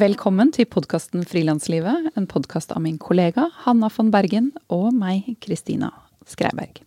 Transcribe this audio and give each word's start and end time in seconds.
Velkommen 0.00 0.48
til 0.54 0.64
podkasten 0.70 1.26
Frilanslivet, 1.28 2.06
en 2.16 2.26
podkast 2.30 2.70
av 2.72 2.80
min 2.80 2.94
kollega 2.96 3.50
Hanna 3.66 3.90
von 3.92 4.08
Bergen 4.08 4.46
og 4.72 4.94
meg, 4.96 5.26
Kristina 5.44 5.90
Skreiberg. 6.30 6.78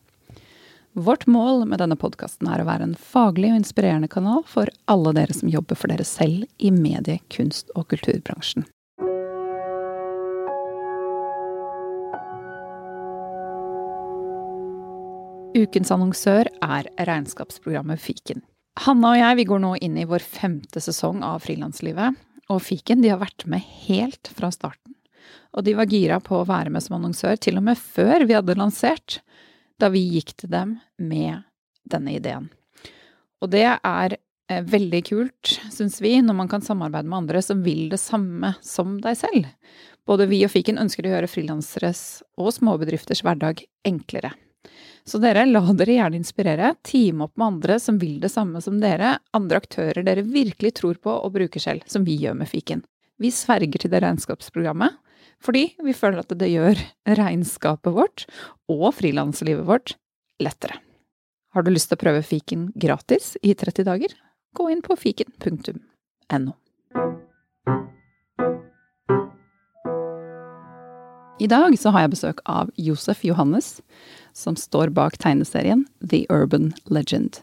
Vårt 0.98 1.28
mål 1.30 1.68
med 1.70 1.84
denne 1.84 1.98
podkasten 2.00 2.50
er 2.50 2.64
å 2.64 2.66
være 2.66 2.88
en 2.88 2.96
faglig 2.98 3.52
og 3.52 3.60
inspirerende 3.60 4.10
kanal 4.10 4.42
for 4.50 4.72
alle 4.90 5.14
dere 5.14 5.36
som 5.38 5.52
jobber 5.52 5.78
for 5.78 5.94
dere 5.94 6.08
selv 6.08 6.48
i 6.58 6.72
medie-, 6.74 7.22
kunst- 7.30 7.70
og 7.78 7.92
kulturbransjen. 7.94 8.66
Ukens 15.54 15.94
annonsør 15.94 16.50
er 16.66 16.90
regnskapsprogrammet 16.98 18.02
Fiken. 18.02 18.42
Hanna 18.88 19.14
og 19.14 19.22
jeg 19.22 19.44
vi 19.44 19.50
går 19.54 19.68
nå 19.68 19.76
inn 19.86 20.02
i 20.02 20.10
vår 20.10 20.24
femte 20.26 20.82
sesong 20.82 21.22
av 21.22 21.44
Frilanslivet. 21.46 22.18
Og 22.54 22.62
Fiken 22.62 23.02
de 23.02 23.12
har 23.12 23.22
vært 23.22 23.48
med 23.50 23.64
helt 23.88 24.30
fra 24.38 24.52
starten. 24.54 24.94
Og 25.54 25.66
de 25.66 25.76
var 25.78 25.90
gira 25.90 26.20
på 26.24 26.40
å 26.40 26.48
være 26.50 26.74
med 26.74 26.84
som 26.86 26.98
annonsør 26.98 27.38
til 27.42 27.60
og 27.60 27.66
med 27.68 27.80
før 27.80 28.26
vi 28.30 28.36
hadde 28.38 28.58
lansert, 28.58 29.22
da 29.82 29.90
vi 29.94 30.04
gikk 30.16 30.36
til 30.38 30.54
dem 30.54 30.78
med 31.02 31.44
denne 31.90 32.16
ideen. 32.18 32.50
Og 33.44 33.52
det 33.54 33.66
er 33.68 34.16
eh, 34.16 34.62
veldig 34.64 35.02
kult, 35.10 35.56
syns 35.74 36.00
vi, 36.02 36.16
når 36.24 36.38
man 36.38 36.52
kan 36.52 36.64
samarbeide 36.66 37.10
med 37.10 37.24
andre 37.24 37.42
som 37.46 37.64
vil 37.66 37.90
det 37.92 38.00
samme 38.02 38.54
som 38.64 39.00
deg 39.04 39.20
selv. 39.20 39.50
Både 40.08 40.28
vi 40.32 40.42
og 40.46 40.52
Fiken 40.54 40.82
ønsker 40.82 41.08
å 41.08 41.14
gjøre 41.14 41.32
frilanseres 41.32 42.24
og 42.40 42.54
småbedrifters 42.56 43.24
hverdag 43.26 43.66
enklere. 43.88 44.34
Så 45.06 45.20
dere, 45.20 45.44
la 45.46 45.62
dere 45.76 45.98
gjerne 45.98 46.20
inspirere. 46.20 46.74
Team 46.86 47.22
opp 47.26 47.36
med 47.38 47.48
andre 47.48 47.80
som 47.80 47.98
vil 48.00 48.20
det 48.24 48.32
samme 48.32 48.62
som 48.64 48.80
dere. 48.80 49.18
Andre 49.36 49.60
aktører 49.60 50.06
dere 50.06 50.24
virkelig 50.24 50.78
tror 50.80 51.00
på 51.04 51.12
og 51.12 51.34
bruker 51.36 51.64
selv, 51.64 51.84
som 51.92 52.06
vi 52.08 52.16
gjør 52.22 52.38
med 52.40 52.52
fiken. 52.52 52.86
Vi 53.20 53.32
sverger 53.32 53.84
til 53.84 53.94
det 53.94 54.04
regnskapsprogrammet 54.04 55.00
fordi 55.44 55.66
vi 55.84 55.92
føler 55.96 56.22
at 56.22 56.32
det 56.40 56.48
gjør 56.54 56.80
regnskapet 57.20 57.96
vårt 57.96 58.26
og 58.72 58.86
frilanslivet 58.96 59.68
vårt 59.68 59.96
lettere. 60.44 60.80
Har 61.54 61.66
du 61.66 61.74
lyst 61.74 61.92
til 61.92 62.00
å 62.00 62.04
prøve 62.06 62.24
fiken 62.26 62.70
gratis 62.80 63.34
i 63.44 63.54
30 63.54 63.90
dager? 63.90 64.16
Gå 64.56 64.70
inn 64.72 64.82
på 64.86 64.98
fiken.no. 64.98 66.56
I 71.44 71.48
dag 71.52 71.74
så 71.76 71.92
har 71.92 72.06
jeg 72.06 72.14
besøk 72.14 72.38
av 72.48 72.70
Josef 72.80 73.26
Johannes, 73.28 73.82
som 74.32 74.56
står 74.56 74.94
bak 74.96 75.18
tegneserien 75.20 75.82
The 76.00 76.22
Urban 76.32 76.70
Legend. 76.88 77.42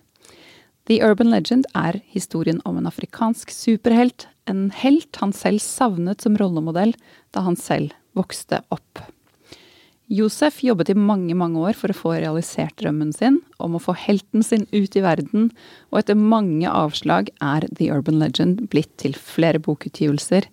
The 0.88 1.02
Urban 1.04 1.28
Legend 1.28 1.68
er 1.76 1.98
historien 2.08 2.62
om 2.64 2.78
en 2.80 2.88
afrikansk 2.88 3.52
superhelt, 3.52 4.24
en 4.48 4.70
helt 4.72 5.20
han 5.20 5.36
selv 5.36 5.60
savnet 5.60 6.24
som 6.24 6.40
rollemodell 6.40 6.94
da 7.36 7.44
han 7.44 7.60
selv 7.60 7.92
vokste 8.16 8.62
opp. 8.72 9.04
Josef 10.08 10.64
jobbet 10.64 10.94
i 10.94 10.96
mange, 10.96 11.36
mange 11.36 11.60
år 11.60 11.76
for 11.76 11.92
å 11.92 12.00
få 12.00 12.16
realisert 12.16 12.80
drømmen 12.80 13.12
sin 13.12 13.42
om 13.60 13.76
å 13.76 13.84
få 13.84 13.92
helten 14.00 14.42
sin 14.42 14.64
ut 14.72 14.96
i 14.96 15.04
verden, 15.04 15.50
og 15.92 16.00
etter 16.00 16.16
mange 16.16 16.72
avslag 16.72 17.28
er 17.36 17.68
The 17.68 17.92
Urban 17.92 18.16
Legend 18.22 18.64
blitt 18.72 18.96
til 19.04 19.12
flere 19.12 19.60
bokutgivelser, 19.60 20.48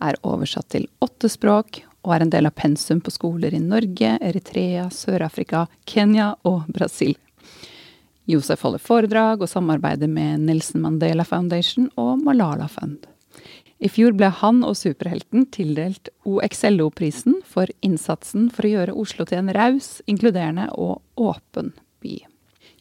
er 0.00 0.20
oversatt 0.24 0.68
til 0.72 0.86
åtte 1.04 1.28
språk 1.32 1.86
og 2.04 2.14
er 2.14 2.24
en 2.24 2.32
del 2.32 2.48
av 2.48 2.56
pensum 2.56 3.00
på 3.04 3.12
skoler 3.12 3.54
i 3.54 3.62
Norge, 3.62 4.16
Eritrea, 4.20 4.88
Sør-Afrika, 4.94 5.66
Kenya 5.84 6.32
og 6.48 6.68
Brasil. 6.72 7.16
Josef 8.30 8.62
holder 8.62 8.82
foredrag 8.82 9.42
og 9.42 9.50
samarbeider 9.50 10.10
med 10.10 10.44
Nelson 10.46 10.84
Mandela 10.84 11.24
Foundation 11.26 11.88
og 11.98 12.20
Malala 12.24 12.68
Fund. 12.70 13.08
I 13.80 13.88
fjor 13.88 14.12
ble 14.12 14.28
han 14.42 14.60
og 14.66 14.76
superhelten 14.76 15.46
tildelt 15.54 16.10
OXLO-prisen 16.28 17.38
for 17.48 17.70
innsatsen 17.80 18.50
for 18.52 18.68
å 18.68 18.74
gjøre 18.74 18.96
Oslo 19.00 19.24
til 19.24 19.40
en 19.40 19.54
raus, 19.56 20.02
inkluderende 20.10 20.68
og 20.76 21.00
åpen 21.16 21.72
by. 22.04 22.18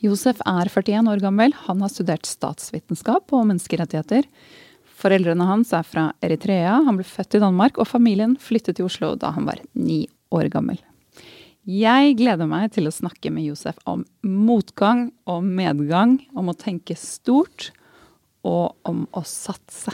Josef 0.04 0.42
er 0.48 0.68
41 0.72 1.08
år 1.12 1.24
gammel, 1.24 1.56
han 1.66 1.82
har 1.84 1.92
studert 1.92 2.28
statsvitenskap 2.28 3.32
og 3.36 3.48
menneskerettigheter. 3.48 4.28
Foreldrene 5.00 5.46
hans 5.48 5.72
er 5.76 5.86
fra 5.88 6.10
Eritrea, 6.26 6.82
han 6.84 6.98
ble 7.00 7.06
født 7.08 7.38
i 7.38 7.44
Danmark, 7.44 7.78
og 7.80 7.88
familien 7.88 8.36
flyttet 8.42 8.80
til 8.80 8.90
Oslo 8.90 9.14
da 9.20 9.32
han 9.36 9.48
var 9.48 9.62
ni 9.80 10.04
år 10.36 10.50
gammel. 10.52 10.80
Jeg 11.70 12.16
gleder 12.20 12.50
meg 12.50 12.74
til 12.76 12.90
å 12.90 12.92
snakke 12.94 13.32
med 13.32 13.46
Josef 13.46 13.78
om 13.88 14.04
motgang 14.26 15.10
og 15.30 15.46
medgang, 15.46 16.18
om 16.36 16.52
å 16.52 16.58
tenke 16.58 16.98
stort 17.00 17.70
og 18.48 18.76
om 18.88 19.06
å 19.16 19.24
satse. 19.28 19.94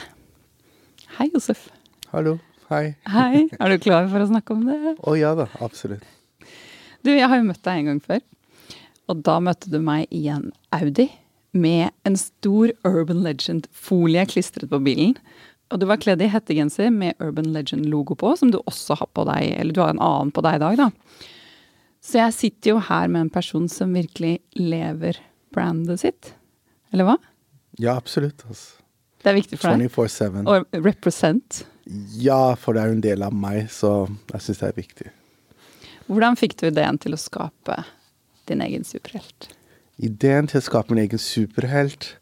Hei, 1.18 1.28
Josef. 1.34 1.68
Hallo. 2.10 2.38
Hei. 2.70 2.96
Hei. 3.06 3.44
Er 3.60 3.74
du 3.74 3.82
klar 3.82 4.08
for 4.10 4.24
å 4.24 4.30
snakke 4.30 4.56
om 4.56 4.64
det? 4.66 4.78
Å 4.96 4.96
oh, 5.04 5.14
ja 5.18 5.36
da, 5.38 5.46
absolutt. 5.62 6.02
Du, 7.06 7.12
jeg 7.12 7.28
har 7.30 7.38
jo 7.38 7.46
møtt 7.46 7.62
deg 7.62 7.82
en 7.82 7.92
gang 7.92 8.02
før. 8.02 8.24
Og 9.06 9.22
da 9.26 9.36
møtte 9.38 9.70
du 9.70 9.78
meg 9.78 10.10
i 10.10 10.24
en 10.34 10.48
Audi 10.74 11.06
med 11.56 11.90
en 12.08 12.16
stor 12.20 12.72
Urban 12.86 13.24
Legend-folie 13.24 14.26
klistret 14.30 14.70
på 14.70 14.80
bilen. 14.84 15.16
Og 15.72 15.80
du 15.82 15.86
var 15.90 15.98
kledd 16.02 16.22
i 16.22 16.30
hettegenser 16.30 16.92
med 16.94 17.18
Urban 17.22 17.50
Legend-logo 17.54 18.14
på, 18.18 18.36
som 18.38 18.52
du 18.54 18.60
også 18.62 19.00
har 19.00 19.10
på 19.16 19.24
deg, 19.26 19.48
eller 19.56 19.74
du 19.74 19.82
har 19.82 19.94
en 19.94 20.02
annen 20.04 20.30
på 20.34 20.44
deg 20.46 20.60
i 20.60 20.62
dag, 20.62 20.78
da. 20.84 21.24
Så 22.06 22.20
jeg 22.20 22.36
sitter 22.36 22.76
jo 22.76 22.82
her 22.86 23.08
med 23.10 23.24
en 23.24 23.32
person 23.34 23.66
som 23.70 23.96
virkelig 23.96 24.36
lever 24.54 25.18
brandet 25.54 26.04
sitt. 26.04 26.34
Eller 26.94 27.08
hva? 27.08 27.16
Ja, 27.82 27.96
absolutt. 27.96 28.44
Altså. 28.46 28.78
Det 29.24 29.32
er 29.32 29.38
viktig 29.40 29.58
for 29.58 29.74
deg? 29.74 29.90
24-7. 29.90 30.46
Og 30.46 30.80
represent? 30.86 31.64
Ja, 32.14 32.54
for 32.58 32.76
det 32.76 32.84
er 32.84 32.92
jo 32.92 32.98
en 33.00 33.04
del 33.04 33.26
av 33.26 33.34
meg, 33.34 33.66
så 33.74 34.06
jeg 34.30 34.44
syns 34.44 34.62
det 34.62 34.68
er 34.68 34.78
viktig. 34.78 35.10
Hvordan 36.06 36.38
fikk 36.38 36.54
du 36.60 36.68
ideen 36.68 36.98
til 37.02 37.16
å 37.16 37.18
skape 37.18 37.80
din 38.46 38.62
egen 38.62 38.86
superhelt? 38.86 39.50
Ideen 39.96 40.48
til 40.50 40.60
å 40.60 40.66
skape 40.66 40.92
min 40.92 41.04
egen 41.04 41.20
superhelt 41.20 42.12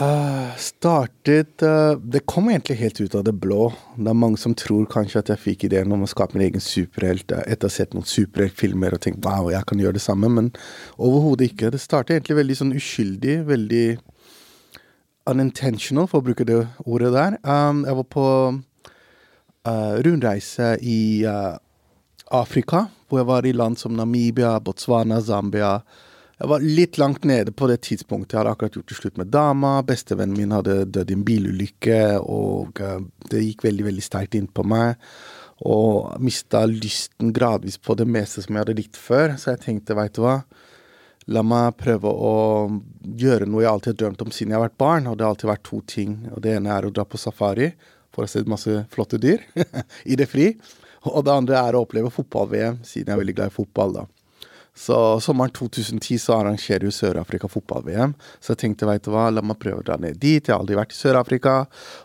uh, 0.00 0.52
startet 0.60 1.62
uh, 1.64 1.96
Det 1.98 2.22
kom 2.28 2.50
egentlig 2.50 2.78
helt 2.80 3.00
ut 3.00 3.14
av 3.18 3.24
det 3.26 3.34
blå. 3.40 3.70
Det 3.96 4.10
er 4.10 4.18
mange 4.18 4.40
som 4.40 4.54
tror 4.54 4.86
kanskje 4.90 5.22
at 5.22 5.32
jeg 5.32 5.42
fikk 5.42 5.66
ideen 5.68 5.92
om 5.92 6.04
å 6.04 6.10
skape 6.10 6.36
min 6.36 6.46
egen 6.48 6.62
superhelt 6.62 7.32
uh, 7.32 7.42
etter 7.46 7.68
å 7.68 7.72
ha 7.72 7.76
sett 7.78 7.96
noen 7.96 8.08
superheltfilmer 8.08 8.96
og 8.96 9.02
tenkt 9.04 9.24
wow, 9.26 9.50
jeg 9.52 9.66
kan 9.68 9.80
gjøre 9.82 9.98
det 9.98 10.04
samme, 10.04 10.30
men 10.32 10.52
overhodet 10.96 11.50
ikke. 11.50 11.72
Det 11.74 11.82
startet 11.82 12.18
egentlig 12.18 12.40
veldig 12.42 12.58
sånn 12.60 12.76
uskyldig, 12.76 13.36
veldig 13.48 13.86
unintentional, 15.26 16.06
for 16.06 16.22
å 16.22 16.28
bruke 16.28 16.46
det 16.46 16.62
ordet 16.86 17.14
der. 17.16 17.40
Um, 17.42 17.84
jeg 17.88 18.02
var 18.02 18.10
på 18.12 18.26
rundreise 20.06 20.76
i 20.78 21.26
Afrika, 22.30 22.84
hvor 23.08 23.18
jeg 23.18 23.26
var 23.26 23.46
i 23.48 23.54
land 23.54 23.80
som 23.80 23.96
Namibia, 23.98 24.52
Botswana, 24.62 25.18
Zambia. 25.18 25.80
Jeg 26.36 26.50
var 26.50 26.60
litt 26.60 26.98
langt 27.00 27.24
nede 27.24 27.52
på 27.56 27.64
det 27.70 27.78
tidspunktet. 27.86 28.34
Jeg 28.34 28.42
hadde 28.42 28.50
akkurat 28.52 28.74
gjort 28.76 28.90
det 28.90 28.96
slutt 28.98 29.16
med 29.16 29.30
dama. 29.32 29.70
Bestevennen 29.88 30.36
min 30.36 30.52
hadde 30.52 30.82
dødd 30.92 31.08
i 31.08 31.14
en 31.16 31.24
bilulykke, 31.24 32.00
og 32.20 32.80
uh, 32.84 32.98
det 33.32 33.40
gikk 33.40 33.64
veldig, 33.64 33.86
veldig 33.86 34.04
sterkt 34.04 34.36
inn 34.36 34.48
på 34.52 34.66
meg. 34.68 35.00
Og 35.64 36.10
mista 36.20 36.66
lysten 36.68 37.32
gradvis 37.32 37.80
på 37.80 37.96
det 37.96 38.04
meste 38.04 38.44
som 38.44 38.52
jeg 38.52 38.66
hadde 38.66 38.76
likt 38.76 39.00
før. 39.00 39.38
Så 39.40 39.54
jeg 39.54 39.62
tenkte, 39.64 39.96
veit 39.96 40.12
du 40.18 40.26
hva, 40.26 40.42
la 41.32 41.40
meg 41.40 41.78
prøve 41.80 42.12
å 42.12 42.34
gjøre 43.16 43.48
noe 43.48 43.64
jeg 43.64 43.70
alltid 43.72 43.94
har 43.94 44.00
drømt 44.02 44.26
om 44.26 44.34
siden 44.36 44.52
jeg 44.52 44.60
har 44.60 44.66
vært 44.66 44.82
barn. 44.84 45.08
Og 45.08 45.16
det 45.16 45.24
har 45.24 45.32
alltid 45.32 45.52
vært 45.54 45.64
to 45.70 45.80
ting. 45.88 46.18
Og 46.34 46.44
det 46.44 46.58
ene 46.58 46.74
er 46.74 46.84
å 46.84 46.92
dra 46.92 47.06
på 47.08 47.22
safari 47.22 47.70
for 48.12 48.28
å 48.28 48.28
se 48.28 48.44
masse 48.44 48.82
flotte 48.92 49.16
dyr 49.24 49.40
i 50.12 50.20
det 50.20 50.28
fri. 50.28 50.50
Og 51.08 51.24
det 51.24 51.32
andre 51.32 51.64
er 51.64 51.78
å 51.78 51.86
oppleve 51.86 52.12
fotball-VM, 52.12 52.82
siden 52.84 53.08
jeg 53.08 53.16
er 53.16 53.24
veldig 53.24 53.38
glad 53.40 53.54
i 53.54 53.56
fotball, 53.56 53.96
da. 54.02 54.06
Så 54.76 55.20
sommeren 55.24 55.50
2010 55.56 56.18
så 56.20 56.34
arrangerer 56.36 56.84
jo 56.84 56.92
Sør-Afrika 56.92 57.48
fotball-VM. 57.48 58.12
Så 58.44 58.52
jeg 58.52 58.60
tenkte, 58.60 58.88
veit 58.88 59.06
du 59.06 59.08
hva, 59.14 59.30
la 59.32 59.40
meg 59.40 59.56
prøve 59.62 59.80
å 59.80 59.86
dra 59.86 59.96
ned 60.00 60.18
dit. 60.20 60.42
Jeg 60.44 60.52
har 60.52 60.60
aldri 60.60 60.76
vært 60.76 60.92
i 60.92 60.98
Sør-Afrika. 60.98 61.54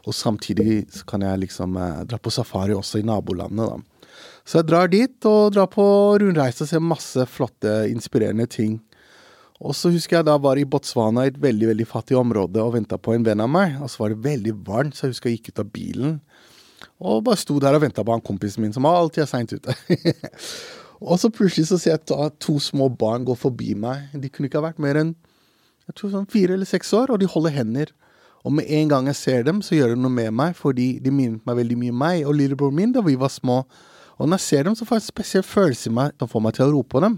Og 0.08 0.16
samtidig 0.16 0.86
så 0.96 1.04
kan 1.10 1.26
jeg 1.28 1.42
liksom 1.44 1.76
eh, 1.76 2.06
dra 2.08 2.20
på 2.22 2.32
safari 2.32 2.78
også 2.78 3.02
i 3.02 3.08
nabolandet, 3.08 3.74
da. 3.74 4.08
Så 4.48 4.62
jeg 4.62 4.70
drar 4.72 4.88
dit 4.90 5.28
og 5.28 5.52
drar 5.54 5.68
på 5.70 5.84
rundreise 6.24 6.64
og 6.64 6.72
ser 6.72 6.82
masse 6.82 7.28
flotte, 7.30 7.76
inspirerende 7.92 8.48
ting. 8.50 8.80
Og 9.62 9.76
så 9.78 9.92
husker 9.94 10.18
jeg 10.18 10.30
da 10.32 10.40
var 10.42 10.58
i 10.58 10.66
Botswana, 10.66 11.28
i 11.28 11.32
et 11.34 11.38
veldig 11.44 11.74
veldig 11.74 11.86
fattig 11.86 12.18
område, 12.18 12.64
og 12.64 12.74
venta 12.80 12.98
på 12.98 13.14
en 13.14 13.28
venn 13.28 13.44
av 13.44 13.52
meg. 13.52 13.78
Og 13.84 13.92
så 13.92 14.06
var 14.06 14.16
det 14.16 14.24
veldig 14.26 14.56
varmt, 14.66 14.98
så 14.98 15.06
jeg 15.06 15.18
husker 15.18 15.30
jeg 15.30 15.42
gikk 15.42 15.52
ut 15.52 15.66
av 15.66 15.74
bilen. 15.76 16.20
Og 17.04 17.22
bare 17.28 17.38
sto 17.38 17.60
der 17.62 17.78
og 17.78 17.84
venta 17.84 18.06
på 18.06 18.16
han 18.16 18.24
kompisen 18.26 18.64
min, 18.64 18.74
som 18.74 18.88
alltid 18.90 19.28
er 19.28 19.30
seint 19.30 19.54
ute. 19.54 19.76
Og 21.02 21.18
så 21.18 21.32
plutselig 21.34 21.68
så 21.72 21.80
ser 21.82 21.98
jeg 21.98 22.04
at 22.14 22.38
to 22.44 22.60
små 22.62 22.88
barn 22.94 23.26
gå 23.26 23.36
forbi 23.38 23.74
meg. 23.74 24.12
De 24.14 24.30
kunne 24.30 24.50
ikke 24.50 24.62
ha 24.62 24.70
vært 24.70 24.82
mer 24.82 25.00
enn 25.02 25.16
jeg 25.90 25.98
tror 25.98 26.12
sånn 26.14 26.28
fire 26.32 26.56
eller 26.56 26.70
seks 26.70 26.94
år, 26.96 27.10
og 27.12 27.20
de 27.20 27.28
holder 27.28 27.56
hender. 27.56 27.90
Og 28.46 28.54
med 28.56 28.70
en 28.72 28.92
gang 28.92 29.10
jeg 29.10 29.18
ser 29.18 29.42
dem, 29.44 29.60
så 29.66 29.76
gjør 29.76 29.96
det 29.96 30.00
noe 30.00 30.14
med 30.14 30.30
meg, 30.38 30.54
fordi 30.56 30.94
de 31.04 31.12
minnet 31.12 31.44
meg 31.46 31.58
veldig 31.58 31.78
mye 31.82 31.94
om 31.94 32.00
meg 32.00 32.22
og 32.30 32.38
lillebroren 32.38 32.78
min 32.78 32.94
da 32.96 33.04
vi 33.06 33.18
var 33.20 33.34
små. 33.34 33.64
Og 34.22 34.30
når 34.30 34.40
jeg 34.40 34.46
ser 34.46 34.70
dem, 34.70 34.78
så 34.78 34.88
får 34.88 34.98
jeg 34.98 35.04
en 35.04 35.10
spesiell 35.10 35.46
følelse 35.46 35.90
i 35.90 35.94
meg 35.98 36.16
som 36.22 36.32
får 36.32 36.46
meg 36.46 36.56
til 36.56 36.68
å 36.68 36.74
rope 36.78 36.94
på 36.94 37.04
dem. 37.04 37.18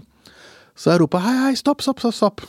Så 0.74 0.90
jeg 0.90 1.04
roper 1.04 1.22
hei, 1.22 1.34
hei, 1.44 1.54
stopp, 1.60 1.84
stopp, 1.84 2.02
stopp. 2.02 2.16
stopp. 2.18 2.44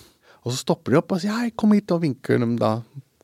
Og 0.45 0.53
så 0.53 0.61
stopper 0.61 0.93
de 0.93 0.99
opp 1.01 1.13
og 1.13 1.21
sier 1.21 1.35
hei, 1.35 1.51
kom 1.57 1.75
hit, 1.75 1.91
og 1.93 2.03
vinker 2.03 2.41
dem 2.41 2.55
da 2.61 2.77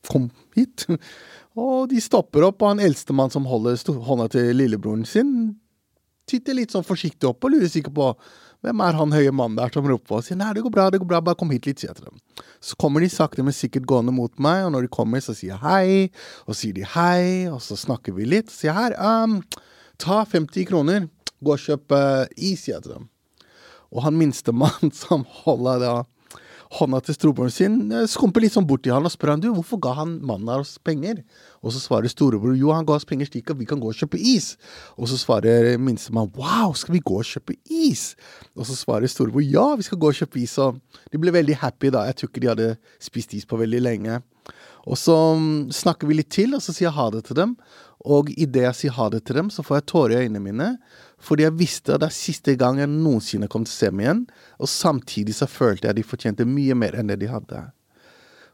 kom 0.10 0.30
hit. 0.58 0.88
Og 1.60 1.90
de 1.92 2.00
stopper 2.00 2.46
opp, 2.48 2.62
og 2.64 2.70
han 2.70 2.80
eldstemann 2.80 3.32
som 3.34 3.44
holder 3.44 3.76
hånda 4.08 4.30
til 4.32 4.54
lillebroren 4.56 5.02
sin, 5.04 5.34
titter 6.32 6.58
litt 6.58 6.74
sånn 6.74 6.88
forsiktig 6.88 7.30
opp 7.30 7.46
og 7.46 7.54
lurer 7.54 7.70
sikkert 7.72 7.96
på 7.98 8.08
hvem 8.62 8.82
er 8.86 8.98
han 8.98 9.14
høye 9.16 9.34
mannen 9.34 9.58
der 9.58 9.72
som 9.74 9.88
roper 9.90 10.20
og 10.20 10.26
sier 10.26 10.38
nei, 10.38 10.52
det 10.54 10.62
går 10.66 10.74
bra, 10.74 10.86
det 10.94 11.00
går 11.02 11.10
bra, 11.10 11.22
bare 11.26 11.40
kom 11.40 11.50
hit 11.54 11.66
litt, 11.66 11.82
sier 11.82 11.90
jeg 11.90 11.98
til 11.98 12.12
dem. 12.12 12.20
Så 12.62 12.78
kommer 12.82 13.02
de 13.02 13.10
sakte, 13.10 13.42
men 13.46 13.56
sikkert 13.58 13.88
gående 13.90 14.14
mot 14.14 14.34
meg, 14.42 14.68
og 14.68 14.76
når 14.76 14.86
de 14.86 14.92
kommer, 14.94 15.24
så 15.24 15.34
sier 15.38 15.56
jeg 15.56 15.62
hei, 15.64 16.12
og 16.46 16.58
sier 16.60 16.76
de 16.78 16.86
hei, 16.94 17.50
og 17.50 17.58
så 17.66 17.78
snakker 17.80 18.14
vi 18.18 18.30
litt. 18.30 18.52
og 18.52 18.58
sier 18.60 18.78
her, 18.78 18.94
um, 19.02 19.40
ta 20.02 20.22
50 20.30 20.70
kroner, 20.70 21.10
gå 21.42 21.56
og 21.56 21.64
kjøp 21.64 21.98
uh, 21.98 22.30
is, 22.38 22.68
sier 22.68 22.78
jeg 22.78 22.86
til 22.86 23.00
dem. 23.00 23.10
Og 23.92 24.06
han 24.06 24.20
minstemann 24.20 24.94
som 25.04 25.26
holder 25.42 25.82
da 25.82 25.96
hånda 26.72 27.02
til 27.04 27.16
storebroren 27.18 27.52
sin, 27.52 27.78
skumper 28.08 28.44
litt 28.44 28.54
sånn 28.56 28.68
bort 28.68 28.86
til 28.86 28.94
han 28.96 29.08
og 29.08 29.12
spør 29.12 29.34
han, 29.34 29.42
du, 29.44 29.50
hvorfor 29.52 29.80
ga 29.84 29.96
han 29.98 30.14
mannen 30.24 30.50
av 30.52 30.64
oss 30.64 30.78
penger? 30.84 31.20
Og 31.60 31.76
så 31.76 31.82
svarer 31.84 32.12
storebror 32.12 32.56
jo, 32.56 32.72
han 32.72 32.88
ga 32.88 32.96
oss 32.96 33.08
penger 33.08 33.28
slik 33.28 33.52
at 33.52 33.60
vi 33.60 33.68
kan 33.68 33.82
gå 33.82 33.92
og 33.92 33.98
kjøpe 33.98 34.20
is. 34.20 34.54
Og 34.96 35.12
så 35.12 35.20
svarer 35.20 35.76
minstemann 35.82 36.32
wow, 36.38 36.72
skal 36.78 36.96
vi 36.96 37.04
gå 37.04 37.20
og 37.20 37.28
kjøpe 37.28 37.58
is? 37.68 38.14
Og 38.56 38.70
så 38.70 38.78
svarer 38.80 39.12
storebror 39.12 39.44
ja, 39.44 39.68
vi 39.76 39.88
skal 39.88 40.00
gå 40.02 40.14
og 40.14 40.22
kjøpe 40.22 40.40
is. 40.42 40.56
Og 40.64 40.80
de 41.12 41.22
ble 41.22 41.36
veldig 41.36 41.60
happy 41.62 41.92
da, 41.92 42.08
jeg 42.08 42.22
tror 42.22 42.32
ikke 42.32 42.46
de 42.46 42.54
hadde 42.54 42.74
spist 43.04 43.36
is 43.36 43.48
på 43.48 43.60
veldig 43.60 43.84
lenge. 43.84 44.22
Og 44.90 44.98
så 44.98 45.16
mm, 45.38 45.70
snakker 45.76 46.10
vi 46.10 46.18
litt 46.18 46.32
til, 46.34 46.56
og 46.58 46.64
så 46.64 46.74
sier 46.74 46.88
jeg 46.88 46.98
ha 46.98 47.10
det 47.14 47.26
til 47.28 47.38
dem. 47.38 47.56
Og 48.02 48.32
idet 48.34 48.64
jeg 48.66 48.78
sier 48.78 48.96
ha 48.96 49.10
det 49.14 49.26
til 49.28 49.38
dem, 49.38 49.52
så 49.54 49.62
får 49.66 49.82
jeg 49.82 49.88
tårer 49.92 50.16
i 50.16 50.26
øynene 50.26 50.42
mine. 50.42 50.70
Fordi 51.22 51.46
jeg 51.46 51.58
visste 51.60 51.94
at 51.94 52.02
det 52.02 52.10
er 52.10 52.18
siste 52.18 52.56
gang 52.58 52.80
jeg 52.82 52.90
noensinne 52.90 53.50
kom 53.52 53.66
til 53.68 53.74
å 53.74 53.78
se 53.78 53.92
meg 53.94 54.08
igjen. 54.08 54.24
Og 54.58 54.72
samtidig 54.72 55.36
så 55.38 55.48
følte 55.50 55.88
jeg 55.88 55.94
at 55.94 56.00
de 56.00 56.08
fortjente 56.08 56.48
mye 56.50 56.78
mer 56.78 56.98
enn 56.98 57.12
det 57.12 57.20
de 57.22 57.30
hadde. 57.30 57.62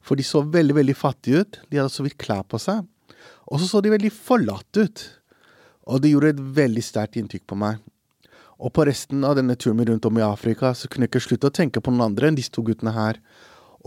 For 0.03 0.19
de 0.19 0.25
så 0.27 0.43
veldig, 0.43 0.75
veldig 0.77 0.95
fattige 0.97 1.43
ut. 1.43 1.59
De 1.71 1.79
hadde 1.79 1.93
så 1.93 2.05
vidt 2.05 2.19
klær 2.19 2.43
på 2.47 2.59
seg. 2.61 2.83
Og 3.47 3.61
så 3.61 3.69
så 3.69 3.81
de 3.83 3.93
veldig 3.93 4.11
forlatt 4.13 4.79
ut. 4.79 5.03
Og 5.87 6.03
det 6.03 6.11
gjorde 6.11 6.33
et 6.35 6.47
veldig 6.59 6.83
sterkt 6.83 7.15
inntrykk 7.19 7.47
på 7.47 7.59
meg. 7.59 7.79
Og 8.57 8.73
på 8.73 8.87
resten 8.89 9.23
av 9.27 9.37
denne 9.37 9.55
turen 9.55 9.85
rundt 9.85 10.07
om 10.09 10.17
i 10.17 10.25
Afrika 10.25 10.73
så 10.75 10.89
kunne 10.89 11.05
jeg 11.05 11.13
ikke 11.13 11.27
slutte 11.27 11.51
å 11.51 11.55
tenke 11.55 11.83
på 11.83 11.93
noen 11.93 12.09
andre 12.09 12.31
enn 12.31 12.39
disse 12.39 12.51
to 12.53 12.63
guttene 12.65 12.95
her. 12.95 13.19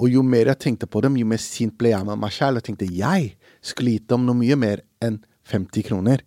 Og 0.00 0.12
jo 0.14 0.22
mer 0.24 0.48
jeg 0.52 0.62
tenkte 0.62 0.88
på 0.88 1.02
dem, 1.04 1.18
jo 1.18 1.26
mer 1.28 1.42
sint 1.42 1.74
ble 1.76 1.92
jeg 1.92 2.06
med 2.06 2.20
meg 2.22 2.32
selv. 2.32 2.60
Jeg 2.60 2.70
tenkte 2.70 2.88
jeg 2.88 3.34
skulle 3.60 3.96
gitt 3.96 4.08
dem 4.08 4.24
noe 4.28 4.38
mye 4.38 4.56
mer 4.56 4.84
enn 5.04 5.18
50 5.50 5.88
kroner. 5.88 6.22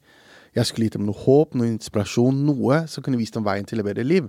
Jeg 0.54 0.70
skulle 0.70 0.88
gitt 0.88 0.98
dem 0.98 1.08
noe 1.08 1.18
håp, 1.18 1.56
noe 1.58 1.72
inspirasjon, 1.72 2.44
noe 2.46 2.84
som 2.90 3.04
kunne 3.06 3.18
vist 3.18 3.34
dem 3.38 3.46
veien 3.46 3.66
til 3.66 3.82
et 3.82 3.88
bedre 3.88 4.06
liv. 4.06 4.28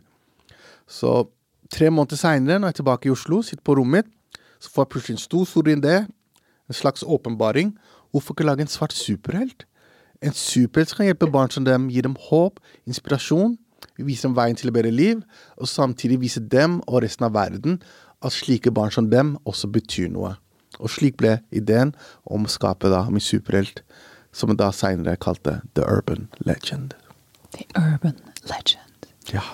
Så 0.89 1.27
tre 1.73 1.91
måneder 1.93 2.21
seinere, 2.21 2.59
når 2.59 2.71
jeg 2.71 2.77
er 2.77 2.81
tilbake 2.81 3.09
i 3.09 3.13
Oslo, 3.13 3.43
sitter 3.43 3.65
på 3.65 3.77
rommet 3.77 4.05
mitt, 4.05 4.41
så 4.61 4.71
får 4.73 4.87
jeg 4.87 4.93
plutselig 4.95 5.15
en 5.15 5.25
stor, 5.25 5.45
stor 5.45 5.69
idé. 5.69 5.97
En 6.69 6.77
slags 6.77 7.05
åpenbaring. 7.05 7.75
Hvorfor 8.11 8.33
ikke 8.33 8.47
lage 8.47 8.65
en 8.65 8.73
svart 8.73 8.95
superhelt? 8.97 9.67
En 10.25 10.33
superhelt 10.33 10.89
som 10.89 11.03
kan 11.03 11.11
hjelpe 11.11 11.29
barn 11.29 11.53
som 11.53 11.67
dem, 11.67 11.91
gi 11.93 12.01
dem 12.01 12.17
håp, 12.31 12.63
inspirasjon, 12.89 13.59
vise 13.99 14.25
dem 14.25 14.37
veien 14.37 14.57
til 14.57 14.71
et 14.71 14.77
bedre 14.77 14.93
liv, 14.95 15.21
og 15.61 15.69
samtidig 15.69 16.21
vise 16.23 16.41
dem 16.41 16.79
og 16.87 17.03
resten 17.05 17.29
av 17.29 17.35
verden 17.37 17.83
at 18.25 18.33
slike 18.33 18.73
barn 18.73 18.95
som 18.95 19.11
dem 19.11 19.35
også 19.45 19.69
betyr 19.69 20.09
noe. 20.15 20.33
Og 20.81 20.91
slik 20.91 21.19
ble 21.21 21.37
ideen 21.55 21.93
om 22.25 22.47
å 22.47 22.51
skape 22.51 22.89
da 22.91 23.05
min 23.11 23.23
superhelt, 23.23 23.83
som 24.35 24.57
da 24.59 24.73
seinere 24.75 25.17
kalte 25.17 25.61
The 25.75 25.87
Urban 25.87 26.29
Legend. 26.39 26.95
The 27.55 27.67
Urban 27.79 28.19
Legend. 28.51 29.07
Ja. 29.33 29.45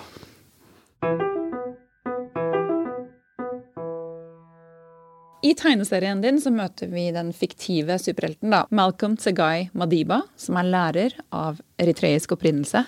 I 5.41 5.53
tegneserien 5.57 6.21
din 6.21 6.37
så 6.41 6.51
møter 6.53 6.89
vi 6.89 7.07
den 7.13 7.31
fiktive 7.33 7.97
superhelten 8.01 8.53
da, 8.53 8.65
Malcolm 8.69 9.15
Tsegai 9.17 9.71
Madiba, 9.73 10.21
som 10.37 10.57
er 10.61 10.69
lærer 10.69 11.15
av 11.33 11.61
eritreisk 11.81 12.35
opprinnelse. 12.37 12.83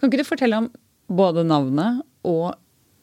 Kan 0.00 0.08
ikke 0.08 0.22
du 0.22 0.28
fortelle 0.28 0.60
om 0.62 0.70
både 1.12 1.44
navnet 1.44 2.00
og 2.28 2.54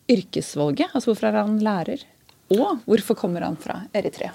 yrkesvalget? 0.09 0.89
Altså 0.93 1.11
hvorfor 1.11 1.29
er 1.29 1.41
han 1.41 1.59
lærer? 1.61 2.05
Og 2.49 2.85
hvorfor 2.89 3.17
kommer 3.17 3.45
han 3.45 3.57
fra 3.61 3.83
Eritrea? 3.93 4.31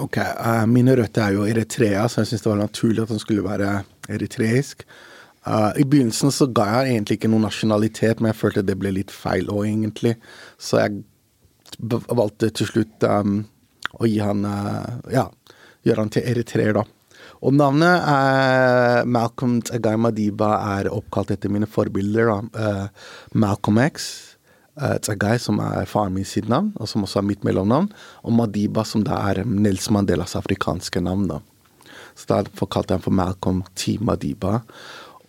Ok, 0.00 0.16
uh, 0.16 0.64
Mine 0.70 0.94
røtter 0.96 1.26
er 1.26 1.34
jo 1.36 1.46
Eritrea, 1.48 2.06
så 2.08 2.22
jeg 2.22 2.32
syns 2.32 2.44
det 2.44 2.50
var 2.52 2.62
naturlig 2.62 3.02
at 3.04 3.12
han 3.12 3.20
skulle 3.20 3.44
være 3.44 3.72
eritreisk. 4.12 4.86
Uh, 5.44 5.72
I 5.76 5.84
begynnelsen 5.84 6.32
så 6.32 6.48
ga 6.54 6.68
jeg 6.70 6.94
egentlig 6.94 7.18
ikke 7.18 7.30
noen 7.32 7.44
nasjonalitet, 7.44 8.22
men 8.22 8.32
jeg 8.32 8.40
følte 8.40 8.64
det 8.64 8.78
ble 8.80 8.94
litt 8.96 9.12
feil 9.12 9.50
òg, 9.52 9.66
egentlig. 9.68 10.14
Så 10.56 10.80
jeg 10.80 11.02
valgte 12.08 12.48
til 12.56 12.70
slutt 12.70 13.04
um, 13.08 13.42
å 14.00 14.08
gi 14.08 14.18
han 14.22 14.46
uh, 14.48 14.98
Ja, 15.12 15.28
gjøre 15.84 16.06
han 16.06 16.12
til 16.14 16.28
eritreer, 16.32 16.78
da. 16.80 16.86
Og 17.42 17.52
navnet 17.58 18.06
er 18.06 19.06
Malcolm 19.10 19.58
Tsegai 19.66 19.96
Madiba 19.98 20.54
er 20.78 20.88
oppkalt 20.94 21.34
etter 21.34 21.50
mine 21.50 21.66
forbilder. 21.66 22.30
da. 22.30 22.74
Malcolm 23.34 23.80
X 23.82 24.31
Tsagai, 24.76 25.36
som 25.38 25.60
er 25.60 25.88
faren 25.88 26.14
min 26.16 26.24
sitt 26.24 26.48
navn, 26.48 26.70
og 26.80 26.88
som 26.88 27.04
også 27.04 27.20
er 27.20 27.28
mitt 27.28 27.42
mellomnavn, 27.44 27.90
og 28.24 28.32
Madiba, 28.32 28.86
som 28.88 29.04
da 29.04 29.18
er 29.28 29.42
Nels 29.44 29.90
Mandelas 29.92 30.36
afrikanske 30.38 31.02
navn. 31.04 31.28
da. 31.28 31.40
Så 32.16 32.28
da 32.28 32.42
forkalte 32.56 32.92
jeg 32.92 33.00
ham 33.00 33.04
for 33.04 33.16
Malcolm 33.16 33.62
T. 33.74 33.98
Madiba. 34.00 34.62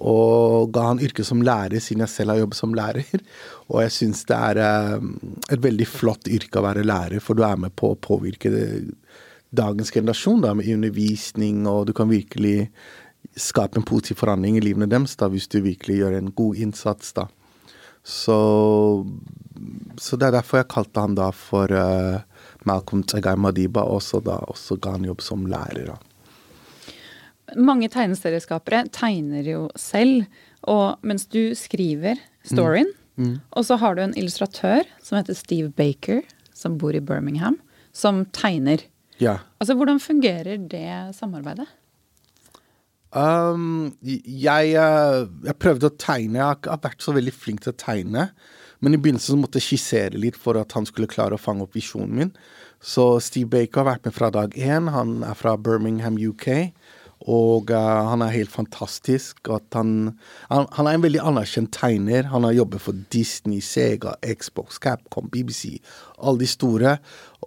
Og 0.04 0.72
ga 0.76 0.88
han 0.90 1.00
yrke 1.04 1.24
som 1.24 1.44
lærer, 1.46 1.80
siden 1.80 2.04
jeg 2.04 2.12
selv 2.12 2.34
har 2.34 2.42
jobbet 2.42 2.60
som 2.60 2.74
lærer. 2.76 3.22
Og 3.72 3.84
jeg 3.84 3.94
syns 3.96 4.24
det 4.28 4.36
er 4.36 4.60
et 5.52 5.62
veldig 5.64 5.88
flott 5.88 6.28
yrke 6.28 6.60
å 6.60 6.66
være 6.66 6.84
lærer, 6.88 7.24
for 7.24 7.38
du 7.38 7.46
er 7.48 7.60
med 7.60 7.76
på 7.80 7.94
å 7.94 8.00
påvirke 8.00 8.52
dagens 9.54 9.94
generasjon 9.94 10.42
da, 10.44 10.54
med 10.58 10.68
undervisning, 10.74 11.68
og 11.70 11.86
du 11.88 11.94
kan 11.94 12.10
virkelig 12.10 12.72
skape 13.40 13.80
en 13.80 13.86
positiv 13.86 14.18
forandring 14.20 14.58
i 14.58 14.64
livene 14.64 14.90
deres 14.90 15.14
da, 15.20 15.30
hvis 15.32 15.48
du 15.48 15.60
virkelig 15.64 16.00
gjør 16.02 16.18
en 16.18 16.32
god 16.36 16.60
innsats. 16.66 17.14
da. 17.14 17.28
Så, 18.04 18.38
så 19.96 20.20
det 20.20 20.28
er 20.28 20.38
derfor 20.38 20.60
jeg 20.60 20.72
kalte 20.74 21.04
han 21.06 21.16
da 21.16 21.30
for 21.36 21.72
uh, 21.72 22.24
Malcolm 22.68 23.04
Tsegai 23.08 23.38
Madiba, 23.40 23.86
og 23.86 24.02
også 24.02 24.20
da 24.26 24.42
også 24.52 24.78
ga 24.84 24.98
han 24.98 25.08
jobb 25.08 25.24
som 25.24 25.46
lærer. 25.48 25.94
Mange 27.60 27.88
tegneserieskapere 27.92 28.86
tegner 28.92 29.48
jo 29.48 29.68
selv, 29.80 30.26
og 30.68 31.00
mens 31.06 31.28
du 31.32 31.54
skriver 31.56 32.20
storyen, 32.48 32.92
mm. 33.16 33.24
Mm. 33.24 33.36
og 33.52 33.68
så 33.68 33.78
har 33.80 33.96
du 33.96 34.04
en 34.04 34.16
illustratør 34.18 34.88
som 35.04 35.20
heter 35.20 35.38
Steve 35.38 35.70
Baker, 35.70 36.24
som 36.56 36.80
bor 36.82 36.96
i 36.96 37.04
Birmingham, 37.04 37.60
som 37.94 38.26
tegner. 38.36 38.84
Ja. 39.22 39.38
Altså, 39.62 39.78
Hvordan 39.78 40.00
fungerer 40.02 40.58
det 40.58 41.16
samarbeidet? 41.16 41.68
Um, 43.14 43.94
jeg, 44.02 44.74
eh, 44.74 45.20
jeg, 45.46 45.58
prøvde 45.62 45.90
å 45.90 45.96
tegne. 46.02 46.40
Jeg 46.40 46.48
har 46.48 46.58
ikke 46.58 46.80
vært 46.88 47.06
så 47.06 47.14
veldig 47.14 47.34
flink 47.36 47.64
til 47.64 47.74
å 47.74 47.78
tegne. 47.78 48.28
Men 48.84 48.98
i 48.98 49.00
begynnelsen 49.00 49.40
måtte 49.40 49.62
jeg 49.62 49.68
skissere 49.70 50.20
litt 50.20 50.38
for 50.40 50.58
at 50.60 50.74
han 50.76 50.88
skulle 50.90 51.12
klare 51.12 51.38
å 51.38 51.42
fange 51.42 51.64
opp 51.64 51.78
visjonen 51.78 52.18
min. 52.20 52.34
Så 52.84 53.22
Steve 53.24 53.48
Baker 53.54 53.84
har 53.84 53.94
vært 53.94 54.10
med 54.10 54.16
fra 54.18 54.32
dag 54.34 54.58
én. 54.60 54.90
Han 54.92 55.22
er 55.24 55.38
fra 55.40 55.56
Birmingham, 55.56 56.18
UK. 56.20 56.74
Og 57.24 57.72
uh, 57.72 58.10
han 58.10 58.24
er 58.26 58.34
helt 58.34 58.52
fantastisk. 58.52 59.48
Han, 59.74 59.94
han, 60.50 60.66
han, 60.76 60.88
er 60.88 60.98
en 60.98 61.06
veldig 61.06 61.22
anerkjent 61.24 61.72
tegner. 61.76 62.28
Han 62.34 62.44
har 62.44 62.58
jobbet 62.58 62.84
for 62.84 63.00
Disney, 63.14 63.62
Sega, 63.64 64.18
Xbox, 64.24 64.80
Capcom, 64.84 65.30
BBC, 65.32 65.78
alle 66.20 66.44
de 66.44 66.50
store. 66.52 66.98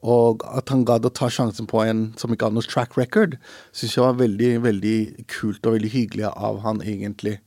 Og 0.00 0.44
at 0.48 0.72
han 0.72 0.86
gadd 0.88 1.08
å 1.08 1.12
ta 1.12 1.28
sjansen 1.32 1.68
på 1.68 1.82
en 1.84 2.08
som 2.20 2.32
ikke 2.32 2.48
hadde 2.48 2.60
noe 2.60 2.70
track 2.70 2.96
record, 2.96 3.36
syns 3.76 3.98
jeg 3.98 4.06
var 4.06 4.18
veldig, 4.20 4.50
veldig 4.64 4.96
kult 5.32 5.68
og 5.68 5.76
veldig 5.76 5.92
hyggelig 5.92 6.28
av 6.32 6.62
han, 6.64 6.80
egentlig. 6.84 7.38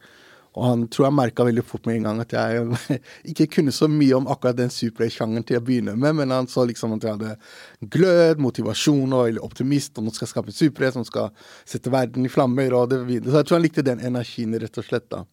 Og 0.59 0.65
han 0.67 0.81
tror 0.91 1.07
jeg 1.07 1.15
merka 1.15 1.45
veldig 1.47 1.63
fort 1.63 1.87
med 1.87 1.99
en 1.99 2.07
gang 2.09 2.21
at 2.23 2.35
jeg 2.35 2.97
ikke 3.31 3.47
kunne 3.55 3.73
så 3.75 3.87
mye 3.91 4.17
om 4.17 4.27
akkurat 4.31 4.57
den 4.59 4.73
supersjangeren 4.73 5.45
til 5.47 5.59
å 5.59 5.63
begynne 5.63 5.95
med, 5.95 6.17
men 6.19 6.35
han 6.35 6.49
så 6.51 6.65
liksom 6.67 6.97
at 6.97 7.07
jeg 7.07 7.15
hadde 7.15 7.89
glød, 7.95 8.43
motivasjon 8.43 9.15
og 9.15 9.25
veldig 9.29 9.43
optimist, 9.47 9.95
og 9.97 10.05
nå 10.05 10.13
skal 10.13 10.27
jeg 10.27 10.33
skape 10.35 10.55
superhelt 10.55 10.99
som 10.99 11.07
skal 11.07 11.31
sette 11.63 11.93
verden 11.93 12.27
i 12.27 12.33
flammer, 12.33 12.75
og 12.75 12.91
det 12.91 13.01
videre. 13.07 13.31
Så 13.31 13.41
jeg 13.41 13.49
tror 13.49 13.59
han 13.59 13.67
likte 13.69 13.87
den 13.87 14.03
energien, 14.11 14.59
rett 14.59 14.81
og 14.81 14.89
slett, 14.89 15.07
da. 15.13 15.23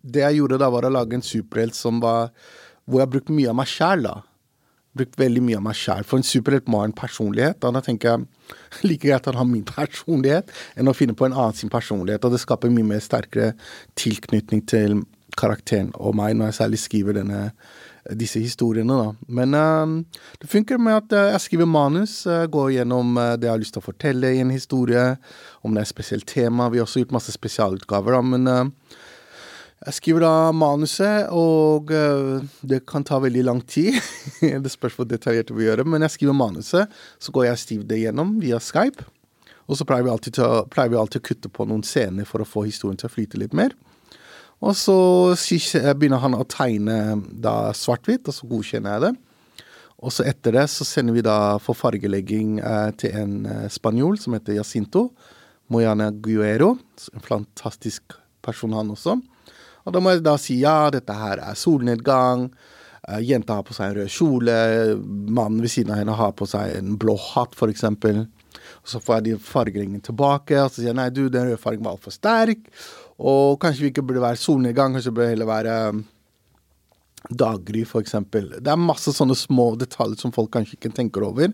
Det 0.00 0.22
jeg 0.22 0.38
gjorde 0.38 0.62
da, 0.62 0.70
var 0.72 0.86
å 0.86 0.94
lage 0.94 1.18
en 1.18 1.24
superhelt 1.24 1.76
som 1.76 1.98
var 2.00 2.30
Hvor 2.88 3.02
jeg 3.02 3.10
brukte 3.12 3.34
mye 3.36 3.50
av 3.50 3.56
meg 3.58 3.68
sjæl, 3.68 4.06
da 4.06 4.14
brukt 5.00 5.18
veldig 5.20 5.42
mye 5.44 5.58
av 5.58 5.66
meg 5.66 5.78
sjæl. 5.78 6.06
For 6.06 6.20
en 6.20 6.26
superhelt 6.26 6.68
må 6.70 6.82
ha 6.82 6.88
en 6.88 6.96
personlighet. 6.96 7.60
Da 7.60 7.84
tenker 7.84 8.12
jeg 8.12 8.26
like 8.88 9.04
greit 9.06 9.20
at 9.20 9.32
han 9.32 9.42
har 9.42 9.48
min 9.50 9.66
personlighet 9.66 10.50
enn 10.78 10.90
å 10.90 10.96
finne 10.96 11.16
på 11.16 11.28
en 11.28 11.36
annen 11.36 11.56
sin 11.56 11.72
personlighet. 11.72 12.24
Og 12.24 12.34
det 12.34 12.42
skaper 12.42 12.72
mye 12.72 12.86
mer 12.94 13.04
sterkere 13.04 13.54
tilknytning 14.00 14.64
til 14.70 15.00
karakteren 15.38 15.92
og 15.94 16.16
meg 16.18 16.34
når 16.36 16.50
jeg 16.50 16.58
særlig 16.58 16.80
skriver 16.82 17.16
denne, 17.20 17.42
disse 18.18 18.40
historiene. 18.42 18.96
da. 18.98 19.12
Men 19.28 19.54
uh, 19.54 20.22
det 20.42 20.50
funker 20.50 20.80
med 20.82 20.98
at 20.98 21.14
uh, 21.14 21.28
jeg 21.34 21.44
skriver 21.46 21.70
manus, 21.70 22.24
uh, 22.26 22.46
går 22.50 22.74
gjennom 22.80 23.14
det 23.38 23.46
jeg 23.46 23.54
har 23.54 23.62
lyst 23.62 23.76
til 23.76 23.84
å 23.84 23.86
fortelle 23.86 24.34
i 24.34 24.42
en 24.42 24.50
historie, 24.50 25.04
om 25.62 25.74
det 25.74 25.84
er 25.84 25.88
et 25.88 25.94
spesielt 25.94 26.26
tema. 26.28 26.70
Vi 26.72 26.80
har 26.80 26.88
også 26.88 27.04
gjort 27.04 27.14
masse 27.20 27.34
spesialutgaver, 27.36 28.18
da, 28.18 28.22
men 28.34 28.74
jeg 29.80 29.96
skriver 29.96 30.24
da 30.26 30.32
manuset, 30.52 31.30
og 31.32 31.88
uh, 31.94 32.42
det 32.60 32.82
kan 32.88 33.04
ta 33.06 33.16
veldig 33.22 33.44
lang 33.46 33.62
tid. 33.64 33.96
det 34.64 34.72
spørs 34.72 34.98
hvor 34.98 35.08
detaljert 35.08 35.52
vi 35.56 35.64
gjør 35.64 35.80
det, 35.80 35.86
men 35.88 36.04
jeg 36.04 36.18
skriver 36.18 36.36
manuset. 36.36 37.00
Så 37.16 37.32
går 37.32 37.48
jeg 37.48 37.62
skriver 37.62 37.88
det 37.88 38.02
gjennom 38.02 38.34
via 38.42 38.60
Skype. 38.60 39.06
Og 39.70 39.78
så 39.78 39.86
pleier 39.88 40.04
vi, 40.04 40.12
alltid 40.12 40.42
å, 40.42 40.66
pleier 40.68 40.92
vi 40.92 40.98
alltid 41.00 41.22
å 41.22 41.26
kutte 41.30 41.52
på 41.54 41.64
noen 41.70 41.84
scener 41.86 42.28
for 42.28 42.42
å 42.42 42.48
få 42.48 42.66
historien 42.66 42.98
til 43.00 43.08
å 43.08 43.14
flyte 43.14 43.40
litt 43.40 43.56
mer. 43.56 43.72
Og 44.60 44.76
så 44.76 44.98
begynner 45.96 46.20
han 46.20 46.36
å 46.36 46.44
tegne 46.44 47.16
da 47.40 47.70
svart-hvitt, 47.72 48.28
og 48.28 48.36
så 48.36 48.48
godkjenner 48.50 48.96
jeg 48.96 49.04
det. 49.06 49.12
Og 50.00 50.12
så 50.12 50.24
etter 50.28 50.56
det 50.56 50.66
så 50.72 50.84
sender 50.84 51.16
vi 51.16 51.24
da 51.24 51.38
for 51.60 51.76
fargelegging 51.76 52.58
eh, 52.60 52.90
til 53.00 53.16
en 53.20 53.34
eh, 53.48 53.66
spanjol 53.72 54.16
som 54.20 54.36
heter 54.36 54.56
Jacinto. 54.56 55.10
Moyana 55.72 56.10
Guero. 56.10 56.74
En 57.14 57.24
fantastisk 57.24 58.16
person, 58.44 58.74
han 58.76 58.92
også. 58.92 59.16
Og 59.86 59.94
da 59.94 60.02
må 60.02 60.12
jeg 60.14 60.24
da 60.26 60.36
si 60.40 60.60
ja, 60.62 60.90
dette 60.92 61.16
her 61.16 61.42
er 61.44 61.58
solnedgang. 61.58 62.48
Uh, 63.08 63.18
jenta 63.24 63.58
har 63.58 63.66
på 63.66 63.76
seg 63.76 63.90
en 63.90 63.98
rød 64.00 64.12
kjole. 64.12 64.58
Mannen 65.32 65.62
ved 65.64 65.72
siden 65.72 65.94
av 65.94 66.02
henne 66.02 66.18
har 66.18 66.36
på 66.36 66.48
seg 66.50 66.76
en 66.76 66.96
blå 67.00 67.16
hatt, 67.30 67.56
f.eks. 67.56 67.86
Så 68.86 69.00
får 69.02 69.20
jeg 69.20 69.26
de 69.28 69.42
fargeringene 69.44 70.04
tilbake, 70.04 70.56
og 70.60 70.70
så 70.70 70.80
sier 70.80 70.92
jeg 70.92 71.00
nei, 71.00 71.10
du, 71.14 71.26
den 71.32 71.48
røde 71.48 71.60
fargen 71.60 71.84
var 71.86 71.96
altfor 71.96 72.14
sterk. 72.14 72.64
Og 73.20 73.58
kanskje 73.60 73.86
vi 73.86 73.92
ikke 73.92 74.06
burde 74.06 74.24
være 74.24 74.40
solnedgang, 74.40 74.96
kanskje 74.96 75.10
det 75.10 75.18
burde 75.18 75.32
heller 75.34 75.48
være 75.48 75.76
um, 75.92 76.02
daggry, 77.28 77.82
f.eks. 77.84 78.16
Det 78.32 78.72
er 78.72 78.80
masse 78.80 79.12
sånne 79.14 79.36
små 79.36 79.74
detaljer 79.80 80.20
som 80.22 80.32
folk 80.34 80.52
kanskje 80.54 80.78
ikke 80.78 80.92
tenker 80.96 81.24
over 81.26 81.52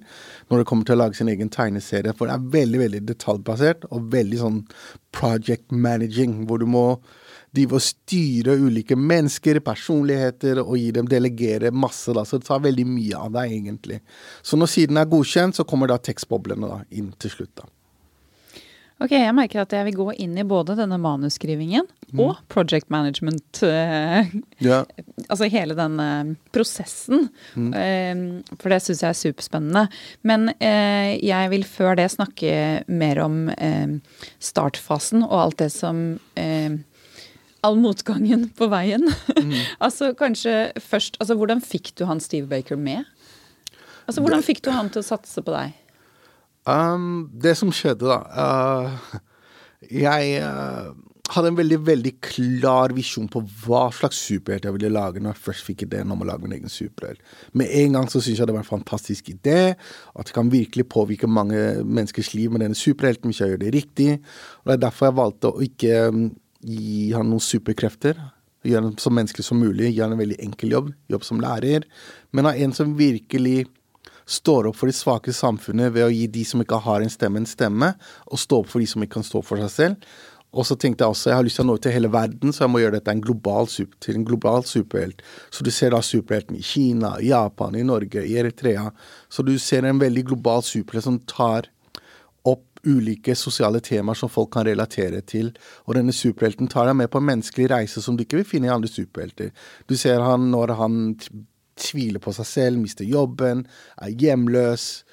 når 0.49 0.62
det 0.62 0.68
kommer 0.68 0.87
til 0.87 0.97
å 0.97 1.02
lage 1.02 1.18
sin 1.18 1.30
egen 1.33 1.50
tegneserie. 1.52 2.14
For 2.16 2.30
det 2.30 2.37
er 2.37 2.50
veldig 2.54 2.83
veldig 2.85 3.02
detaljbasert 3.11 3.88
og 3.90 4.11
veldig 4.14 4.42
sånn 4.42 4.61
project 5.16 5.75
managing, 5.75 6.45
hvor 6.47 6.62
du 6.62 6.68
må 6.71 6.87
de 7.55 7.67
vil 7.71 7.83
styre 7.83 8.57
ulike 8.61 8.97
mennesker, 8.99 9.61
personligheter, 9.65 10.61
og 10.65 10.76
gi 10.81 10.91
dem 10.97 11.09
delegere 11.11 11.73
masse. 11.73 12.12
da, 12.12 12.25
Så 12.25 12.41
det 12.41 12.49
tar 12.49 12.65
veldig 12.65 12.87
mye 12.88 13.17
av 13.17 13.33
deg, 13.38 13.53
egentlig. 13.53 14.00
Så 14.43 14.59
når 14.59 14.73
siden 14.73 15.00
er 15.00 15.09
godkjent, 15.11 15.57
så 15.57 15.65
kommer 15.65 15.88
da 15.88 15.99
tekstboblene 15.99 16.69
da, 16.69 16.83
inn 16.91 17.12
til 17.19 17.31
slutt. 17.31 17.55
da. 17.62 17.71
Ok, 18.97 19.12
jeg 19.12 19.33
merker 19.37 19.61
at 19.61 19.75
jeg 19.76 19.85
vil 19.91 19.97
gå 19.99 20.05
inn 20.25 20.38
i 20.41 20.45
både 20.49 20.73
denne 20.79 20.97
manusskrivingen 20.97 21.85
mm. 21.85 22.21
og 22.25 22.38
project 22.53 22.88
management. 22.93 23.61
Uh, 23.61 24.25
yeah. 24.65 24.87
Altså 25.26 25.49
hele 25.50 25.75
den 25.75 25.97
eh, 26.00 26.29
prosessen. 26.55 27.26
Mm. 27.57 27.71
Uh, 27.73 28.57
for 28.61 28.73
det 28.73 28.79
syns 28.85 29.03
jeg 29.03 29.11
er 29.11 29.19
superspennende. 29.19 29.83
Men 30.29 30.49
uh, 30.55 31.12
jeg 31.12 31.53
vil 31.53 31.67
før 31.69 31.99
det 31.99 32.09
snakke 32.15 32.53
mer 32.88 33.21
om 33.25 33.49
eh, 33.53 33.97
startfasen 34.41 35.25
og 35.26 35.37
alt 35.41 35.59
det 35.65 35.71
som 35.75 36.05
eh, 36.38 36.79
all 37.67 37.79
motgangen 37.81 38.49
på 38.57 38.71
veien. 38.73 39.05
Mm. 39.37 39.57
altså 39.87 40.13
kanskje 40.19 40.73
først 40.83 41.19
altså 41.21 41.37
Hvordan 41.39 41.63
fikk 41.65 41.93
du 41.99 42.07
han 42.09 42.23
Steve 42.23 42.49
Baker 42.51 42.79
med? 42.81 43.05
Altså 44.07 44.23
Hvordan 44.23 44.45
fikk 44.47 44.63
du 44.65 44.71
han 44.75 44.91
til 44.93 45.03
å 45.03 45.07
satse 45.07 45.43
på 45.43 45.55
deg? 45.55 45.75
Um, 46.67 47.29
det 47.31 47.55
som 47.59 47.71
skjedde, 47.75 48.09
da 48.11 48.17
uh, 48.35 49.19
Jeg 49.87 50.41
uh, 50.43 50.91
hadde 51.35 51.51
en 51.51 51.59
veldig 51.59 51.79
veldig 51.87 52.13
klar 52.23 52.95
visjon 52.95 53.29
på 53.31 53.43
hva 53.65 53.87
slags 53.95 54.19
superhelt 54.29 54.67
jeg 54.67 54.75
ville 54.77 54.91
lage 54.95 55.23
når 55.23 55.35
jeg 55.35 55.45
først 55.49 55.67
fikk 55.67 55.85
ideen 55.87 56.13
om 56.15 56.23
å 56.23 56.29
lage 56.29 56.45
min 56.45 56.55
egen 56.59 56.73
superhelt. 56.73 57.23
Med 57.59 57.73
en 57.83 57.99
gang 57.99 58.11
så 58.11 58.21
syntes 58.21 58.43
jeg 58.43 58.51
det 58.51 58.57
var 58.57 58.63
en 58.63 58.69
fantastisk 58.69 59.31
idé, 59.33 59.75
at 59.75 60.29
det 60.29 60.37
kan 60.37 60.53
virkelig 60.53 60.87
påvirke 60.93 61.31
mange 61.31 61.63
menneskers 61.83 62.33
liv 62.37 62.55
med 62.55 62.63
denne 62.63 62.79
superhelten 62.79 63.33
hvis 63.33 63.43
jeg 63.43 63.55
gjør 63.55 63.63
det 63.65 63.75
riktig. 63.75 64.11
Og 64.63 64.71
Det 64.71 64.77
er 64.77 64.85
derfor 64.87 65.11
jeg 65.11 65.19
valgte 65.19 65.53
å 65.53 65.67
ikke 65.67 66.03
um, 66.15 66.27
gi 66.61 67.13
han 67.15 67.29
noen 67.31 67.43
superkrefter. 67.43 68.19
Gjøre 68.67 68.89
ham 68.89 69.01
så 69.01 69.13
menneskelig 69.15 69.47
som 69.47 69.61
mulig. 69.63 69.93
Gi 69.93 70.03
han 70.03 70.15
en 70.15 70.21
veldig 70.21 70.39
enkel 70.43 70.77
jobb. 70.77 70.93
Jobb 71.13 71.27
som 71.27 71.43
lærer. 71.43 71.87
Men 72.35 72.51
av 72.51 72.61
en 72.61 72.75
som 72.77 72.95
virkelig 72.99 73.67
står 74.27 74.67
opp 74.67 74.79
for 74.81 74.91
de 74.91 74.97
svake 74.97 75.31
i 75.31 75.37
samfunnet 75.37 75.93
ved 75.95 76.09
å 76.09 76.11
gi 76.11 76.25
de 76.35 76.43
som 76.47 76.63
ikke 76.63 76.81
har 76.83 77.03
en 77.03 77.13
stemme, 77.13 77.43
en 77.43 77.47
stemme. 77.49 77.93
Og 78.27 78.43
stå 78.43 78.63
opp 78.65 78.73
for 78.73 78.83
de 78.83 78.89
som 78.91 79.05
ikke 79.05 79.21
kan 79.21 79.27
stå 79.27 79.43
opp 79.43 79.51
for 79.53 79.63
seg 79.63 79.75
selv. 79.75 80.09
Og 80.57 80.65
så 80.65 80.77
tenkte 80.81 81.05
jeg 81.05 81.13
også 81.13 81.31
jeg 81.31 81.37
har 81.37 81.45
lyst 81.45 81.59
til 81.59 81.67
å 81.67 81.69
nå 81.69 81.77
ut 81.77 81.83
til 81.85 81.93
hele 81.93 82.11
verden, 82.13 82.53
så 82.55 82.65
jeg 82.65 82.73
må 82.73 82.81
gjøre 82.81 82.97
dette 82.97 83.13
en 83.13 83.23
global, 83.23 83.69
til 83.69 84.17
en 84.17 84.25
global 84.25 84.65
superhelt. 84.65 85.21
Så 85.53 85.67
du 85.67 85.71
ser 85.75 85.93
da 85.93 86.01
superhelten 86.01 86.57
i 86.57 86.65
Kina, 86.65 87.17
Japan, 87.21 87.77
i 87.77 87.85
Norge, 87.85 88.25
i 88.25 88.39
Eritrea. 88.41 88.89
Så 89.29 89.45
du 89.45 89.53
ser 89.61 89.85
en 89.85 90.01
veldig 90.01 90.25
global 90.31 90.65
superhelt 90.65 91.05
som 91.05 91.19
tar 91.29 91.69
ulike 92.87 93.35
sosiale 93.38 93.81
temaer 93.85 94.19
som 94.19 94.31
folk 94.33 94.52
kan 94.55 94.66
relatere 94.66 95.23
til. 95.26 95.52
Og 95.87 95.99
denne 95.99 96.14
superhelten 96.14 96.71
tar 96.71 96.88
deg 96.88 96.97
med 97.02 97.11
på 97.12 97.21
en 97.21 97.28
menneskelig 97.33 97.69
reise 97.73 98.02
som 98.05 98.16
du 98.16 98.25
ikke 98.25 98.40
vil 98.40 98.49
finne 98.49 98.71
i 98.71 98.75
andre 98.75 98.90
superhelter. 98.90 99.52
Du 99.90 99.97
ser 99.99 100.23
han 100.25 100.50
når 100.52 100.75
han 100.78 100.97
tviler 101.76 102.23
på 102.23 102.33
seg 102.33 102.49
selv, 102.49 102.81
mister 102.81 103.05
jobben, 103.05 103.66
er 104.00 104.14
hjemløs. 104.16 105.05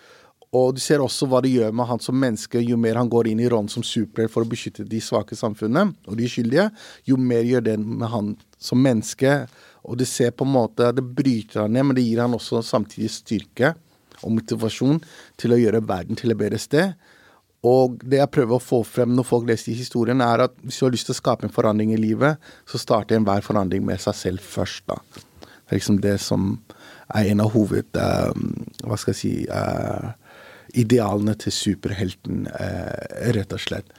Og 0.54 0.76
du 0.78 0.82
ser 0.84 1.02
også 1.02 1.26
hva 1.30 1.42
det 1.42 1.52
gjør 1.56 1.74
med 1.74 1.90
han 1.90 2.02
som 2.04 2.18
menneske 2.20 2.62
jo 2.62 2.78
mer 2.78 3.00
han 3.00 3.10
går 3.10 3.32
inn 3.32 3.42
i 3.42 3.50
rollen 3.50 3.72
som 3.74 3.86
superhelt 3.86 4.32
for 4.32 4.46
å 4.46 4.50
beskytte 4.50 4.86
de 4.86 5.00
svake 5.02 5.36
samfunnet, 5.38 5.96
og 6.06 6.20
de 6.20 6.30
skyldige, 6.30 6.68
jo 7.10 7.18
mer 7.18 7.42
gjør 7.48 7.66
det 7.72 7.78
med 7.82 8.06
han 8.12 8.36
som 8.62 8.82
menneske. 8.82 9.40
Og 9.84 9.98
du 10.00 10.06
ser 10.08 10.32
på 10.32 10.46
en 10.46 10.54
måte 10.54 10.92
Det 10.94 11.04
bryter 11.04 11.66
han 11.66 11.74
ned, 11.74 11.90
men 11.90 11.98
det 11.98 12.06
gir 12.06 12.22
han 12.22 12.38
også 12.38 12.62
samtidig 12.64 13.10
styrke 13.12 13.74
og 14.24 14.38
motivasjon 14.38 15.02
til 15.42 15.56
å 15.56 15.60
gjøre 15.60 15.84
verden 15.90 16.20
til 16.20 16.32
et 16.32 16.40
bedre 16.40 16.62
sted. 16.62 16.94
Og 17.64 18.00
det 18.04 18.20
jeg 18.20 18.32
prøver 18.36 18.58
å 18.58 18.64
få 18.64 18.82
frem 18.84 19.14
når 19.16 19.28
folk 19.28 19.48
leser 19.48 19.78
historien, 19.78 20.22
er 20.24 20.46
at 20.48 20.56
hvis 20.64 20.82
du 20.82 20.88
har 20.88 20.96
lyst 20.96 21.08
til 21.08 21.16
å 21.16 21.22
skape 21.22 21.48
en 21.48 21.54
forandring 21.54 21.94
i 21.96 22.00
livet, 22.02 22.42
så 22.68 22.82
starter 22.82 23.16
enhver 23.18 23.46
forandring 23.46 23.86
med 23.88 24.02
seg 24.04 24.18
selv 24.20 24.44
først, 24.44 24.84
da. 24.92 25.00
Det 25.44 25.72
er 25.72 25.80
liksom 25.80 26.02
det 26.04 26.18
som 26.22 26.58
er 27.16 27.32
en 27.32 27.44
av 27.46 27.54
hoved... 27.56 27.96
Uh, 27.96 28.36
hva 28.84 29.00
skal 29.00 29.16
jeg 29.16 29.22
si 29.22 29.34
uh, 29.48 30.12
Idealene 30.80 31.36
til 31.38 31.54
superhelten, 31.54 32.48
uh, 32.50 33.32
rett 33.36 33.52
og 33.54 33.62
slett. 33.62 33.92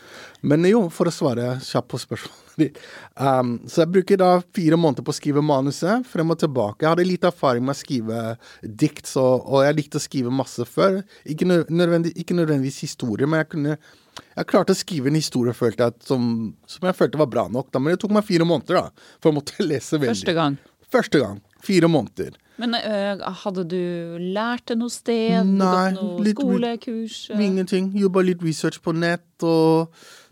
Men 0.42 0.66
jo, 0.66 0.88
for 0.92 1.08
å 1.08 1.14
svare 1.14 1.54
kjapt 1.62 1.92
på 1.92 2.00
spørsmålet 2.02 2.43
Um, 2.58 3.56
så 3.66 3.82
jeg 3.82 3.92
bruker 3.94 4.20
da 4.20 4.30
fire 4.56 4.78
måneder 4.80 5.06
på 5.06 5.14
å 5.14 5.16
skrive 5.16 5.42
manuset, 5.44 6.06
frem 6.08 6.30
og 6.34 6.40
tilbake. 6.42 6.84
Jeg 6.84 6.92
hadde 6.92 7.08
litt 7.08 7.26
erfaring 7.26 7.66
med 7.66 7.74
å 7.74 7.80
skrive 7.80 8.22
dikt, 8.62 9.08
så, 9.10 9.24
og 9.42 9.66
jeg 9.66 9.78
likte 9.80 10.00
å 10.00 10.04
skrive 10.04 10.34
masse 10.34 10.66
før. 10.68 11.02
Ikke, 11.26 11.48
nødvendig, 11.48 12.14
ikke 12.20 12.38
nødvendigvis 12.38 12.82
historier, 12.86 13.30
men 13.30 13.44
jeg 13.44 13.52
kunne 13.56 13.78
jeg 14.14 14.46
klarte 14.50 14.74
å 14.74 14.78
skrive 14.78 15.10
en 15.10 15.18
historie 15.18 15.54
følte 15.56 15.88
jeg, 15.88 16.04
som, 16.06 16.22
som, 16.70 16.86
jeg 16.86 16.96
følte 16.98 17.18
var 17.18 17.30
bra 17.30 17.44
nok. 17.50 17.72
Da. 17.74 17.82
Men 17.82 17.94
det 17.94 18.02
tok 18.04 18.14
meg 18.14 18.26
fire 18.26 18.46
måneder 18.46 18.78
da, 18.78 19.10
for 19.22 19.32
å 19.32 19.38
måtte 19.40 19.58
lese 19.66 19.98
veldig. 19.98 20.14
Første 20.14 20.36
gang? 20.38 20.58
Første 20.94 21.22
gang. 21.22 21.42
Fire 21.64 21.90
måneder. 21.90 22.36
Men 22.60 22.76
ø, 22.78 22.98
hadde 23.42 23.64
du 23.66 23.80
lært 24.20 24.68
det 24.70 24.76
noe 24.78 24.92
sted? 24.92 25.48
Nei. 25.48 25.94
Gått 25.96 25.98
noe 25.98 26.34
skolekurs? 26.36 27.16
Ingenting. 27.34 27.90
Gjorde 27.98 28.14
bare 28.18 28.30
litt 28.30 28.44
research 28.46 28.78
på 28.84 28.94
nett 28.94 29.46
og 29.46 29.90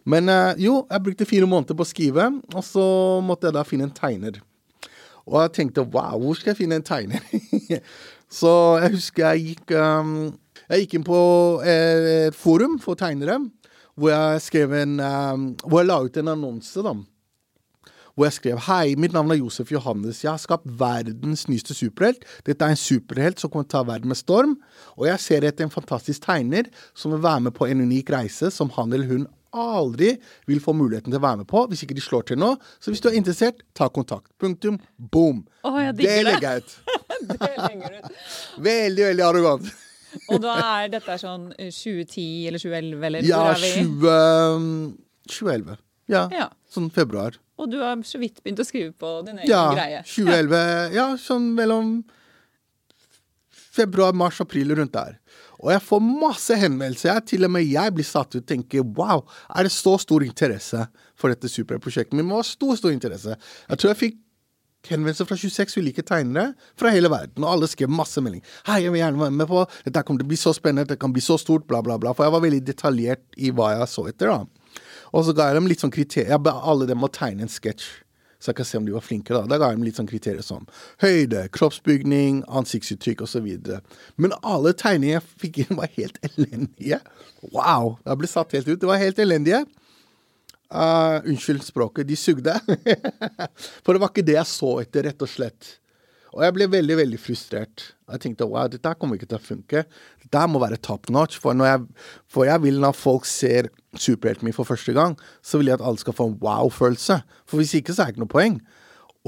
men 0.08 0.28
eh, 0.32 0.64
jo, 0.64 0.82
jeg 0.90 1.04
brukte 1.04 1.28
fire 1.28 1.46
måneder 1.46 1.78
på 1.78 1.84
å 1.84 1.88
skrive, 1.88 2.28
og 2.54 2.64
så 2.66 2.86
måtte 3.24 3.48
jeg 3.48 3.56
da 3.56 3.66
finne 3.66 3.86
en 3.88 3.94
tegner. 3.94 4.40
Og 5.28 5.38
jeg 5.44 5.54
tenkte 5.58 5.86
wow, 5.86 6.18
hvor 6.18 6.38
skal 6.38 6.52
jeg 6.52 6.62
finne 6.64 6.80
en 6.80 6.86
tegner? 6.86 7.22
så 8.40 8.52
jeg 8.82 8.96
husker 8.96 9.28
jeg 9.28 9.52
gikk, 9.52 9.74
um, 9.78 10.32
jeg 10.66 10.84
gikk 10.84 10.98
inn 10.98 11.06
på 11.06 11.22
eh, 11.62 12.28
et 12.28 12.38
forum 12.38 12.78
for 12.82 12.98
tegnere, 12.98 13.38
hvor 13.94 14.08
jeg 14.08 14.70
en 14.72 15.00
um, 15.04 15.48
Hvor 15.68 15.82
jeg 15.82 15.86
la 15.90 15.98
ut 16.00 16.16
en 16.16 16.32
annonse, 16.32 16.80
da. 16.80 16.94
Hvor 18.16 18.24
jeg 18.24 18.36
skrev 18.38 18.62
Hei, 18.66 18.94
mitt 18.96 19.12
navn 19.12 19.30
er 19.30 19.38
Josef 19.40 19.70
Johannes. 19.72 20.22
Jeg 20.24 20.30
har 20.32 20.40
skapt 20.40 20.64
verdens 20.64 21.44
nyeste 21.48 21.76
superhelt. 21.76 22.24
Dette 22.44 22.64
er 22.64 22.72
en 22.72 22.80
superhelt 22.80 23.40
som 23.40 23.52
kommer 23.52 23.68
til 23.68 23.76
å 23.76 23.82
ta 23.82 23.84
verden 23.92 24.08
med 24.08 24.20
storm. 24.20 24.56
Og 24.96 25.06
jeg 25.08 25.20
ser 25.20 25.44
etter 25.44 25.68
en 25.68 25.72
fantastisk 25.72 26.24
tegner 26.24 26.72
som 26.96 27.12
vil 27.12 27.22
være 27.24 27.46
med 27.46 27.56
på 27.56 27.68
en 27.68 27.84
unik 27.84 28.12
reise 28.16 28.50
som 28.52 28.72
han 28.78 28.92
eller 28.92 29.12
hun 29.12 29.28
aldri 29.52 30.14
vil 30.48 30.60
få 30.64 30.74
muligheten 30.76 31.12
til 31.12 31.20
å 31.20 31.24
være 31.24 31.42
med 31.42 31.48
på 31.50 31.64
hvis 31.70 31.84
ikke 31.84 31.96
de 31.98 32.04
slår 32.04 32.26
til 32.30 32.40
nå. 32.40 32.54
Så 32.82 32.92
hvis 32.92 33.02
du 33.04 33.10
er 33.10 33.18
interessert, 33.18 33.62
ta 33.76 33.88
kontakt. 33.92 34.30
Punktum. 34.40 34.78
Boom. 34.96 35.44
Oh, 35.66 35.78
det 35.96 36.18
legger 36.26 36.48
jeg 36.48 36.64
ut. 36.64 36.76
det 37.32 37.52
legger 37.58 37.98
ut. 37.98 38.20
veldig, 38.64 39.06
veldig 39.10 39.26
arrogant. 39.28 39.72
Og 40.28 40.42
da 40.44 40.56
er 40.60 40.90
dette 40.92 41.16
sånn 41.20 41.48
2010 41.56 42.48
eller 42.50 42.60
2011, 42.60 43.06
eller 43.08 43.28
ja, 43.28 43.38
hvor 43.40 43.54
er 43.54 43.62
vi? 43.62 43.70
20, 43.80 44.90
2011. 45.30 45.80
Ja, 46.12 46.26
ja, 46.34 46.48
sånn 46.68 46.90
februar. 46.92 47.38
Og 47.62 47.70
du 47.70 47.78
har 47.80 48.00
så 48.06 48.18
vidt 48.20 48.42
begynt 48.42 48.60
å 48.60 48.66
skrive 48.66 48.92
på 48.98 49.14
din 49.26 49.38
egen 49.38 49.48
ja, 49.48 49.62
greie. 49.72 50.02
2011. 50.04 50.58
Ja. 50.58 50.84
ja, 50.96 51.06
sånn 51.20 51.52
mellom 51.56 51.94
februar, 53.72 54.12
mars, 54.16 54.40
april 54.44 54.74
rundt 54.76 54.92
der. 54.96 55.16
Og 55.62 55.70
jeg 55.70 55.84
får 55.86 56.02
masse 56.02 56.58
henvendelser. 56.58 57.22
Til 57.28 57.46
og 57.46 57.54
med 57.54 57.68
jeg 57.68 57.94
blir 57.94 58.06
satt 58.06 58.34
ut 58.34 58.42
og 58.42 58.48
tenker 58.48 58.84
wow, 58.98 59.22
er 59.54 59.68
det 59.68 59.74
så 59.74 59.94
stor 60.02 60.24
interesse 60.26 60.86
for 61.18 61.32
dette 61.32 61.50
superprosjektet? 61.50 62.16
Men 62.18 62.26
det 62.26 62.34
var 62.34 62.48
stor, 62.48 62.74
stor 62.80 62.94
interesse. 62.94 63.38
Jeg 63.68 63.78
tror 63.80 63.92
jeg 63.92 64.00
fikk 64.02 64.20
henvendelser 64.90 65.28
fra 65.28 65.38
26 65.38 65.76
ulike 65.78 66.02
tegnere 66.02 66.56
fra 66.78 66.90
hele 66.90 67.10
verden, 67.12 67.44
og 67.44 67.52
alle 67.52 67.68
skrev 67.70 67.90
masse 67.90 68.18
melding. 68.18 68.42
'Hei, 68.66 68.82
jeg 68.82 68.92
vil 68.92 68.98
gjerne 68.98 69.20
være 69.20 69.30
med 69.30 69.46
på 69.46 69.66
Dette 69.84 70.02
kommer 70.02 70.18
til 70.18 70.26
å 70.26 70.32
bli 70.32 70.40
så 70.40 70.52
spennende, 70.56 70.88
det 70.88 70.98
kan 70.98 71.12
bli 71.12 71.22
så 71.22 71.38
stort', 71.38 71.68
bla, 71.68 71.82
bla, 71.82 71.98
bla. 71.98 72.12
For 72.12 72.26
jeg 72.26 72.32
var 72.32 72.42
veldig 72.42 72.64
detaljert 72.66 73.22
i 73.38 73.50
hva 73.50 73.78
jeg 73.78 73.88
så 73.88 74.08
etter, 74.10 74.26
da. 74.26 74.44
Og 75.12 75.24
så 75.24 75.34
ga 75.36 75.46
jeg 75.46 75.60
dem 75.60 75.68
litt 75.70 75.80
sånn 75.84 75.94
kriterier. 75.94 76.34
Jeg 76.34 76.42
ba 76.42 76.58
alle 76.64 76.86
dem 76.86 77.04
å 77.04 77.12
tegne 77.12 77.46
en 77.46 77.52
sketsj 77.52 78.02
så 78.42 78.50
jeg 78.50 78.58
kan 78.58 78.66
se 78.66 78.78
om 78.80 78.86
de 78.86 78.94
var 78.94 79.04
flinke. 79.06 79.30
Da 79.30 79.46
Da 79.46 79.58
ga 79.60 79.68
jeg 79.70 79.78
dem 79.78 79.84
litt 79.86 79.98
sånn 80.00 80.10
kriterier 80.10 80.42
som 80.42 80.66
høyde, 81.02 81.44
kroppsbygning, 81.54 82.42
ansiktsuttrykk 82.50 83.22
osv. 83.22 83.46
Men 84.18 84.34
alle 84.42 84.72
tegningene 84.74 85.20
jeg 85.20 85.28
fikk 85.44 85.60
inn, 85.62 85.76
var 85.78 85.92
helt 85.94 86.18
elendige. 86.26 86.98
Wow! 87.52 87.96
Jeg 88.02 88.18
ble 88.18 88.32
satt 88.32 88.56
helt 88.58 88.66
ut. 88.66 88.80
Det 88.82 88.90
var 88.90 88.98
helt 89.02 89.22
elendige. 89.22 89.62
Uh, 90.72 91.20
unnskyld 91.28 91.62
språket, 91.62 92.08
de 92.08 92.16
sugde. 92.16 92.56
For 93.84 93.94
det 93.94 94.02
var 94.02 94.10
ikke 94.10 94.26
det 94.26 94.38
jeg 94.40 94.50
så 94.50 94.74
etter, 94.82 95.06
rett 95.06 95.22
og 95.22 95.30
slett. 95.30 95.76
Og 96.32 96.44
jeg 96.46 96.54
ble 96.56 96.68
veldig 96.72 96.96
veldig 96.96 97.18
frustrert. 97.20 97.84
Jeg 98.12 98.22
tenkte 98.24 98.48
wow, 98.48 98.68
dette 98.70 98.94
kommer 99.00 99.18
ikke 99.18 99.28
til 99.28 99.38
å 99.38 99.44
funke. 99.44 99.84
Dette 100.22 100.44
må 100.48 100.60
være 100.62 100.80
top 100.80 101.10
notch. 101.12 101.36
For, 101.40 101.56
jeg, 101.56 101.84
for 102.30 102.48
jeg 102.48 102.62
vil 102.64 102.80
når 102.80 102.96
folk 102.96 103.28
ser 103.28 103.68
superhelten 103.92 104.48
min 104.48 104.56
for 104.56 104.68
første 104.68 104.94
gang, 104.96 105.18
så 105.44 105.60
vil 105.60 105.68
jeg 105.68 105.80
at 105.80 105.84
alle 105.84 106.00
skal 106.00 106.16
få 106.16 106.30
en 106.30 106.38
wow-følelse. 106.40 107.20
For 107.48 107.60
hvis 107.60 107.74
ikke, 107.78 107.92
så 107.92 108.04
er 108.04 108.10
det 108.10 108.16
ikke 108.16 108.24
noe 108.24 108.32
poeng. 108.32 108.58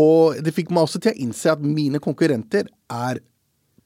Og 0.01 0.41
det 0.43 0.55
fikk 0.57 0.73
meg 0.75 0.89
også 0.89 1.03
til 1.03 1.13
å 1.13 1.23
innse 1.27 1.53
at 1.53 1.63
mine 1.63 2.01
konkurrenter 2.03 2.71
er 2.91 3.21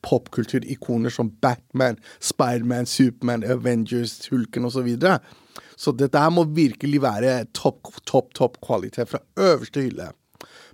popkulturikoner 0.07 1.11
som 1.11 1.33
Batman, 1.43 1.99
Spiderman, 2.23 2.87
Superman, 2.87 3.43
Avengers, 3.45 4.21
Hulken 4.31 4.69
osv. 4.69 4.79
Så, 4.79 4.85
videre. 4.87 5.19
så 5.77 5.93
dette 5.93 6.23
her 6.23 6.31
må 6.31 6.47
virkelig 6.55 7.03
være 7.03 7.33
topp, 7.51 7.91
topp, 8.07 8.31
topp 8.39 8.61
kvalitet 8.65 9.11
fra 9.11 9.21
øverste 9.43 9.83
hylle. 9.83 10.13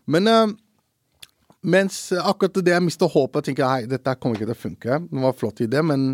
Men 0.05 0.29
uh, 0.29 0.53
mens 1.65 1.99
akkurat 2.17 2.61
det 2.61 2.75
jeg 2.75 2.85
mista 2.85 3.09
håpet, 3.11 3.51
jeg 3.53 3.65
hei, 3.65 3.87
dette 3.91 4.17
kommer 4.21 4.39
ikke 4.39 4.51
til 4.51 4.57
å 4.57 4.63
funke. 4.65 4.99
Det 5.09 5.23
var 5.25 5.33
en 5.33 5.41
flott 5.41 5.65
idé, 5.65 5.83
men 5.85 6.13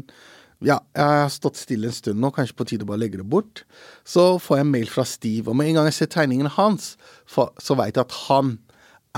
ja, 0.61 0.77
jeg 0.97 1.21
har 1.23 1.31
stått 1.33 1.59
stille 1.61 1.89
en 1.89 1.97
stund 1.97 2.21
nå, 2.21 2.31
kanskje 2.37 2.57
på 2.59 2.67
tide 2.69 2.85
å 2.85 2.91
bare 2.91 3.03
legge 3.03 3.21
det 3.21 3.29
bort. 3.33 3.65
Så 4.05 4.35
får 4.43 4.61
jeg 4.61 4.67
en 4.67 4.75
mail 4.75 4.91
fra 4.93 5.07
Steve, 5.09 5.49
og 5.49 5.57
med 5.59 5.71
en 5.71 5.81
gang 5.81 5.91
jeg 5.91 5.99
ser 6.03 6.11
tegningen 6.17 6.51
hans, 6.57 6.95
så 7.27 7.79
veit 7.79 7.97
jeg 7.97 8.05
at 8.05 8.19
han 8.29 8.59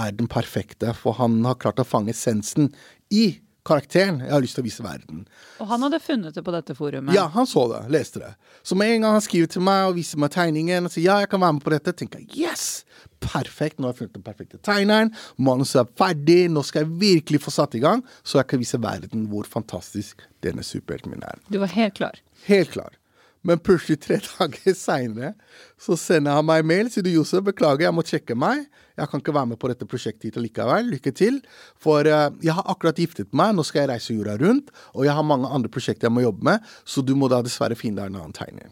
er 0.01 0.13
den 0.17 0.31
perfekte, 0.31 0.95
for 0.97 1.19
han 1.19 1.43
har 1.45 1.59
klart 1.61 1.83
å 1.83 1.87
fange 1.87 2.15
essensen 2.15 2.71
i 3.13 3.43
karakteren 3.67 4.23
jeg 4.25 4.33
har 4.33 4.43
lyst 4.43 4.57
til 4.59 4.65
å 4.65 4.67
vise 4.67 4.85
verden. 4.85 5.25
Og 5.63 5.69
han 5.71 5.85
hadde 5.87 6.01
funnet 6.03 6.35
det 6.35 6.43
på 6.47 6.55
dette 6.55 6.75
forumet? 6.79 7.15
Ja, 7.15 7.29
han 7.35 7.47
så 7.47 7.69
det, 7.71 7.85
leste 7.95 8.23
det. 8.23 8.33
Så 8.67 8.79
med 8.79 8.97
en 8.97 9.05
gang 9.07 9.19
han 9.19 9.25
skriver 9.25 9.51
til 9.53 9.67
meg 9.67 9.91
og 9.91 9.99
viser 9.99 10.23
meg 10.23 10.33
tegningen 10.35 10.89
og 10.89 10.95
sier 10.95 11.07
ja, 11.07 11.21
jeg 11.23 11.31
kan 11.31 11.43
være 11.43 11.59
med 11.59 11.67
på 11.67 11.75
dette, 11.75 11.95
tenker 11.99 12.25
jeg 12.25 12.49
yes! 12.49 12.83
Perfekt, 13.23 13.79
nå 13.79 13.89
har 13.89 13.95
jeg 13.95 14.03
funnet 14.03 14.17
den 14.19 14.27
perfekte 14.27 14.59
tegneren, 14.67 15.13
manuset 15.39 15.83
er 15.85 15.93
ferdig, 15.99 16.41
nå 16.53 16.65
skal 16.67 16.85
jeg 16.85 16.97
virkelig 17.03 17.43
få 17.45 17.55
satt 17.55 17.77
i 17.79 17.83
gang, 17.85 18.03
så 18.27 18.41
jeg 18.41 18.51
kan 18.51 18.63
vise 18.63 18.81
verden 18.83 19.29
hvor 19.31 19.49
fantastisk 19.49 20.25
denne 20.45 20.65
superhelten 20.67 21.15
min 21.15 21.25
er. 21.27 21.39
Du 21.53 21.61
var 21.63 21.73
helt 21.73 21.97
klar? 22.01 22.19
Helt 22.49 22.75
klar. 22.75 22.99
Men 23.43 23.59
plutselig 23.59 23.99
tre 24.05 24.19
dager 24.29 24.77
seinere 24.79 25.33
så 25.81 25.97
sender 25.99 26.39
han 26.39 26.47
meg 26.47 26.67
mail. 26.67 26.91
Sier 26.93 27.05
du, 27.07 27.11
Josef, 27.11 27.43
beklager, 27.47 27.89
jeg 27.89 27.97
må 27.97 28.05
sjekke 28.07 28.37
meg. 28.39 28.69
Jeg 28.99 29.11
kan 29.11 29.23
ikke 29.23 29.35
være 29.35 29.51
med 29.53 29.59
på 29.63 29.71
dette 29.73 29.89
prosjektet 29.89 30.29
hit 30.29 30.39
likevel. 30.39 30.93
Lykke 30.93 31.15
til. 31.17 31.41
For 31.83 32.07
uh, 32.07 32.29
jeg 32.45 32.55
har 32.55 32.69
akkurat 32.71 33.01
giftet 33.03 33.33
meg, 33.35 33.57
nå 33.57 33.67
skal 33.67 33.85
jeg 33.85 33.93
reise 33.95 34.15
jorda 34.15 34.37
rundt. 34.43 34.71
Og 34.95 35.09
jeg 35.09 35.17
har 35.17 35.27
mange 35.27 35.51
andre 35.51 35.73
prosjekter 35.73 36.09
jeg 36.09 36.17
må 36.19 36.27
jobbe 36.27 36.47
med, 36.53 36.71
så 36.87 37.03
du 37.03 37.17
må 37.19 37.31
da 37.33 37.43
dessverre 37.45 37.79
finne 37.79 38.03
deg 38.03 38.13
en 38.13 38.23
annen 38.23 38.37
tegner. 38.37 38.71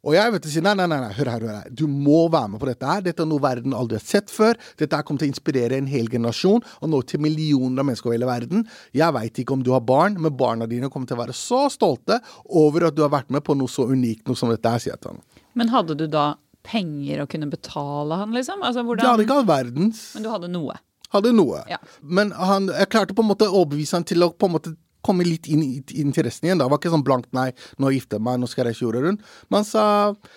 Og 0.00 0.14
jeg 0.16 0.32
vet 0.32 0.46
si, 0.46 0.54
sier 0.54 0.64
nei, 0.64 0.72
nei, 0.78 0.86
nei, 0.88 1.10
hør 1.12 1.28
her, 1.28 1.44
hør 1.44 1.56
her. 1.58 1.72
Du 1.76 1.84
må 1.90 2.22
være 2.32 2.54
med 2.54 2.62
på 2.62 2.68
dette 2.70 2.88
her. 2.88 3.02
Dette 3.04 3.24
er 3.24 3.28
noe 3.28 3.42
verden 3.44 3.74
aldri 3.76 3.98
har 3.98 4.04
sett 4.06 4.32
før. 4.32 4.56
Dette 4.80 4.96
her 4.96 5.04
kommer 5.04 5.20
til 5.20 5.28
å 5.28 5.32
inspirere 5.34 5.76
en 5.76 5.90
hel 5.90 6.08
generasjon, 6.12 6.64
og 6.64 6.92
nå 6.92 7.02
til 7.08 7.20
millioner 7.20 7.82
av 7.82 7.88
mennesker 7.90 8.08
over 8.08 8.16
hele 8.16 8.30
verden. 8.30 8.64
Jeg 8.96 9.16
veit 9.16 9.42
ikke 9.42 9.58
om 9.58 9.64
du 9.66 9.74
har 9.74 9.84
barn, 9.84 10.16
men 10.16 10.36
barna 10.40 10.68
dine 10.70 10.88
kommer 10.92 11.10
til 11.10 11.18
å 11.18 11.22
være 11.22 11.36
så 11.36 11.66
stolte 11.72 12.20
over 12.48 12.88
at 12.88 12.96
du 12.96 13.04
har 13.04 13.12
vært 13.12 13.32
med 13.34 13.44
på 13.44 13.58
noe 13.58 13.68
så 13.68 13.88
unikt 13.90 14.30
noe 14.30 14.40
som 14.40 14.52
dette 14.52 14.72
her, 14.72 14.80
sier 14.80 14.94
jeg 14.94 15.04
til 15.04 15.12
han. 15.12 15.24
Men 15.60 15.74
hadde 15.74 15.98
du 16.00 16.06
da 16.08 16.30
penger 16.64 17.24
å 17.24 17.28
kunne 17.28 17.48
betale 17.52 18.22
han, 18.22 18.32
liksom? 18.36 18.64
Altså, 18.64 18.84
hvordan... 18.86 19.04
Jeg 19.04 19.12
hadde 19.12 19.28
ikke 19.28 19.40
all 19.42 19.48
verdens. 19.48 20.04
Men 20.16 20.24
du 20.24 20.32
hadde 20.32 20.52
noe? 20.52 20.80
Hadde 21.10 21.32
noe. 21.34 21.64
Ja. 21.68 21.80
Men 22.00 22.30
han, 22.36 22.70
jeg 22.72 22.88
klarte 22.92 23.16
på 23.16 23.24
en 23.24 23.30
måte 23.32 23.48
å 23.48 23.64
overbevise 23.64 23.98
han 23.98 24.06
til 24.06 24.24
å 24.24 24.30
på 24.32 24.48
en 24.48 24.54
måte 24.54 24.76
komme 25.06 25.26
litt 25.26 25.48
inn 25.50 25.62
i 25.64 26.00
interessen 26.02 26.48
igjen. 26.48 26.58
da. 26.60 26.66
Det 26.66 26.74
var 26.74 26.82
ikke 26.82 26.94
sånn 26.96 27.06
blankt 27.06 27.32
nei, 27.36 27.50
nå 27.80 27.92
gifter 27.94 28.18
jeg 28.20 28.26
meg, 28.26 28.40
nå 28.40 28.50
skal 28.50 28.70
jeg 28.70 28.80
jorda 28.82 29.04
rundt. 29.06 29.24
Men 29.52 29.66
sa, 29.68 29.84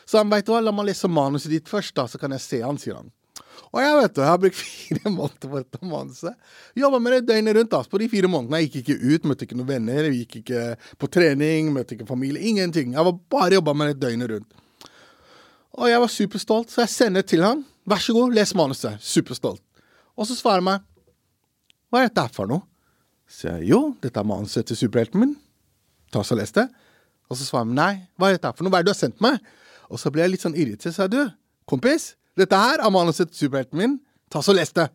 sa 0.06 0.22
han 0.24 0.32
veit 0.32 0.48
du 0.48 0.54
hva, 0.54 0.62
la 0.64 0.76
meg 0.76 0.92
lese 0.92 1.12
manuset 1.12 1.54
ditt 1.54 1.72
først, 1.72 1.96
da, 1.98 2.08
så 2.08 2.22
kan 2.22 2.36
jeg 2.36 2.46
se 2.46 2.64
han, 2.64 2.80
sier 2.82 3.02
han. 3.02 3.12
Og 3.74 3.82
jeg 3.82 3.94
vet 3.98 4.14
du, 4.14 4.22
jeg 4.22 4.30
har 4.30 4.42
brukt 4.42 4.60
fire 4.62 5.12
måneder 5.12 5.50
på 5.50 5.62
dette 5.62 5.90
manuset. 5.90 6.36
Jobba 6.78 7.00
med 7.02 7.16
det 7.16 7.22
døgnet 7.32 7.58
rundt. 7.58 7.74
altså. 7.74 7.90
På 7.90 8.02
de 8.02 8.10
fire 8.12 8.30
månedene 8.30 8.62
jeg 8.62 8.70
gikk 8.70 8.82
ikke 8.84 9.14
ut, 9.14 9.30
møtte 9.30 9.48
ikke 9.48 9.58
noen 9.58 9.70
venner, 9.72 10.10
jeg 10.10 10.20
gikk 10.24 10.36
ikke 10.44 10.66
på 11.02 11.10
trening, 11.18 11.72
møtte 11.74 11.98
ikke 11.98 12.10
familie. 12.10 12.44
Ingenting. 12.54 12.94
Jeg 12.94 13.08
var 13.10 13.18
bare 13.34 13.58
jobba 13.58 13.74
med 13.78 13.94
det 13.94 14.02
døgnet 14.04 14.30
rundt. 14.36 14.60
Og 15.74 15.90
jeg 15.90 16.02
var 16.04 16.12
superstolt, 16.14 16.70
så 16.70 16.84
jeg 16.84 16.94
sender 16.94 17.26
til 17.26 17.42
han. 17.42 17.64
Vær 17.90 18.02
så 18.04 18.14
god, 18.14 18.36
les 18.38 18.54
manuset. 18.56 19.02
Superstolt. 19.02 19.64
Og 20.14 20.30
så 20.30 20.38
svarer 20.38 20.62
han 20.62 20.70
meg 20.70 20.86
Hva 21.90 22.04
er 22.04 22.12
dette 22.14 22.30
for 22.36 22.50
noe? 22.50 22.62
Sier 23.34 23.60
jeg 23.60 23.74
jo, 23.74 23.82
dette 24.04 24.20
er 24.20 24.28
manuset 24.28 24.68
til 24.70 24.80
superhelten 24.86 25.24
min. 25.24 25.36
Ta 26.14 26.22
så 26.26 26.38
les 26.38 26.54
det. 26.56 26.68
Og 27.32 27.40
så 27.40 27.48
svarer 27.48 27.66
han 27.66 27.78
nei, 27.78 27.94
hva 28.20 28.30
er 28.30 28.38
dette 28.38 28.52
for 28.54 28.66
noe, 28.66 28.74
hva 28.74 28.82
er 28.82 28.86
det 28.86 28.92
du 28.92 28.96
har 28.96 29.00
sendt 29.00 29.24
meg? 29.24 29.40
Og 29.90 30.02
så 30.02 30.12
ble 30.14 30.24
jeg 30.24 30.34
litt 30.34 30.46
sånn 30.46 30.58
irritert, 30.60 30.96
sa 30.96 31.10
du, 31.10 31.22
kompis, 31.70 32.14
dette 32.40 32.58
her 32.58 32.82
er 32.82 32.94
manuset 32.94 33.32
til 33.32 33.46
superhelten 33.46 33.80
min, 33.80 33.98
ta 34.34 34.42
så 34.46 34.56
les 34.56 34.74
det. 34.76 34.88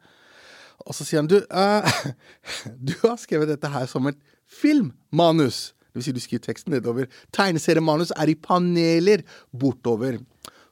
Og 0.87 0.95
så 0.95 1.07
sier 1.07 1.23
han 1.23 1.31
du, 1.31 1.39
uh, 1.51 2.03
du 2.89 2.95
har 3.03 3.19
skrevet 3.21 3.51
dette 3.51 3.71
her 3.73 3.87
som 3.91 4.07
et 4.11 4.19
filmmanus. 4.49 5.73
Det 5.89 6.01
vil 6.01 6.07
si 6.07 6.15
du 6.15 6.23
skriver 6.23 6.47
teksten 6.47 6.75
nedover. 6.77 7.09
Tegneseriemanus 7.35 8.13
er 8.15 8.31
i 8.31 8.39
paneler 8.39 9.25
bortover. 9.51 10.21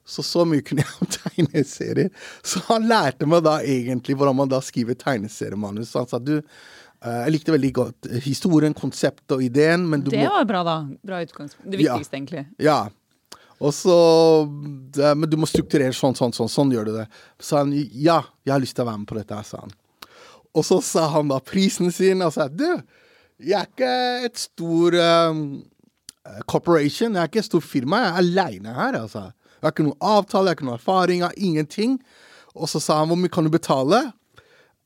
Så 0.07 0.23
så 0.23 0.45
mye 0.47 0.63
kunne 0.63 0.85
jeg 0.85 1.01
om 1.03 1.09
tegneserier. 1.17 2.11
Så 2.45 2.63
han 2.69 2.87
lærte 2.87 3.27
meg 3.27 3.43
da 3.45 3.57
egentlig 3.59 4.15
hvordan 4.15 4.39
man 4.39 4.51
da 4.51 4.61
skriver 4.63 4.95
tegneseriemanus. 4.99 5.91
Så 5.91 6.05
han 6.05 6.11
sa 6.11 6.21
du, 6.23 6.37
jeg 7.05 7.33
likte 7.35 7.53
veldig 7.53 7.69
godt 7.77 8.07
historien, 8.25 8.73
konseptet 8.77 9.35
og 9.35 9.43
ideen, 9.45 9.83
men 9.89 10.01
du 10.01 10.09
det 10.09 10.23
må 10.23 10.31
var 10.33 10.47
bra, 10.49 10.63
da. 10.65 10.77
Bra 11.05 11.19
utgangspunkt. 11.21 11.69
Det 11.69 11.81
viktigste, 11.81 12.13
ja. 12.15 12.17
egentlig. 12.17 12.45
Ja. 12.63 12.79
Og 13.57 13.73
så 13.73 13.97
Men 14.45 15.25
du 15.29 15.37
må 15.41 15.47
strukturere 15.49 15.93
sånn, 15.95 16.13
sånn, 16.17 16.33
sånn. 16.35 16.49
Sånn 16.51 16.73
gjør 16.73 16.89
du 16.89 16.93
det. 16.99 17.07
Så 17.41 17.61
han 17.61 17.73
ja, 17.73 18.21
jeg 18.45 18.53
har 18.53 18.61
lyst 18.61 18.77
til 18.77 18.85
å 18.85 18.89
være 18.91 19.01
med 19.01 19.09
på 19.09 19.17
dette, 19.17 19.41
sa 19.47 19.63
han. 19.63 19.73
Og 20.57 20.65
så 20.65 20.79
sa 20.81 21.07
han 21.13 21.29
da 21.29 21.39
prisen 21.43 21.91
sin, 21.93 22.23
og 22.25 22.33
sa 22.33 22.47
du, 22.49 22.65
jeg 23.37 23.57
er 23.59 23.67
ikke 23.69 23.95
et 24.25 24.39
stor 24.41 24.95
um, 24.97 25.41
corporation, 26.49 27.13
jeg 27.13 27.21
er 27.21 27.29
ikke 27.29 27.43
et 27.43 27.49
stort 27.49 27.67
firma, 27.67 27.99
jeg 28.01 28.13
er 28.13 28.21
aleine 28.23 28.77
her, 28.77 29.01
altså. 29.03 29.27
Jeg 29.57 29.65
har 29.65 29.73
ikke 29.73 29.85
noen 29.85 30.05
avtale, 30.05 30.45
jeg 30.45 30.53
har 30.53 30.57
ikke 30.57 30.67
noen 30.67 30.79
erfaring, 30.79 31.21
jeg 31.21 31.27
har 31.27 31.45
ingenting. 31.49 31.93
Og 32.57 32.69
så 32.69 32.81
sa 32.81 32.99
han 33.01 33.09
hvor 33.09 33.19
mye 33.21 33.33
kan 33.33 33.45
du 33.45 33.53
betale? 33.53 34.01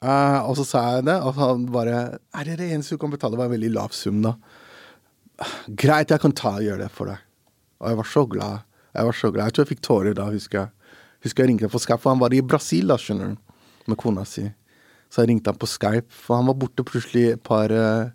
Uh, 0.02 0.42
og 0.50 0.56
så 0.58 0.66
sa 0.66 0.80
jeg 0.96 1.06
det, 1.06 1.16
og 1.22 1.36
han 1.38 1.68
bare 1.70 1.98
Er 2.34 2.48
det 2.48 2.56
det 2.58 2.72
eneste 2.74 2.98
du 2.98 3.02
kan 3.04 3.12
betale? 3.14 3.36
Det 3.36 3.42
var 3.44 3.52
en 3.52 3.54
veldig 3.54 3.74
lav 3.76 3.92
sum, 3.94 4.24
da. 4.26 4.34
Greit, 5.68 6.10
jeg 6.10 6.22
kan 6.24 6.34
ta 6.34 6.56
og 6.58 6.66
gjøre 6.66 6.88
det 6.88 6.92
for 6.94 7.12
deg. 7.12 7.22
Og 7.82 7.92
jeg 7.92 8.00
var 8.00 8.10
så 8.10 8.24
glad. 8.30 8.64
Jeg 8.96 9.08
var 9.08 9.18
så 9.20 9.30
glad. 9.32 9.44
Jeg 9.46 9.54
tror 9.54 9.64
jeg 9.64 9.72
fikk 9.76 9.84
tårer 9.86 10.16
da, 10.18 10.26
husker 10.34 10.60
jeg. 10.60 10.96
Husker 11.26 11.44
jeg 11.44 11.52
ringte 11.52 11.70
på 11.70 11.82
Skype, 11.82 12.02
for 12.02 12.16
han 12.16 12.22
var 12.22 12.34
i 12.34 12.42
Brasil 12.42 12.90
da, 12.90 12.98
skjønner 12.98 13.36
du, 13.36 13.60
med 13.90 14.00
kona 14.02 14.26
si. 14.26 14.48
Så 15.14 15.22
jeg 15.22 15.32
ringte 15.32 15.54
han 15.54 15.62
på 15.62 15.70
Skype, 15.70 16.10
for 16.10 16.40
han 16.40 16.50
var 16.50 16.58
borte 16.64 16.86
plutselig 16.88 17.28
et 17.36 17.44
par 17.46 17.70
uh, 17.70 18.10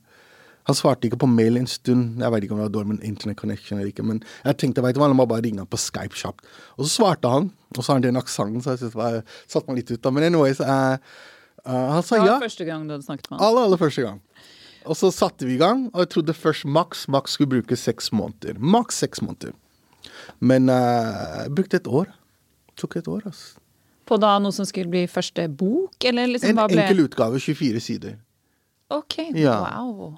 Han 0.67 0.75
svarte 0.75 1.07
ikke 1.07 1.21
på 1.23 1.29
mail 1.31 1.61
en 1.61 1.69
stund. 1.71 2.19
Jeg 2.19 2.33
vet 2.35 2.45
ikke 2.49 2.57
om 2.57 2.59
det 2.59 2.67
var 2.67 2.75
dårlig 2.75 2.97
med 2.97 3.07
internet 3.07 3.39
connection 3.39 3.79
eller 3.79 3.93
ikke, 3.93 4.03
men 4.03 4.19
jeg 4.43 4.59
tenkte 4.59 4.83
vet 4.83 4.97
du 4.97 4.99
hva, 4.99 5.07
la 5.13 5.15
meg 5.15 5.31
bare 5.31 5.47
ringe 5.47 5.63
han 5.63 5.71
på 5.71 5.79
Skype 5.79 6.19
kjapt. 6.19 6.43
Og 6.75 6.83
så 6.83 6.91
svarte 6.97 7.31
han, 7.31 7.53
og 7.77 7.79
så 7.79 7.93
har 7.93 8.01
han 8.01 8.09
den 8.09 8.19
aksenten, 8.19 8.65
så 8.65 8.75
jeg 8.75 8.83
synes 8.83 8.99
det 8.99 9.23
satte 9.47 9.71
meg 9.71 9.85
litt 9.85 9.95
ut 9.95 10.03
da. 10.03 10.11
Men 10.11 10.27
anyways, 10.27 10.59
uh, 10.59 10.67
Uh, 10.67 10.99
han 11.67 12.03
sa 12.07 12.19
ja. 12.21 12.25
Det 12.25 12.33
var 12.33 12.47
første 12.47 12.67
gang 12.69 12.87
du 12.87 12.95
hadde 12.95 13.07
snakket 13.07 13.31
med 13.31 13.39
han? 13.39 13.47
Aller, 13.49 13.69
aller 13.69 13.81
første 13.81 14.07
gang. 14.07 14.21
Og 14.87 14.95
så 14.99 15.11
satte 15.11 15.47
vi 15.49 15.57
i 15.57 15.61
gang, 15.61 15.89
og 15.93 16.05
jeg 16.05 16.13
trodde 16.15 16.35
først 16.37 16.67
maks 16.71 17.07
Max 17.11 17.35
skulle 17.35 17.57
bruke 17.57 17.79
seks 17.79 18.13
måneder. 18.15 18.59
Maks 18.59 19.03
seks 19.03 19.23
måneder. 19.25 19.55
Men 20.39 20.71
uh, 20.71 21.43
jeg 21.43 21.55
brukte 21.59 21.81
et 21.81 21.89
år. 21.91 22.13
Det 22.71 22.83
tok 22.83 22.97
et 23.01 23.09
år, 23.11 23.25
altså. 23.27 23.59
På 24.07 24.19
da 24.23 24.37
noe 24.39 24.55
som 24.55 24.67
skulle 24.69 24.91
bli 24.93 25.03
første 25.11 25.49
bok, 25.51 25.97
eller 26.07 26.31
liksom 26.31 26.55
En 26.55 26.71
ble... 26.71 26.85
enkel 26.85 27.03
utgave, 27.09 27.41
24 27.43 27.83
sider. 27.83 28.15
Ok, 28.95 29.19
ja. 29.35 29.57
wow. 29.65 30.15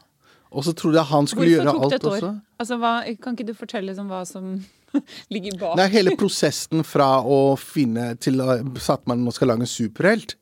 Og 0.53 0.65
så 0.65 0.75
trodde 0.77 1.01
jeg 1.01 1.09
han 1.09 1.29
skulle 1.29 1.47
Hvorfor 1.49 1.55
gjøre 1.55 1.73
alt 1.73 1.79
også. 1.79 1.89
Hvorfor 1.89 2.05
tok 2.05 2.13
det 2.13 2.19
et 2.19 2.29
år? 2.29 2.41
Altså, 2.61 2.77
hva, 2.83 2.93
kan 3.23 3.37
ikke 3.37 3.49
du 3.49 3.55
fortelle 3.57 3.89
liksom 3.89 4.13
hva 4.13 4.21
som 4.29 4.51
ligger 5.35 5.57
bak? 5.61 5.77
Nei, 5.81 5.89
hele 5.93 6.17
prosessen 6.21 6.85
fra 6.85 7.09
å 7.25 7.57
finne 7.61 8.11
til 8.21 8.41
å 8.45 8.59
Satt 8.83 9.09
man 9.09 9.25
nå 9.25 9.33
skal 9.37 9.53
lage 9.53 9.65
en 9.65 9.71
superhelt 9.71 10.37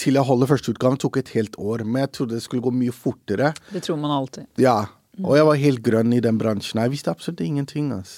til 0.00 0.18
jeg 0.18 0.26
holder 0.26 0.50
førsteutgaven 0.50 1.00
tok 1.00 1.20
et 1.20 1.34
helt 1.36 1.58
år. 1.60 1.84
Men 1.86 2.04
jeg 2.04 2.12
trodde 2.16 2.38
det 2.38 2.44
skulle 2.46 2.64
gå 2.64 2.72
mye 2.74 2.94
fortere. 2.94 3.52
Det 3.70 3.84
tror 3.86 4.00
man 4.00 4.14
alltid. 4.14 4.48
Ja. 4.60 4.78
Og 5.20 5.36
jeg 5.36 5.48
var 5.48 5.60
helt 5.60 5.82
grønn 5.84 6.14
i 6.16 6.22
den 6.24 6.38
bransjen. 6.40 6.80
Jeg 6.80 6.94
visste 6.94 7.12
absolutt 7.12 7.42
ingenting. 7.44 7.92
Ass. 7.96 8.14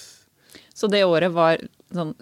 Så 0.75 0.89
det 0.91 1.03
året 1.05 1.35
var 1.35 1.61
sånn 1.93 2.15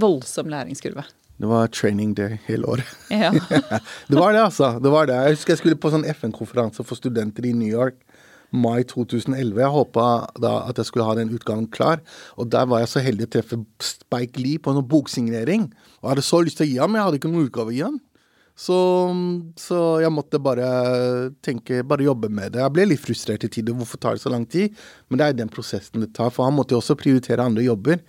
voldsom 0.00 0.50
læringskurve? 0.52 1.04
Det 1.42 1.48
var 1.50 1.70
training 1.74 2.12
day 2.14 2.38
hele 2.46 2.68
året. 2.70 2.90
Ja. 3.10 3.32
det 4.10 4.18
var 4.18 4.32
det, 4.34 4.44
altså. 4.44 4.76
Det 4.82 4.92
var 4.92 5.08
det. 5.10 5.18
Jeg 5.26 5.36
husker 5.36 5.56
jeg 5.56 5.62
skulle 5.62 5.80
på 5.82 5.90
sånn 5.90 6.06
FN-konferanse 6.12 6.84
for 6.86 6.98
studenter 6.98 7.48
i 7.48 7.54
New 7.56 7.70
York 7.70 7.98
mai 8.52 8.84
2011. 8.84 9.56
Jeg 9.58 9.72
håpa 9.74 10.06
da 10.40 10.52
at 10.68 10.78
jeg 10.78 10.88
skulle 10.88 11.08
ha 11.08 11.16
den 11.16 11.32
utgangen 11.34 11.66
klar. 11.72 12.02
Og 12.36 12.50
der 12.52 12.68
var 12.70 12.82
jeg 12.82 12.92
så 12.92 13.02
heldig 13.02 13.26
å 13.26 13.32
treffe 13.36 13.58
Spike 13.82 14.40
Lee 14.40 14.60
på 14.62 14.72
en 14.72 14.84
boksignering. 14.86 15.70
Og 16.00 16.06
jeg 16.06 16.12
hadde 16.14 16.26
så 16.28 16.42
lyst 16.44 16.60
til 16.60 16.68
å 16.68 16.70
gi 16.70 16.80
ham, 16.82 16.92
men 16.92 17.00
jeg 17.00 17.08
hadde 17.08 17.20
ikke 17.22 17.32
noen 17.32 17.48
utgave 17.48 17.72
å 17.72 17.76
gi 17.76 17.84
ham. 17.86 17.98
Så, 18.54 18.76
så, 19.56 19.78
jeg 20.02 20.12
måtte 20.12 20.40
bare 20.42 20.66
tenke, 21.42 21.80
bare 21.88 22.04
jobbe 22.04 22.28
med 22.28 22.52
det. 22.52 22.60
Jeg 22.60 22.74
ble 22.74 22.84
litt 22.90 23.00
frustrert 23.00 23.46
i 23.46 23.50
tider. 23.50 23.74
Hvorfor 23.76 24.00
tar 24.00 24.18
det 24.18 24.22
så 24.24 24.32
lang 24.32 24.44
tid? 24.46 24.76
Men 25.08 25.18
det 25.18 25.26
er 25.26 25.38
den 25.40 25.52
prosessen 25.52 26.04
det 26.04 26.12
tar. 26.16 26.30
For 26.34 26.46
han 26.46 26.56
måtte 26.56 26.76
jo 26.76 26.82
også 26.82 26.98
prioritere 27.00 27.44
andre 27.44 27.64
jobber. 27.64 28.02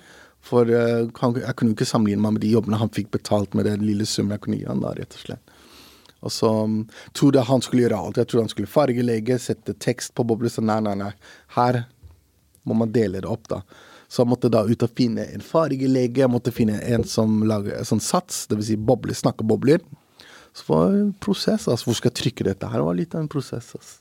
For 0.43 0.67
uh, 0.67 1.07
han, 1.21 1.39
jeg 1.39 1.55
kunne 1.55 1.71
jo 1.71 1.77
ikke 1.77 1.87
sammenligne 1.87 2.25
meg 2.25 2.35
med 2.35 2.43
de 2.43 2.51
jobbene 2.51 2.81
han 2.81 2.91
fikk 2.91 3.13
betalt 3.15 3.55
med 3.55 3.69
den 3.69 3.85
lille 3.87 4.05
summen 4.09 4.35
jeg 4.35 4.43
kunne 4.43 4.59
gi 4.59 4.67
han 4.67 4.83
da, 4.83 4.91
rett 4.97 5.15
og 5.15 5.23
slett. 5.23 5.55
Og 6.23 6.31
så 6.31 6.51
um, 6.67 6.75
trodde 7.15 7.39
jeg 7.39 7.47
han 7.47 7.63
skulle 7.63 7.85
gjøre 7.85 8.03
alt. 8.03 8.19
Jeg 8.19 8.31
trodde 8.31 8.45
han 8.45 8.51
skulle 8.51 8.71
fargelegge, 8.71 9.39
sette 9.39 9.75
tekst 9.79 10.13
på 10.15 10.27
bobler. 10.27 10.51
Så 10.51 10.63
nei, 10.63 10.79
nei, 10.83 10.97
nei. 10.99 11.11
Her 11.55 11.85
må 12.67 12.77
man 12.79 12.91
dele 12.95 13.23
det 13.23 13.31
opp, 13.31 13.47
da. 13.51 13.63
Så 14.11 14.21
jeg 14.21 14.29
måtte 14.29 14.51
da 14.53 14.61
ut 14.67 14.85
og 14.85 14.93
finne 14.95 15.25
en 15.33 15.43
fargelege. 15.43 16.21
Jeg 16.21 16.31
måtte 16.31 16.53
finne 16.53 16.77
en 16.85 17.03
som 17.07 17.41
lager 17.49 17.81
sånn 17.87 18.03
sats, 18.03 18.45
dvs. 18.51 18.67
Si 18.69 18.77
bobler, 18.77 19.17
snakkebobler. 19.17 19.81
Så 20.53 20.63
det 20.65 20.73
var 20.73 20.95
en 21.01 21.13
prosess. 21.13 21.67
altså 21.67 21.89
Hvor 21.89 21.97
skal 21.97 22.11
jeg 22.11 22.21
trykke 22.21 22.47
dette 22.51 22.69
her? 22.69 22.79
Det 22.79 22.87
var 22.87 22.97
litt 22.97 23.15
av 23.15 23.21
en 23.25 23.31
prosess. 23.31 23.73
altså. 23.73 23.99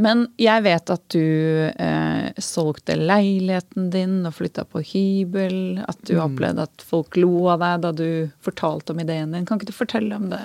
Men 0.00 0.24
jeg 0.40 0.64
vet 0.64 0.90
at 0.94 1.02
du 1.12 1.20
eh, 1.68 2.30
solgte 2.40 2.96
leiligheten 2.96 3.90
din 3.92 4.22
og 4.24 4.32
flytta 4.38 4.64
på 4.64 4.80
hybel. 4.94 5.82
At 5.84 6.00
du 6.08 6.14
mm. 6.16 6.24
opplevde 6.24 6.66
at 6.70 6.84
folk 6.86 7.20
lo 7.20 7.50
av 7.52 7.60
deg 7.60 7.84
da 7.84 7.92
du 7.98 8.10
fortalte 8.40 8.94
om 8.94 9.04
ideen 9.04 9.36
din. 9.36 9.44
Kan 9.48 9.60
ikke 9.60 9.72
du 9.72 9.76
fortelle 9.76 10.16
om 10.16 10.30
det? 10.32 10.40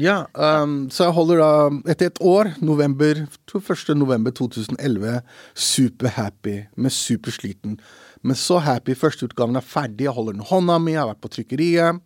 Ja, 0.00 0.22
um, 0.32 0.86
så 0.90 1.06
jeg 1.06 1.14
holder 1.18 1.42
da 1.42 1.52
etter 1.92 2.08
et 2.08 2.20
år, 2.24 2.54
november, 2.64 3.26
1. 3.52 3.90
november 4.00 4.32
2011, 4.32 5.20
superhappy, 5.52 6.56
med 6.80 6.94
supersliten. 6.96 7.76
Men 8.22 8.38
så 8.38 8.60
happy, 8.62 8.94
førsteutgaven 8.98 9.58
er 9.58 9.66
ferdig, 9.66 10.06
jeg 10.06 10.14
holder 10.14 10.36
den 10.36 10.44
i 10.44 10.50
hånda 10.50 10.78
mi, 10.78 10.94
jeg 10.94 11.02
har 11.02 11.10
vært 11.10 11.22
på 11.24 11.32
trykkeriet. 11.36 12.02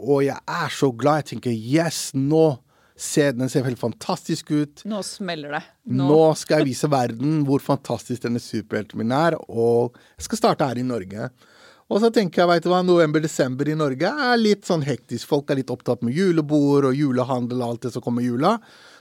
Og 0.00 0.24
jeg 0.26 0.38
er 0.50 0.72
så 0.74 0.90
glad. 0.90 1.22
Jeg 1.22 1.34
tenker 1.34 1.54
yes, 1.54 2.08
nå 2.16 2.56
ser 2.94 3.34
den 3.34 3.50
ser 3.50 3.66
helt 3.66 3.80
fantastisk 3.80 4.52
ut. 4.54 4.84
Nå 4.86 5.00
smeller 5.06 5.56
det. 5.56 5.62
Nå. 5.90 6.06
nå 6.06 6.20
skal 6.38 6.62
jeg 6.62 6.72
vise 6.72 6.90
verden 6.90 7.42
hvor 7.48 7.62
fantastisk 7.62 8.22
denne 8.22 8.42
superhelten 8.42 9.00
min 9.00 9.14
er, 9.14 9.36
og 9.50 9.98
jeg 10.14 10.28
skal 10.28 10.40
starte 10.40 10.68
her 10.70 10.78
i 10.78 10.86
Norge. 10.86 11.28
Og 11.92 12.00
så 12.00 12.08
tenker 12.14 12.42
jeg, 12.42 12.48
veit 12.48 12.64
du 12.64 12.70
hva, 12.72 12.80
november-desember 12.86 13.68
i 13.68 13.76
Norge 13.76 14.08
er 14.08 14.38
litt 14.40 14.64
sånn 14.64 14.86
hektisk. 14.86 15.28
Folk 15.28 15.50
er 15.52 15.60
litt 15.60 15.72
opptatt 15.74 16.00
med 16.06 16.16
julebord 16.16 16.88
og 16.88 16.96
julehandel 16.96 17.60
og 17.60 17.74
alt 17.74 17.86
det 17.86 17.92
som 17.96 18.04
kommer 18.04 18.24
i 18.24 18.30
jula. 18.30 18.54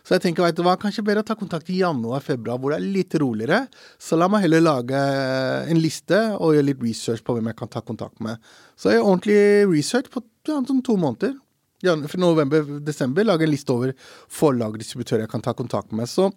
Så 0.04 0.18
jeg 0.18 0.26
tenker, 0.26 0.44
vet 0.44 0.58
du 0.58 0.66
hva, 0.66 0.76
kanskje 0.80 1.04
bedre 1.08 1.22
å 1.24 1.28
ta 1.28 1.36
kontakt 1.40 1.70
i 1.72 1.78
januar-februar, 1.80 2.60
hvor 2.60 2.74
det 2.74 2.82
er 2.82 2.96
litt 2.98 3.16
roligere. 3.22 3.62
Så 4.02 4.18
la 4.20 4.28
meg 4.32 4.44
heller 4.44 4.64
lage 4.66 5.00
en 5.72 5.80
liste 5.80 6.20
og 6.36 6.58
gjøre 6.58 6.68
litt 6.68 6.84
research 6.84 7.24
på 7.24 7.38
hvem 7.38 7.48
jeg 7.48 7.60
kan 7.62 7.72
ta 7.72 7.82
kontakt 7.88 8.20
med. 8.24 8.42
Så 8.76 8.92
jeg 8.92 9.00
gjør 9.00 9.08
ordentlig 9.14 9.40
research 9.72 10.12
på 10.12 10.26
ja, 10.50 10.60
sånn 10.60 10.84
to 10.84 10.98
måneder. 11.00 11.38
Fra 11.84 12.20
november-desember 12.20 13.28
lage 13.28 13.48
en 13.48 13.52
liste 13.52 13.72
over 13.72 13.96
forlag 14.32 14.76
og 14.76 14.84
distributører 14.84 15.24
jeg 15.24 15.32
kan 15.32 15.44
ta 15.44 15.56
kontakt 15.56 15.96
med. 15.96 16.12
Så 16.12 16.30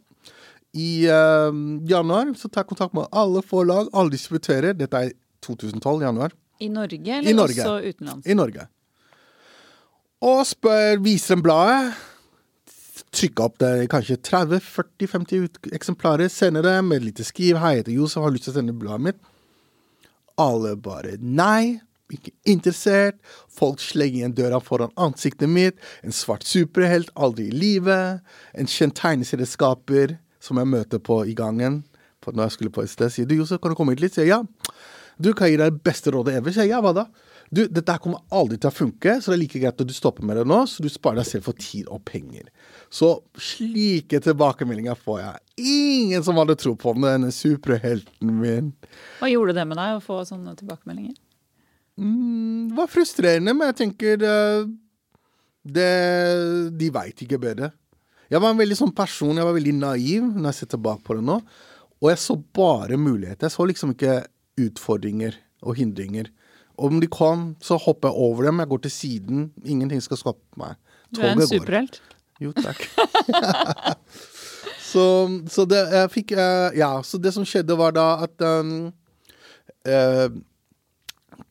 i 0.77 1.07
uh, 1.11 1.51
januar 1.91 2.35
så 2.39 2.51
tar 2.51 2.63
jeg 2.63 2.71
kontakt 2.71 2.95
med 2.95 3.11
alle 3.11 3.43
forlag, 3.47 3.91
alle 3.91 4.15
distributører. 4.15 4.79
Dette 4.79 5.07
er 5.09 5.15
2012, 5.47 6.07
januar. 6.07 6.35
I 6.63 6.71
Norge, 6.71 7.19
eller 7.19 7.31
I 7.31 7.35
Norge. 7.35 7.63
også 7.63 7.95
utenlands? 7.95 8.27
I 8.27 8.35
Norge. 8.39 8.71
Og 10.23 10.43
spør, 10.47 11.01
viser 11.03 11.35
dem 11.35 11.43
bladet. 11.45 11.97
Trykke 13.17 13.45
opp 13.47 13.57
det 13.63 13.87
kanskje 13.89 14.19
30-40-50 14.29 15.73
eksemplarer, 15.77 16.29
sender 16.29 16.67
det 16.67 16.75
med 16.85 16.99
et 16.99 17.07
lite 17.09 17.25
skriv. 17.25 17.57
'Hei, 17.57 17.71
jeg 17.71 17.85
heter 17.85 17.97
Josef, 17.97 18.23
har 18.23 18.35
lyst 18.35 18.45
til 18.45 18.53
å 18.53 18.57
sende 18.59 18.77
bladet 18.77 19.07
mitt.' 19.07 19.23
Alle 20.37 20.77
bare 20.77 21.17
nei. 21.21 21.81
Ikke 22.13 22.31
interessert. 22.45 23.17
Folk 23.49 23.81
slenger 23.81 24.21
igjen 24.21 24.35
døra 24.37 24.61
foran 24.61 24.93
ansiktet 25.01 25.49
mitt. 25.49 25.81
En 26.05 26.13
svart 26.13 26.45
superhelt, 26.45 27.09
aldri 27.17 27.49
i 27.49 27.57
live. 27.57 28.21
En 28.55 28.69
kjent 28.69 28.95
tegneserieskaper 29.01 30.19
som 30.39 30.61
jeg 30.61 30.71
møter 30.71 31.01
på 31.03 31.25
i 31.27 31.35
gangen. 31.35 31.85
For 32.23 32.37
når 32.37 32.51
jeg 32.51 32.57
skulle 32.59 32.75
på 32.77 32.85
et 32.85 32.93
sted, 32.93 33.11
sier 33.11 33.27
du 33.27 33.35
Josef, 33.39 33.63
kan 33.63 33.73
du 33.73 33.79
komme 33.79 33.97
hit 33.97 34.05
litt? 34.05 34.15
Sier 34.15 34.29
jeg 34.29 34.37
ja. 34.37 34.43
Du 35.19 35.33
kan 35.33 35.49
gi 35.49 35.57
deg 35.57 35.73
det 35.73 35.83
beste 35.83 36.13
rådet 36.13 36.37
ever. 36.37 36.53
Sier 36.53 36.69
jeg, 36.69 36.85
hva 36.85 36.93
da? 36.95 37.09
Du, 37.51 37.63
dette 37.71 37.93
her 37.95 38.03
kommer 38.03 38.25
aldri 38.35 38.59
til 38.59 38.71
å 38.71 38.75
funke, 38.75 39.17
så 39.23 39.31
det 39.31 39.37
er 39.37 39.43
like 39.45 39.61
greit 39.63 39.83
at 39.83 39.89
du 39.89 39.95
stopper 39.95 40.27
med 40.27 40.41
det 40.41 40.47
nå, 40.51 40.59
så 40.67 40.83
du 40.83 40.89
sparer 40.91 41.21
deg 41.21 41.29
selv 41.29 41.47
for 41.47 41.59
tid 41.61 41.87
og 41.93 42.03
penger. 42.09 42.49
Så 42.93 43.13
slike 43.39 44.21
tilbakemeldinger 44.25 44.99
får 44.99 45.21
jeg. 45.23 45.45
Ingen 45.63 46.27
som 46.27 46.41
hadde 46.41 46.59
tro 46.59 46.75
på 46.79 46.95
denne 46.99 47.31
superhelten 47.35 48.35
min. 48.41 48.73
Hva 49.21 49.31
gjorde 49.31 49.57
det 49.59 49.67
med 49.71 49.79
deg 49.79 49.99
å 49.99 50.03
få 50.05 50.21
sånne 50.29 50.57
tilbakemeldinger? 50.59 51.15
Mm, 51.97 52.73
det 52.73 52.77
var 52.77 52.93
frustrerende, 52.93 53.55
men 53.57 53.71
jeg 53.71 53.79
tenker 53.79 54.21
uh, 54.27 54.67
det, 55.65 55.93
De 56.77 56.91
veit 56.93 57.23
ikke 57.25 57.41
bedre. 57.41 57.71
Jeg 58.27 58.43
var 58.43 58.53
en 58.53 58.59
veldig 58.59 58.77
sånn 58.77 58.95
person, 58.95 59.37
jeg 59.39 59.47
var 59.47 59.55
veldig 59.55 59.77
naiv 59.79 60.27
når 60.35 60.51
jeg 60.51 60.59
ser 60.59 60.75
tilbake 60.75 61.07
på 61.07 61.17
det 61.17 61.25
nå. 61.29 61.39
Og 62.03 62.11
jeg 62.11 62.21
så 62.21 62.35
bare 62.59 62.99
muligheter. 63.01 63.47
Jeg 63.47 63.55
så 63.55 63.67
liksom 63.71 63.95
ikke 63.95 64.19
utfordringer 64.61 65.39
og 65.65 65.79
hindringer. 65.79 66.29
Om 66.77 67.01
de 67.01 67.09
kom, 67.09 67.49
så 67.63 67.79
hopper 67.81 68.11
jeg 68.11 68.21
over 68.27 68.49
dem. 68.49 68.61
Jeg 68.61 68.69
går 68.69 68.83
til 68.85 68.91
siden. 68.93 69.47
Ingenting 69.65 70.03
skal 70.05 70.21
stoppe 70.21 70.61
meg. 70.61 70.77
du 71.15 71.23
er 71.23 71.33
en 71.33 71.47
superhelt. 71.49 72.03
Jo, 72.41 72.53
takk. 72.53 72.83
så, 74.91 75.05
så, 75.49 75.65
det 75.65 75.81
jeg 75.95 76.11
fikk 76.13 76.35
uh, 76.37 76.69
Ja, 76.77 76.91
så 77.01 77.21
det 77.23 77.33
som 77.33 77.47
skjedde, 77.49 77.79
var 77.81 77.97
da 77.97 78.11
at 78.27 78.45
um, 78.45 78.91
uh, 79.89 80.29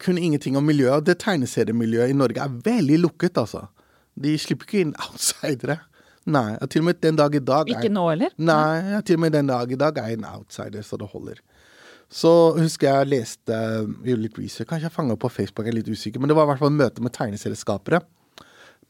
Kunne 0.01 0.21
ingenting 0.21 0.57
om 0.57 0.65
miljøet. 0.65 1.05
Det 1.07 1.17
tegneseriemiljøet 1.23 2.13
i 2.13 2.17
Norge 2.17 2.41
er 2.41 2.61
veldig 2.65 3.01
lukket, 3.07 3.37
altså. 3.37 3.67
De 4.15 4.37
slipper 4.39 4.67
ikke 4.67 4.85
inn 4.85 4.95
outsidere. 5.07 5.79
Nei. 6.25 6.55
Til 6.73 6.81
og 6.81 6.87
med 6.89 7.01
den 7.03 7.17
dag 7.19 7.35
i 7.37 7.41
dag 7.43 7.69
Ikke 7.69 7.91
nå, 7.93 8.07
eller? 8.15 8.33
Nei, 8.41 9.01
til 9.05 9.19
og 9.19 9.25
med 9.25 9.35
den 9.35 9.49
dag 9.51 9.71
i 9.71 9.77
dag 9.77 9.97
er 10.01 10.09
jeg 10.09 10.19
en 10.19 10.25
outsider, 10.31 10.85
så 10.85 10.97
det 10.97 11.09
holder. 11.11 11.41
Så 12.11 12.31
husker 12.59 12.89
jeg 12.89 13.11
leste 13.11 13.55
gjorde 14.05 14.21
litt 14.21 14.37
research, 14.39 14.69
Kanskje 14.69 14.89
jeg 14.89 14.95
fanga 14.95 15.17
på 15.19 15.31
Facebook, 15.31 15.65
jeg 15.65 15.73
er 15.73 15.79
litt 15.79 15.89
usikker. 15.89 16.21
Men 16.21 16.31
det 16.31 16.37
var 16.37 16.47
i 16.47 16.53
hvert 16.53 16.61
fall 16.61 16.75
møte 16.75 17.03
med 17.03 17.15
tegneserieskapere. 17.15 18.01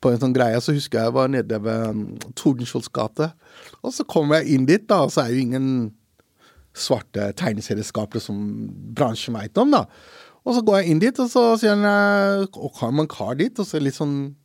På 0.03 0.11
en 0.11 0.19
sånn 0.21 0.35
greie, 0.35 0.59
så 0.61 0.75
husker 0.75 0.99
jeg 0.99 1.09
jeg 1.09 1.15
var 1.15 1.31
nede 1.31 1.59
ved 1.63 1.85
um, 1.95 2.01
Tordenskiolds 2.35 2.91
gate. 2.93 3.31
Og 3.81 3.95
så 3.95 4.03
kommer 4.03 4.41
jeg 4.41 4.57
inn 4.57 4.67
dit, 4.67 4.83
da, 4.89 5.05
og 5.07 5.13
så 5.15 5.23
er 5.23 5.33
jo 5.33 5.45
ingen 5.45 5.69
svarte 6.75 7.29
tegneserieskapere 7.39 8.19
som 8.19 8.37
bransjen 8.97 9.37
veit 9.39 9.57
om, 9.57 9.71
da. 9.71 9.85
Og 10.45 10.57
så 10.57 10.61
går 10.65 10.81
jeg 10.81 10.91
inn 10.91 11.01
dit, 11.01 11.19
og 11.23 11.31
så 11.31 11.45
sier 11.57 11.73
han 11.73 12.45
Og 12.45 12.75
kommer 12.75 13.05
en 13.05 13.09
kar 13.09 13.39
dit, 13.39 13.55
og 13.57 13.65
så 13.65 13.79
litt 13.81 13.97
sånn 13.97 14.35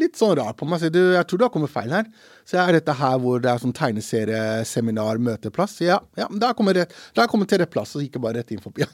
litt 0.00 0.18
sånn 0.18 0.34
rar 0.38 0.54
på 0.56 0.66
meg. 0.68 0.80
Sier 0.82 0.92
du, 0.92 1.00
jeg 1.14 1.26
tror 1.28 1.40
du 1.40 1.44
har 1.46 1.52
kommet 1.54 1.72
feil 1.72 1.92
her. 1.94 2.08
Så 2.46 2.58
er 2.60 2.76
dette 2.76 2.94
her 2.96 3.16
hvor 3.22 3.40
det 3.42 3.50
er 3.50 3.62
sånn 3.62 3.74
tegneserieseminar, 3.76 5.20
møteplass? 5.22 5.78
Ja, 5.84 5.98
ja 6.18 6.28
da 6.30 6.52
kommer 6.56 6.76
jeg 6.76 7.30
kommet 7.32 7.50
til 7.50 7.62
rett 7.62 7.72
plass, 7.72 7.96
og 7.96 8.04
ikke 8.04 8.22
bare 8.22 8.40
rett 8.40 8.52
inn 8.54 8.62
forbi. 8.62 8.86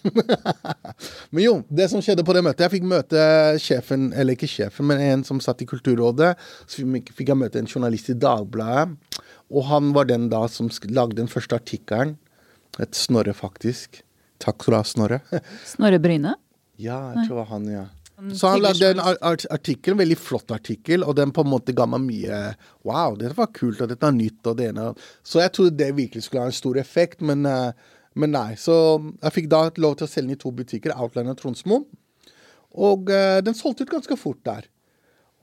men 1.34 1.42
jo, 1.44 1.56
det 1.68 1.88
som 1.92 2.02
skjedde 2.04 2.24
på 2.26 2.36
det 2.36 2.44
møtet 2.46 2.66
Jeg 2.66 2.74
fikk 2.76 2.88
møte 2.88 3.24
sjefen, 3.62 4.10
eller 4.16 4.38
ikke 4.38 4.50
sjefen, 4.50 4.88
men 4.90 5.02
en 5.02 5.26
som 5.26 5.42
satt 5.42 5.64
i 5.64 5.68
Kulturrådet. 5.68 6.34
Så 6.66 6.86
fikk 6.86 7.32
jeg 7.34 7.38
møte 7.38 7.62
en 7.62 7.70
journalist 7.70 8.12
i 8.12 8.18
Dagbladet. 8.18 9.20
Og 9.52 9.66
han 9.68 9.90
var 9.96 10.08
den 10.08 10.30
da 10.32 10.46
som 10.48 10.70
lagde 10.88 11.18
den 11.18 11.30
første 11.30 11.58
artikkelen. 11.58 12.16
Et 12.80 12.96
Snorre, 12.96 13.34
faktisk. 13.36 14.00
Takk 14.42 14.62
skal 14.62 14.72
du 14.72 14.78
ha, 14.78 14.86
Snorre. 14.88 15.20
Snorre 15.74 16.00
Bryne? 16.02 16.38
Ja, 16.80 17.12
jeg 17.12 17.26
tror 17.26 17.34
det 17.34 17.42
var 17.42 17.50
han, 17.52 17.68
ja. 17.70 17.84
Så 18.37 18.52
han 18.52 18.62
lagde 18.62 18.90
en 18.92 19.00
artikkel, 19.02 19.94
en 19.94 20.02
veldig 20.02 20.18
flott 20.20 20.52
artikkel, 20.54 21.02
og 21.02 21.16
den 21.18 21.32
på 21.35 21.42
en 21.42 21.50
måte 21.50 21.74
ga 21.76 21.88
meg 21.90 22.04
mye 22.04 22.42
Wow, 22.87 23.16
dette 23.18 23.35
var 23.38 23.50
kult, 23.54 23.80
og 23.82 23.90
dette 23.90 24.06
er 24.06 24.14
nytt, 24.16 24.40
og 24.46 24.58
det 24.58 24.68
ene 24.70 24.92
Så 25.26 25.42
jeg 25.42 25.54
trodde 25.56 25.78
det 25.80 25.90
virkelig 25.96 26.26
skulle 26.26 26.44
ha 26.44 26.52
en 26.52 26.61
stor 26.61 26.78
effekt, 26.80 27.24
men, 27.24 27.46
eh, 27.46 27.72
men 28.14 28.35
nei. 28.35 28.52
Så 28.61 28.74
jeg 29.22 29.37
fikk 29.38 29.50
da 29.50 29.64
lov 29.82 29.96
til 29.98 30.06
å 30.06 30.12
selge 30.12 30.28
den 30.28 30.37
i 30.37 30.42
to 30.42 30.52
butikker, 30.54 30.94
Outland 30.94 31.32
og 31.32 31.40
Tronsmo. 31.40 31.82
Og 32.72 33.11
uh, 33.12 33.40
den 33.44 33.56
solgte 33.56 33.85
ut 33.85 33.92
ganske 33.92 34.16
fort 34.16 34.40
der. 34.48 34.68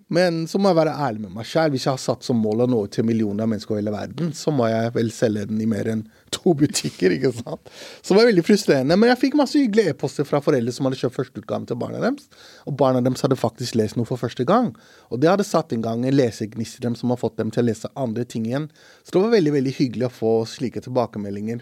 Men 0.09 0.41
så 0.49 0.57
må 0.57 0.71
jeg 0.71 0.79
være 0.79 0.93
ærlig 1.05 1.21
med 1.21 1.35
meg 1.37 1.45
sjøl. 1.45 1.69
Hvis 1.73 1.83
jeg 1.85 1.93
har 1.93 2.01
satt 2.01 2.25
som 2.25 2.39
mål 2.41 2.63
å 2.65 2.67
nå 2.71 2.79
til 2.89 3.05
millioner 3.05 3.45
av 3.45 3.51
mennesker 3.51 3.75
i 3.75 3.81
hele 3.83 3.93
verden, 3.93 4.31
så 4.33 4.49
må 4.53 4.65
jeg 4.65 4.89
vel 4.95 5.11
selge 5.13 5.43
den 5.51 5.61
i 5.61 5.67
mer 5.69 5.89
enn 5.91 6.01
to 6.33 6.55
butikker, 6.59 7.13
ikke 7.13 7.31
sant. 7.37 7.69
Så 8.01 8.15
det 8.15 8.17
var 8.17 8.29
veldig 8.31 8.45
frustrerende. 8.47 8.97
Men 8.97 9.11
jeg 9.11 9.21
fikk 9.21 9.37
masse 9.37 9.61
hyggelige 9.61 9.93
e-poster 9.93 10.25
fra 10.25 10.41
foreldre 10.41 10.73
som 10.73 10.89
hadde 10.89 10.97
kjøpt 11.01 11.17
førsteutgaven 11.19 11.67
til 11.69 11.77
barna 11.81 12.01
deres. 12.01 12.25
Og 12.65 12.73
barna 12.79 13.03
deres 13.05 13.21
hadde 13.25 13.37
faktisk 13.37 13.77
lest 13.77 13.99
noe 13.99 14.09
for 14.09 14.21
første 14.21 14.45
gang. 14.49 14.71
Og 15.13 15.21
det 15.21 15.29
hadde 15.29 15.45
satt 15.47 15.75
i 15.77 15.81
gang 15.83 16.01
en 16.01 16.17
lesegnist 16.17 16.81
i 16.81 16.87
dem 16.87 16.97
som 16.97 17.13
har 17.13 17.21
fått 17.21 17.37
dem 17.37 17.53
til 17.53 17.67
å 17.67 17.69
lese 17.69 17.93
andre 17.93 18.25
ting 18.25 18.49
igjen. 18.49 18.71
Så 19.03 19.13
det 19.13 19.27
var 19.27 19.35
veldig, 19.37 19.53
veldig 19.59 19.75
hyggelig 19.77 20.09
å 20.09 20.15
få 20.15 20.33
slike 20.49 20.81
tilbakemeldinger. 20.87 21.61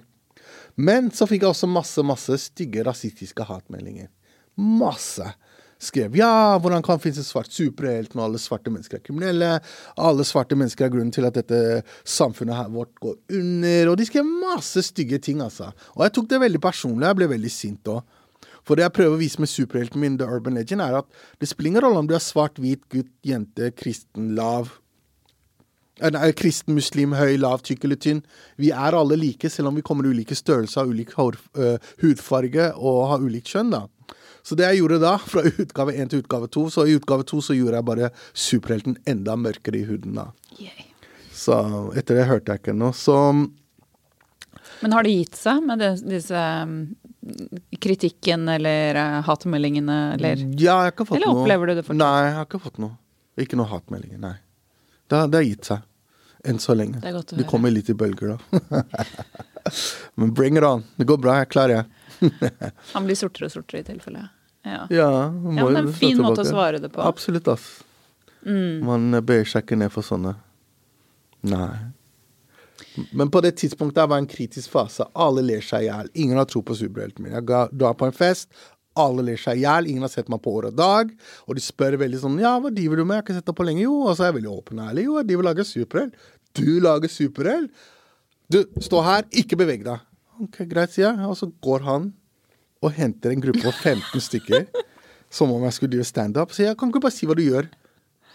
Men 0.79 1.11
så 1.11 1.27
fikk 1.27 1.43
jeg 1.43 1.51
også 1.51 1.67
masse, 1.67 2.03
masse 2.05 2.39
stygge 2.47 2.87
rasistiske 2.87 3.43
hatmeldinger. 3.49 4.07
Masse 4.55 5.33
skrev 5.81 6.15
ja, 6.17 6.57
hvordan 6.61 6.83
kan 6.85 6.97
det 6.97 7.05
finnes 7.05 7.21
en 7.21 7.27
svart 7.27 7.53
superhelt 7.53 8.15
når 8.15 8.27
alle 8.27 8.41
svarte 8.41 8.73
mennesker 8.73 8.99
er 8.99 9.03
kriminelle? 9.05 9.49
Alle 10.01 10.25
svarte 10.27 10.57
mennesker 10.57 10.87
er 10.87 10.93
grunnen 10.93 11.13
til 11.13 11.27
at 11.29 11.37
dette 11.37 11.81
samfunnet 12.07 12.57
her 12.57 12.71
vårt 12.73 12.95
går 13.03 13.17
under. 13.39 13.91
Og 13.91 13.97
de 13.99 14.07
skrev 14.09 14.25
masse 14.27 14.83
stygge 14.89 15.21
ting, 15.23 15.43
altså. 15.45 15.71
Og 15.95 16.05
jeg 16.05 16.15
tok 16.17 16.31
det 16.31 16.41
veldig 16.45 16.63
personlig. 16.63 17.07
Jeg 17.07 17.19
ble 17.21 17.29
veldig 17.35 17.53
sint 17.53 17.93
òg. 17.93 18.01
For 18.67 18.75
det 18.75 18.83
jeg 18.83 18.95
prøver 18.97 19.15
å 19.15 19.21
vise 19.21 19.39
med 19.39 19.51
superhelten 19.51 20.01
min, 20.03 20.17
The 20.19 20.27
Urban 20.27 20.57
Legend, 20.59 20.83
er 20.83 20.99
at 20.99 21.07
det 21.39 21.47
spiller 21.47 21.71
ingen 21.71 21.85
rolle 21.85 22.03
om 22.03 22.09
du 22.09 22.17
er 22.17 22.23
svart, 22.23 22.59
hvit, 22.59 22.83
gutt, 22.91 23.13
jente, 23.25 23.71
kristen, 23.79 24.33
lav. 24.35 24.73
Eh, 26.01 26.11
Nei, 26.13 26.33
kristen, 26.37 26.75
muslim, 26.75 27.15
høy, 27.17 27.37
lav, 27.39 27.63
tykk 27.65 27.87
eller 27.87 28.01
tynn. 28.03 28.23
Vi 28.59 28.73
er 28.75 28.97
alle 28.97 29.17
like, 29.19 29.49
selv 29.49 29.71
om 29.71 29.79
vi 29.79 29.85
kommer 29.87 30.05
i 30.05 30.11
ulike 30.11 30.35
størrelser, 30.35 30.89
ulik 30.91 31.15
hår, 31.15 31.39
uh, 31.57 31.77
hudfarge 32.03 32.73
og 32.75 32.99
har 33.13 33.23
ulikt 33.23 33.55
kjønn, 33.55 33.71
da. 33.71 33.85
Så 34.47 34.55
det 34.55 34.63
jeg 34.69 34.79
gjorde 34.79 35.01
da, 35.03 35.13
fra 35.19 35.41
utgave 35.43 35.91
1 35.99 36.11
til 36.13 36.21
utgave 36.23 36.47
2, 36.55 36.61
så 36.71 36.85
i 36.87 36.93
utgave 36.95 37.25
2 37.27 37.41
så 37.49 37.55
gjorde 37.57 37.79
jeg 37.81 37.87
bare 37.89 38.09
superhelten 38.31 38.93
enda 39.11 39.35
mørkere 39.35 39.81
i 39.81 39.87
huden, 39.89 40.13
da. 40.15 40.29
Yay. 40.61 40.85
Så 41.35 41.57
etter 41.99 42.15
det 42.21 42.27
hørte 42.29 42.53
jeg 42.55 42.61
ikke 42.63 42.75
noe. 42.77 42.95
Så 42.95 43.17
Men 44.81 44.95
har 44.95 45.03
det 45.03 45.11
gitt 45.17 45.35
seg 45.37 45.59
med 45.67 45.81
det, 45.83 45.89
disse 46.07 46.39
um, 46.63 46.77
kritikken 47.83 48.47
eller 48.55 48.95
uh, 49.01 49.17
hatmeldingene, 49.27 49.97
eller 50.15 50.39
ja, 50.45 50.47
jeg 50.55 50.71
har 50.85 50.93
ikke 50.95 51.07
fått 51.09 51.19
Eller 51.19 51.33
noe. 51.33 51.43
opplever 51.43 51.67
du 51.67 51.73
det 51.75 51.83
fortsatt? 51.89 51.99
Nei, 52.05 52.23
jeg 52.29 52.33
har 52.39 52.47
ikke 52.47 52.63
fått 52.69 52.79
noe. 52.83 52.95
Ikke 53.43 53.59
noe 53.59 53.69
hatmeldinger, 53.73 54.21
nei. 54.23 54.35
Det, 55.11 55.21
det 55.33 55.41
har 55.41 55.45
gitt 55.49 55.69
seg. 55.73 55.83
Enn 56.47 56.59
så 56.63 56.75
lenge. 56.77 57.01
Det 57.03 57.11
er 57.11 57.17
godt 57.17 57.33
å 57.33 57.35
Det 57.35 57.43
høre. 57.43 57.51
kommer 57.51 57.73
litt 57.75 57.91
i 57.91 57.97
bølger, 57.97 58.37
da. 58.37 58.81
Men 60.15 60.31
bring 60.33 60.55
it 60.57 60.63
on. 60.63 60.85
Det 60.95 61.05
går 61.09 61.19
bra, 61.21 61.35
jeg 61.41 61.51
klarer 61.51 61.83
det. 61.83 62.71
Han 62.95 63.05
blir 63.07 63.17
sortere 63.19 63.49
og 63.49 63.53
sortere 63.53 63.83
i 63.83 63.87
tilfelle. 63.91 64.23
Ja. 64.65 64.87
Ja, 64.89 65.09
ja, 65.11 65.29
men 65.31 65.59
det 65.59 65.67
er 65.67 65.83
en 65.85 65.93
fin 65.95 66.17
måte 66.21 66.43
å 66.43 66.47
svare 66.47 66.81
det 66.83 66.89
på. 66.93 67.03
Absolutt, 67.05 67.47
ass. 67.51 67.67
Mm. 68.47 68.85
Man 68.87 69.19
bør 69.25 69.45
seg 69.47 69.65
ikke 69.65 69.77
ned 69.79 69.93
for 69.93 70.05
sånne. 70.05 70.33
Nei. 71.47 71.75
Men 73.11 73.29
på 73.33 73.41
det 73.45 73.53
tidspunktet 73.61 74.09
var 74.09 74.21
en 74.21 74.29
kritisk 74.29 74.73
fase. 74.73 75.05
Alle 75.13 75.43
ler 75.45 75.61
seg 75.65 75.85
i 75.85 75.89
hjel. 75.89 76.09
Ingen 76.23 76.39
har 76.39 76.47
tro 76.49 76.63
på 76.65 76.75
superhelten 76.77 77.25
min. 77.25 77.35
Jeg 77.37 77.45
drar 77.47 77.97
på 77.97 78.07
en 78.07 78.15
fest. 78.15 78.49
Alle 78.97 79.25
ler 79.25 79.39
seg 79.41 79.59
i 79.59 79.65
hjel. 79.65 79.89
Ingen 79.91 80.05
har 80.05 80.11
sett 80.13 80.31
meg 80.33 80.41
på 80.43 80.55
år 80.57 80.71
og 80.71 80.77
dag. 80.77 81.11
Og 81.45 81.57
de 81.57 81.63
spør 81.63 81.99
veldig 82.01 82.21
sånn 82.23 82.39
Ja, 82.41 82.55
hva 82.61 82.73
driver 82.73 82.99
du 82.99 83.05
med? 83.05 83.19
Jeg 83.19 83.21
har 83.21 83.27
ikke 83.27 83.37
sett 83.37 83.51
deg 83.51 83.59
på 83.59 83.67
lenge. 83.67 83.85
Jo. 83.85 83.99
Og 84.07 84.17
så 84.17 84.25
er 84.25 84.31
jeg 84.31 84.39
veldig 84.39 84.53
åpen 84.53 84.81
og 84.81 84.91
ærlig. 84.91 85.07
Jo, 85.09 85.23
de 85.29 85.39
vil 85.39 85.49
lage 85.49 85.67
superhelt. 85.67 86.17
Du 86.57 86.69
lager 86.81 87.13
superhelt? 87.13 87.87
Du, 88.53 88.61
stå 88.81 89.03
her. 89.05 89.27
Ikke 89.43 89.59
beveg 89.59 89.85
deg. 89.85 90.05
Ok, 90.41 90.63
greit, 90.69 90.93
sier 90.93 91.11
jeg. 91.11 91.29
Og 91.29 91.37
så 91.37 91.49
går 91.63 91.85
han 91.85 92.11
og 92.83 92.93
henter 92.93 93.33
en 93.33 93.43
gruppe 93.43 93.63
på 93.63 93.73
15 93.73 94.23
stykker. 94.27 94.67
Som 95.33 95.51
om 95.51 95.65
jeg 95.67 95.75
skulle 95.75 95.95
drive 95.97 96.07
standup. 96.07 96.53
Så 96.55 96.63
jeg 96.63 96.77
kan 96.79 96.91
ikke 96.91 97.03
bare 97.03 97.15
si 97.15 97.27
hva 97.27 97.35
du 97.35 97.43
gjør. 97.43 97.67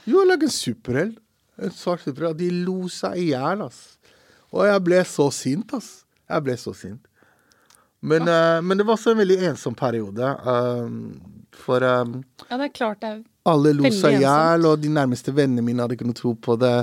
Jo, 0.05 0.19
jeg 0.19 0.29
lager 0.29 0.49
en 0.49 0.55
superhelt. 0.55 1.21
En 1.63 1.73
svart 1.73 2.05
superhelt. 2.05 2.41
De 2.41 2.51
lo 2.67 2.89
seg 2.93 3.21
i 3.23 3.31
hjel, 3.31 3.65
ass. 3.65 3.97
Og 4.53 4.67
jeg 4.69 4.85
ble 4.85 5.01
så 5.09 5.31
sint, 5.33 5.73
ass. 5.77 6.03
Jeg 6.29 6.45
ble 6.45 6.57
så 6.61 6.75
sint. 6.77 7.01
Men, 8.03 8.27
uh, 8.27 8.59
men 8.65 8.81
det 8.81 8.85
var 8.85 8.99
også 8.99 9.15
en 9.15 9.23
veldig 9.23 9.39
ensom 9.53 9.77
periode. 9.79 10.35
um, 10.45 11.21
for 11.53 11.85
um, 11.85 12.17
ja, 12.49 12.57
det 12.57 12.65
er 12.67 12.73
klart 12.75 13.01
det 13.03 13.11
er 13.11 13.21
alle 13.47 13.73
lo 13.77 13.91
seg 13.91 14.17
i 14.17 14.23
hjel, 14.23 14.67
og 14.67 14.81
de 14.83 14.91
nærmeste 14.91 15.35
vennene 15.35 15.65
mine 15.67 15.85
hadde 15.85 15.97
ikke 15.99 16.09
noe 16.09 16.19
tro 16.19 16.35
på 16.35 16.57
det. 16.61 16.77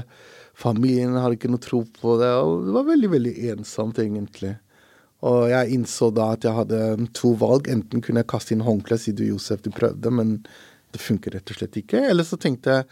Familien 0.60 1.16
hadde 1.20 1.38
ikke 1.38 1.52
noe 1.52 1.64
tro 1.64 1.84
på 1.84 2.16
det. 2.20 2.32
Og 2.44 2.66
det 2.68 2.76
var 2.76 2.88
veldig, 2.90 3.12
veldig 3.14 3.36
ensomt, 3.54 4.00
egentlig. 4.04 4.56
Og 5.28 5.50
jeg 5.52 5.76
innså 5.76 6.10
da 6.16 6.32
at 6.36 6.46
jeg 6.48 6.56
hadde 6.56 7.10
to 7.18 7.34
valg. 7.40 7.68
Enten 7.72 8.04
kunne 8.04 8.24
jeg 8.24 8.32
kaste 8.32 8.56
inn 8.56 8.64
håndkleet, 8.66 9.04
si 9.04 9.14
du 9.16 9.26
Josef, 9.28 9.64
du 9.66 9.72
prøvde, 9.76 10.12
men 10.16 10.38
det 10.94 11.02
funker 11.04 11.36
rett 11.36 11.52
og 11.52 11.60
slett 11.60 11.80
ikke. 11.82 12.06
Eller 12.10 12.28
så 12.28 12.40
tenkte 12.40 12.78
jeg 12.78 12.88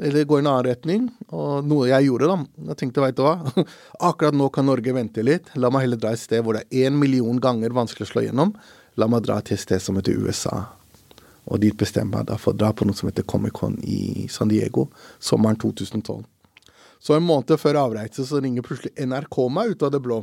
eller 0.00 0.24
gå 0.24 0.38
i 0.38 0.40
en 0.40 0.48
annen 0.48 0.64
retning. 0.64 1.06
Og 1.28 1.66
noe 1.68 1.90
jeg 1.90 2.08
gjorde, 2.08 2.30
da. 2.30 2.66
Jeg 2.70 2.80
tenkte, 2.80 3.04
veit 3.04 3.18
du 3.18 3.24
hva. 3.26 3.36
Akkurat 4.10 4.36
nå 4.36 4.48
kan 4.54 4.66
Norge 4.68 4.94
vente 4.96 5.24
litt. 5.24 5.52
La 5.60 5.70
meg 5.72 5.84
heller 5.84 6.00
dra 6.00 6.14
et 6.16 6.22
sted 6.22 6.44
hvor 6.44 6.56
det 6.56 6.64
er 6.66 6.88
én 6.88 6.96
million 6.96 7.40
ganger 7.42 7.74
vanskelig 7.76 8.08
å 8.08 8.12
slå 8.14 8.24
gjennom. 8.24 8.54
La 9.00 9.08
meg 9.10 9.26
dra 9.26 9.38
til 9.44 9.58
et 9.58 9.64
sted 9.64 9.82
som 9.84 10.00
heter 10.00 10.16
USA. 10.16 10.64
Og 11.50 11.60
dit 11.62 11.76
bestemmer 11.76 12.22
jeg 12.22 12.30
da 12.30 12.40
for 12.40 12.54
å 12.54 12.60
dra 12.60 12.72
på 12.76 12.86
noe 12.88 12.96
som 12.96 13.10
heter 13.10 13.26
Comic-Con 13.28 13.78
i 13.84 14.26
San 14.32 14.50
Diego 14.50 14.88
sommeren 15.18 15.58
2012. 15.60 16.22
Så 17.00 17.16
en 17.16 17.24
måned 17.24 17.56
før 17.60 17.80
avreise 17.80 18.26
så 18.28 18.40
ringer 18.44 18.64
plutselig 18.64 18.92
NRK 19.08 19.40
meg 19.52 19.74
ut 19.74 19.84
av 19.84 19.92
det 19.94 20.02
blå. 20.04 20.20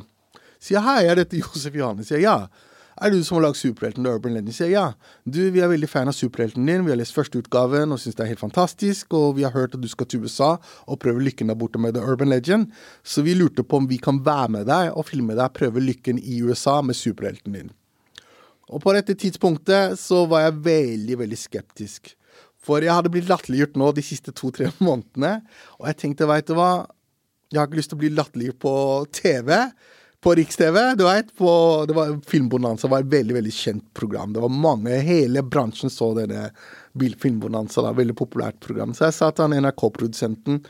Sier 0.64 0.84
hei, 0.86 1.04
er 1.06 1.20
dette 1.20 1.40
Josef 1.40 1.76
Johannes? 1.78 2.10
Sier 2.10 2.24
ja. 2.24 2.40
Er 2.98 3.12
det 3.14 3.20
du 3.22 3.26
som 3.28 3.38
har 3.38 3.44
lagd 3.46 3.60
superhelten 3.60 4.06
The 4.08 4.14
Urban 4.18 4.34
Legend? 4.34 4.56
Sier 4.58 4.72
ja. 4.72 4.86
Du, 5.22 5.40
vi 5.54 5.62
er 5.62 5.70
veldig 5.70 5.90
fan 5.90 6.10
av 6.10 6.16
superhelten 6.18 6.66
din. 6.66 6.86
Vi 6.86 6.94
har 6.94 6.98
lest 6.98 7.14
førsteutgaven 7.14 7.94
og 7.94 8.02
syns 8.02 8.18
det 8.18 8.26
er 8.26 8.32
helt 8.32 8.42
fantastisk. 8.42 9.14
Og 9.14 9.36
vi 9.38 9.46
har 9.46 9.54
hørt 9.54 9.76
at 9.78 9.84
du 9.84 9.90
skal 9.92 10.10
til 10.10 10.26
USA 10.26 10.56
og 10.88 11.00
prøve 11.04 11.22
lykken 11.22 11.52
der 11.52 11.60
borte 11.60 11.82
med 11.82 11.94
The 11.94 12.02
Urban 12.02 12.34
Legend. 12.34 12.72
Så 13.06 13.22
vi 13.28 13.38
lurte 13.38 13.62
på 13.62 13.84
om 13.84 13.90
vi 13.90 14.00
kan 14.02 14.24
være 14.26 14.50
med 14.56 14.66
deg 14.70 14.90
og 14.98 15.06
filme 15.12 15.38
deg 15.38 15.54
prøve 15.54 15.84
lykken 15.84 16.18
i 16.18 16.42
USA 16.42 16.80
med 16.82 16.98
superhelten 16.98 17.60
din. 17.60 17.70
Og 18.68 18.82
på 18.84 18.92
dette 18.98 19.14
tidspunktet 19.16 19.96
så 20.02 20.26
var 20.28 20.48
jeg 20.48 20.64
veldig, 20.66 21.20
veldig 21.22 21.40
skeptisk. 21.40 22.16
For 22.58 22.84
jeg 22.84 22.92
hadde 22.92 23.12
blitt 23.14 23.30
latterliggjort 23.30 23.78
nå 23.80 23.92
de 23.96 24.04
siste 24.04 24.34
to-tre 24.36 24.72
månedene. 24.88 25.38
Og 25.78 25.86
jeg 25.92 26.02
tenkte, 26.02 26.28
veit 26.28 26.50
du 26.50 26.58
hva, 26.58 26.88
jeg 27.54 27.62
har 27.62 27.70
ikke 27.70 27.80
lyst 27.80 27.94
til 27.94 28.00
å 28.00 28.02
bli 28.02 28.12
latterliggjort 28.16 28.60
på 28.66 28.74
TV. 29.22 29.54
På 30.24 30.34
Riks-TV, 30.36 30.96
du 30.98 31.04
vet. 31.04 31.30
På, 31.38 31.86
det 31.88 31.94
var 31.94 32.16
Filmbonanza 32.28 32.90
var 32.90 33.06
et 33.06 33.12
veldig 33.12 33.36
veldig 33.38 33.54
kjent 33.54 33.86
program. 33.94 34.34
Det 34.34 34.42
var 34.42 34.50
mange, 34.50 34.98
Hele 35.06 35.44
bransjen 35.44 35.94
så 35.94 36.14
denne 36.18 36.50
Filmbonanza. 37.22 37.82
da, 37.82 37.94
Veldig 37.94 38.16
populært 38.18 38.60
program. 38.60 38.94
Så 38.98 39.06
jeg 39.08 39.18
sa 39.18 39.30
til 39.32 39.54
NRK-produsenten 39.62 40.64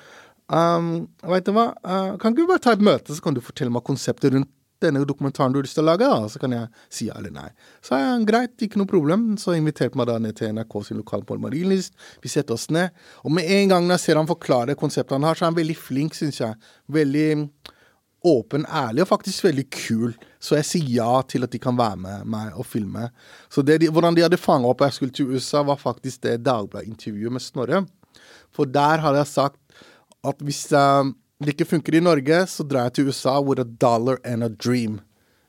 um, 0.51 0.91
Veit 1.23 1.47
du 1.47 1.53
hva, 1.55 1.71
uh, 1.79 2.17
kan 2.19 2.35
ikke 2.35 2.43
vi 2.43 2.51
bare 2.51 2.63
ta 2.63 2.75
et 2.75 2.83
møte, 2.83 3.15
så 3.15 3.23
kan 3.23 3.37
du 3.37 3.41
fortelle 3.43 3.71
meg 3.71 3.87
konseptet 3.87 4.35
rundt 4.35 4.51
denne 4.83 5.01
dokumentaren 5.09 5.53
du 5.53 5.57
har 5.57 5.65
lyst 5.65 5.77
til 5.77 5.85
å 5.85 5.89
lage, 5.89 6.05
da, 6.05 6.27
så 6.29 6.37
kan 6.41 6.53
jeg 6.53 6.67
si 6.93 7.07
ja 7.07 7.15
eller 7.17 7.33
nei. 7.33 7.47
Så 7.81 7.97
jeg 7.97 8.27
greit, 8.29 8.53
ikke 8.61 8.77
noe 8.77 8.89
problem. 8.89 9.31
Så 9.41 9.55
inviterte 9.57 9.97
meg 9.97 10.09
da 10.09 10.19
ned 10.21 10.37
til 10.37 10.53
NRK 10.53 10.75
sin 10.85 10.99
lokale 11.01 11.25
på 11.25 11.39
Marienlyst. 11.41 11.95
Vi 12.21 12.29
setter 12.29 12.53
oss 12.53 12.67
ned. 12.73 12.93
Og 13.23 13.33
med 13.33 13.49
en 13.57 13.73
gang 13.73 13.89
jeg 13.95 14.03
ser 14.03 14.21
han 14.21 14.29
forklare 14.29 14.77
konseptet 14.77 15.17
han 15.17 15.25
har, 15.25 15.37
så 15.37 15.47
er 15.47 15.51
han 15.51 15.57
veldig 15.57 15.77
flink, 15.81 16.17
syns 16.17 16.41
jeg. 16.43 16.69
Veldig 16.93 17.27
åpen, 18.27 18.65
ærlig 18.67 19.03
og 19.03 19.11
faktisk 19.11 19.45
veldig 19.47 19.65
kul. 19.73 20.15
Så 20.39 20.57
jeg 20.59 20.67
sier 20.69 20.89
ja 20.99 21.21
til 21.29 21.47
at 21.47 21.53
de 21.53 21.61
kan 21.61 21.77
være 21.77 21.99
med 22.03 22.27
meg 22.29 22.55
og 22.57 22.67
filme. 22.67 23.09
Så 23.49 23.63
de, 23.65 23.89
hvordan 23.89 24.17
de 24.17 24.25
hadde 24.25 24.39
fanga 24.41 24.69
opp 24.69 24.83
at 24.83 24.91
jeg 24.91 24.99
skulle 24.99 25.17
til 25.17 25.31
USA, 25.33 25.63
var 25.67 25.79
faktisk 25.81 26.23
det 26.27 26.41
Dagbladet-intervjuet 26.45 27.33
med 27.33 27.43
Snorre. 27.43 27.83
For 28.53 28.69
der 28.69 29.03
hadde 29.03 29.21
jeg 29.23 29.33
sagt 29.33 29.83
at 30.27 30.41
hvis 30.43 30.65
eh, 30.75 31.11
det 31.43 31.53
ikke 31.53 31.69
funker 31.75 31.97
i 31.97 32.03
Norge, 32.03 32.41
så 32.49 32.65
drar 32.65 32.87
jeg 32.87 32.97
til 32.97 33.11
USA 33.11 33.37
with 33.41 33.61
a 33.61 33.67
dollar 33.67 34.17
and 34.25 34.43
a 34.43 34.49
dream. 34.49 34.99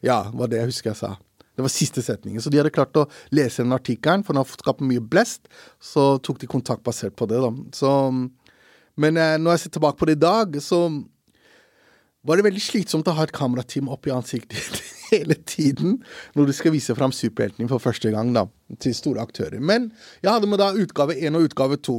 Ja, 0.04 0.28
var 0.34 0.50
det 0.52 0.60
jeg 0.60 0.72
husker 0.72 0.92
jeg 0.92 1.00
sa. 1.00 1.14
Det 1.58 1.64
var 1.64 1.72
siste 1.74 2.02
setningen. 2.04 2.42
Så 2.42 2.52
de 2.52 2.60
hadde 2.60 2.70
klart 2.70 2.96
å 3.00 3.08
lese 3.34 3.64
den 3.64 3.74
artikkelen, 3.74 4.22
for 4.22 4.36
den 4.36 4.44
har 4.44 4.60
skapt 4.60 4.84
mye 4.84 5.02
blest. 5.02 5.48
Så 5.82 6.20
tok 6.22 6.38
de 6.38 6.50
kontakt 6.50 6.84
basert 6.86 7.16
på 7.18 7.26
det, 7.26 7.40
da. 7.42 7.50
Så, 7.74 7.90
men 8.94 9.18
eh, 9.18 9.34
når 9.40 9.56
jeg 9.56 9.64
ser 9.64 9.74
tilbake 9.78 9.98
på 9.98 10.06
det 10.10 10.18
i 10.20 10.22
dag, 10.22 10.60
så 10.62 10.84
var 12.28 12.36
det 12.36 12.44
veldig 12.44 12.60
slitsomt 12.60 13.08
å 13.08 13.14
ha 13.16 13.24
et 13.24 13.32
kamerateam 13.32 13.88
oppi 13.92 14.12
ansiktet 14.12 14.82
hele 15.12 15.38
tiden 15.48 15.96
når 16.36 16.50
du 16.50 16.54
skal 16.56 16.74
vise 16.74 16.92
fram 16.96 17.14
superhelten 17.14 17.70
for 17.70 17.80
første 17.80 18.12
gang 18.12 18.34
da, 18.36 18.44
til 18.82 18.96
store 18.96 19.24
aktører. 19.24 19.56
Men 19.60 19.88
jeg 20.20 20.30
hadde 20.34 20.50
med 20.50 20.60
da 20.60 20.74
utgave 20.76 21.16
én 21.16 21.38
og 21.38 21.48
utgave 21.48 21.80
to. 21.80 21.96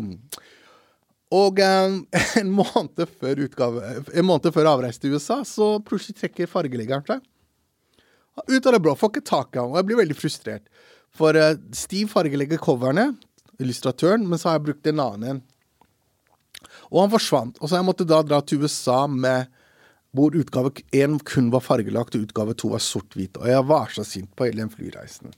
Og 1.33 1.61
um, 1.61 1.99
en, 2.41 2.53
måned 2.53 3.03
før 3.21 3.43
utgave, 3.47 3.95
en 4.13 4.29
måned 4.29 4.53
før 4.53 4.71
avreise 4.75 5.01
til 5.01 5.17
USA, 5.17 5.41
så 5.45 5.77
plutselig 5.85 6.21
trekker 6.21 6.49
fargeleggeren 6.49 7.05
seg. 7.09 7.25
Ut 8.47 8.65
av 8.69 8.75
det 8.75 8.79
blå. 8.85 8.93
Får 8.95 9.11
ikke 9.11 9.27
tak 9.27 9.55
i 9.55 9.59
ham. 9.59 9.73
Og 9.73 9.81
jeg 9.81 9.89
blir 9.89 9.99
veldig 9.99 10.17
frustrert. 10.17 10.69
For 11.17 11.35
uh, 11.35 11.55
Steve 11.75 12.09
fargelegger 12.11 12.61
coverne, 12.61 13.11
illustratøren, 13.59 14.29
men 14.29 14.39
så 14.39 14.51
har 14.51 14.59
jeg 14.59 14.69
brukt 14.69 14.89
en 14.89 15.01
annen 15.03 15.31
en. 15.33 15.41
Og 16.89 17.01
han 17.03 17.13
forsvant. 17.13 17.57
Og 17.59 17.69
så 17.69 17.77
jeg 17.79 17.87
måtte 17.87 18.07
da 18.07 18.21
dra 18.25 18.39
til 18.45 18.63
USA 18.63 19.03
med 19.09 19.49
hvor 20.15 20.35
utgave 20.35 20.71
én 20.95 21.19
kun 21.25 21.51
var 21.53 21.61
fargelagt, 21.61 22.15
og 22.15 22.25
utgave 22.27 22.55
to 22.57 22.71
var 22.73 22.81
sort-hvit. 22.81 23.37
Og 23.37 23.47
jeg 23.49 23.65
var 23.69 23.93
så 23.93 24.05
sint 24.07 24.31
på 24.35 24.47
hele 24.47 24.63
den 24.63 24.73
flyreisen. 24.73 25.33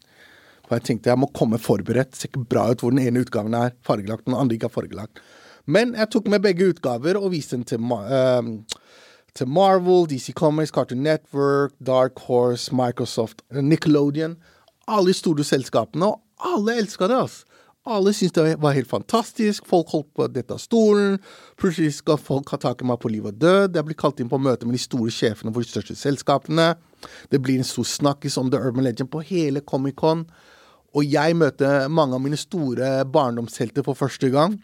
For 0.67 0.77
jeg 0.77 0.87
tenkte 0.87 1.11
jeg 1.11 1.19
må 1.19 1.27
komme 1.35 1.59
forberedt. 1.59 2.13
Det 2.13 2.21
ser 2.21 2.31
ikke 2.31 2.45
bra 2.53 2.69
ut 2.71 2.83
hvor 2.83 2.93
den 2.93 3.03
ene 3.03 3.25
utgaven 3.25 3.55
er 3.57 3.75
fargelagt, 3.83 4.25
den 4.29 4.37
andre 4.37 4.55
ikke 4.55 4.69
er 4.69 4.77
fargelagt. 4.77 5.19
Men 5.67 5.93
jeg 5.99 6.09
tok 6.13 6.29
med 6.31 6.43
begge 6.45 6.71
utgaver 6.71 7.19
og 7.19 7.33
viste 7.33 7.57
den 7.57 7.67
til, 7.67 7.83
ehm, 7.83 8.63
til 9.35 9.47
Marvel, 9.47 10.07
DC 10.09 10.33
Comics, 10.33 10.71
Cartoon 10.71 11.03
Network, 11.03 11.75
Dark 11.85 12.19
Horse, 12.27 12.73
Microsoft, 12.75 13.43
Nickelodeon. 13.51 14.37
Alle 14.87 15.11
de 15.11 15.13
store 15.13 15.43
selskapene, 15.43 16.05
og 16.05 16.21
alle 16.39 16.79
elska 16.79 17.07
det. 17.07 17.19
altså. 17.19 17.45
Alle 17.89 18.11
syntes 18.13 18.35
det 18.35 18.59
var 18.61 18.75
helt 18.77 18.89
fantastisk. 18.89 19.65
Folk 19.65 19.89
holdt 19.89 20.11
på 20.13 20.25
å 20.27 20.29
dette 20.29 20.53
av 20.53 20.61
stolen. 20.61 21.15
Plutselig 21.57 21.95
skal 21.97 22.19
folk 22.21 22.51
ha 22.53 22.59
tak 22.61 22.83
i 22.83 22.85
meg 22.85 22.99
på 23.01 23.09
liv 23.09 23.25
og 23.25 23.39
død. 23.41 23.73
Jeg 23.73 23.87
blir 23.87 23.97
kalt 23.97 24.21
inn 24.21 24.29
på 24.29 24.37
møte 24.37 24.67
med 24.69 24.77
de 24.77 24.83
store 24.83 25.09
sjefene 25.09 25.49
for 25.49 25.65
de 25.65 25.71
største 25.71 25.97
selskapene. 25.97 26.75
Det 27.33 27.41
blir 27.41 27.57
en 27.57 27.65
stor 27.65 27.87
snakkis 27.89 28.37
om 28.37 28.51
The 28.53 28.61
Urban 28.61 28.85
Legend 28.85 29.09
på 29.09 29.23
hele 29.25 29.65
Comic-Con. 29.65 30.27
Og 30.93 31.07
jeg 31.09 31.33
møter 31.39 31.87
mange 31.89 32.13
av 32.13 32.21
mine 32.21 32.37
store 32.37 32.99
barndomshelter 33.09 33.87
for 33.87 33.97
første 33.97 34.29
gang. 34.29 34.59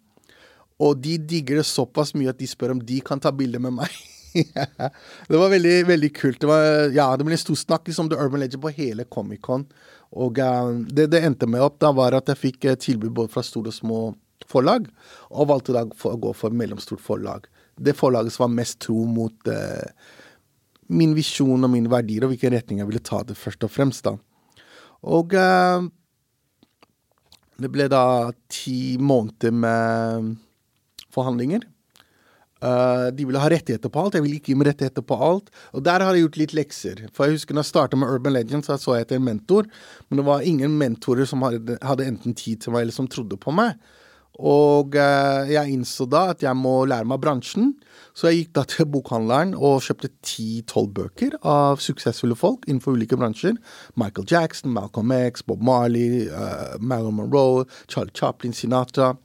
Og 0.77 1.01
de 1.01 1.15
digger 1.17 1.57
det 1.57 1.65
såpass 1.65 2.13
mye 2.13 2.29
at 2.29 2.37
de 2.37 2.45
spør 2.45 2.75
om 2.75 2.85
de 2.85 2.99
kan 3.01 3.21
ta 3.23 3.33
bilde 3.33 3.57
med 3.63 3.79
meg. 3.79 3.97
det 5.29 5.39
var 5.41 5.49
veldig, 5.49 5.77
veldig 5.89 6.13
kult. 6.13 6.41
Det, 6.43 6.49
var, 6.51 6.91
ja, 6.93 7.09
det 7.17 7.25
ble 7.25 7.33
en 7.33 7.41
stor 7.41 7.57
snakkis 7.57 7.97
om 8.03 8.11
The 8.11 8.19
Urban 8.21 8.43
Legend 8.43 8.61
på 8.61 8.75
hele 8.77 9.07
Comic-Con. 9.09 9.65
Og 10.15 10.39
uh, 10.39 10.71
det 10.87 11.09
det 11.11 11.23
endte 11.25 11.49
med 11.49 11.63
opp, 11.63 11.79
da 11.83 11.91
var 11.95 12.15
at 12.17 12.29
jeg 12.31 12.39
fikk 12.39 12.69
uh, 12.69 12.77
tilbud 12.79 13.11
både 13.15 13.33
fra 13.33 13.43
store 13.43 13.73
og 13.73 13.75
små 13.75 13.99
forlag, 14.47 14.87
og 15.33 15.49
valgte 15.49 15.75
da 15.75 15.83
for, 15.97 16.15
å 16.15 16.21
gå 16.27 16.31
for 16.37 16.55
mellomstort 16.55 17.03
forlag. 17.03 17.47
Det 17.77 17.97
forlaget 17.97 18.33
som 18.33 18.47
var 18.47 18.55
mest 18.55 18.79
tro 18.85 19.03
mot 19.09 19.51
uh, 19.51 19.87
min 20.87 21.13
visjon 21.17 21.63
og 21.67 21.73
mine 21.73 21.91
verdier, 21.91 22.23
og 22.23 22.31
hvilken 22.31 22.55
retning 22.55 22.79
jeg 22.81 22.89
ville 22.89 23.03
ta 23.03 23.21
det, 23.27 23.35
først 23.37 23.67
og 23.67 23.73
fremst. 23.73 24.07
da. 24.07 24.15
Og 25.07 25.35
det 27.57 27.69
ble 27.73 27.85
da 27.91 28.31
ti 28.49 28.95
måneder 29.01 29.51
med 29.53 30.31
forhandlinger. 31.13 31.67
Uh, 32.57 33.09
de 33.13 33.27
ville 33.27 33.41
ha 33.41 33.49
rettigheter 33.51 33.91
på 33.93 34.01
alt. 34.01 34.17
Jeg 34.17 34.25
ville 34.25 34.39
ikke 34.39 34.53
gi 34.53 34.57
meg 34.57 34.71
rettigheter 34.71 35.05
på 35.05 35.19
alt. 35.29 35.51
Og 35.77 35.83
der 35.85 36.03
har 36.03 36.15
jeg 36.15 36.25
gjort 36.25 36.41
litt 36.41 36.57
lekser. 36.57 37.05
For 37.13 37.27
jeg 37.27 37.37
husker 37.37 37.57
når 37.57 37.67
jeg 37.67 37.73
starta 37.73 37.99
med 37.99 38.09
Urban 38.09 38.33
Legends, 38.33 38.71
så 38.81 38.97
jeg 38.97 39.05
etter 39.05 39.19
en 39.19 39.27
mentor. 39.27 39.69
Men 40.09 40.21
det 40.21 40.27
var 40.29 40.47
ingen 40.47 40.77
mentorer 40.79 41.29
som 41.29 41.45
hadde, 41.45 41.77
hadde 41.85 42.09
enten 42.09 42.37
tid 42.37 42.63
til 42.63 42.73
meg, 42.73 42.87
eller 42.87 42.97
som 42.97 43.09
trodde 43.11 43.37
på 43.41 43.53
meg. 43.55 43.77
Og 44.37 44.93
uh, 44.93 45.49
jeg 45.49 45.73
innså 45.73 46.05
da 46.09 46.27
at 46.33 46.43
jeg 46.45 46.57
må 46.57 46.83
lære 46.89 47.09
meg 47.09 47.21
bransjen. 47.21 47.71
Så 48.17 48.29
jeg 48.29 48.41
gikk 48.41 48.51
da 48.57 48.63
til 48.69 48.89
bokhandleren 48.89 49.53
og 49.53 49.83
kjøpte 49.85 50.09
ti-tolv 50.25 50.89
bøker 50.97 51.37
av 51.45 51.81
suksessfulle 51.81 52.37
folk 52.37 52.65
innenfor 52.65 52.97
ulike 52.97 53.17
bransjer. 53.17 53.57
Michael 53.97 54.29
Jackson, 54.29 54.73
Malcolm 54.73 55.13
X, 55.13 55.45
Bob 55.45 55.61
Marley, 55.65 56.25
uh, 56.29 56.77
Marilyn 56.81 57.17
Monroe, 57.21 57.65
Charlie 57.85 58.13
Chaplin, 58.17 58.53
Sinatra 58.57 59.15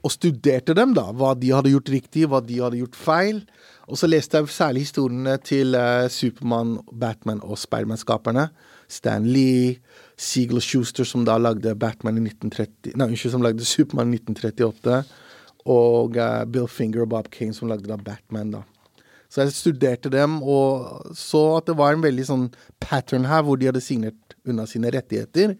og 0.00 0.12
studerte 0.14 0.74
dem, 0.76 0.94
da. 0.96 1.10
Hva 1.12 1.34
de 1.38 1.52
hadde 1.52 1.72
gjort 1.74 1.92
riktig, 1.92 2.24
hva 2.30 2.40
de 2.44 2.60
hadde 2.62 2.80
gjort 2.80 2.96
feil. 2.96 3.42
Og 3.90 3.98
så 3.98 4.08
leste 4.08 4.38
jeg 4.38 4.52
særlig 4.54 4.84
historiene 4.86 5.34
til 5.42 5.74
uh, 5.74 6.06
Supermann, 6.12 6.78
Batman 6.92 7.42
og 7.42 7.58
Spiderman-skaperne. 7.58 8.48
Stan 8.90 9.26
Lee, 9.26 9.76
Siegel 10.18 10.62
Schuster, 10.62 11.06
som 11.06 11.24
da 11.26 11.36
lagde 11.38 11.76
Batman 11.78 12.18
i 12.18 12.24
1930 12.26 12.96
Nei, 12.98 13.10
unnskyld, 13.10 13.34
som 13.34 13.44
lagde 13.44 13.66
Supermann 13.66 14.14
i 14.14 14.20
1938. 14.22 15.02
Og 15.70 16.16
uh, 16.16 16.44
Bill 16.48 16.70
Finger 16.70 17.04
og 17.04 17.12
Bob 17.12 17.30
Kane, 17.34 17.56
som 17.56 17.70
lagde 17.70 17.90
da 17.90 17.98
Batman, 18.00 18.54
da. 18.56 18.64
Så 19.30 19.44
jeg 19.44 19.54
studerte 19.54 20.10
dem, 20.10 20.40
og 20.42 21.12
så 21.14 21.42
at 21.60 21.68
det 21.70 21.76
var 21.78 21.94
en 21.94 22.02
veldig 22.02 22.24
sånn 22.26 22.48
pattern 22.82 23.28
her, 23.30 23.44
hvor 23.46 23.60
de 23.60 23.68
hadde 23.68 23.82
signert 23.84 24.34
unna 24.48 24.64
sine 24.66 24.90
rettigheter. 24.90 25.54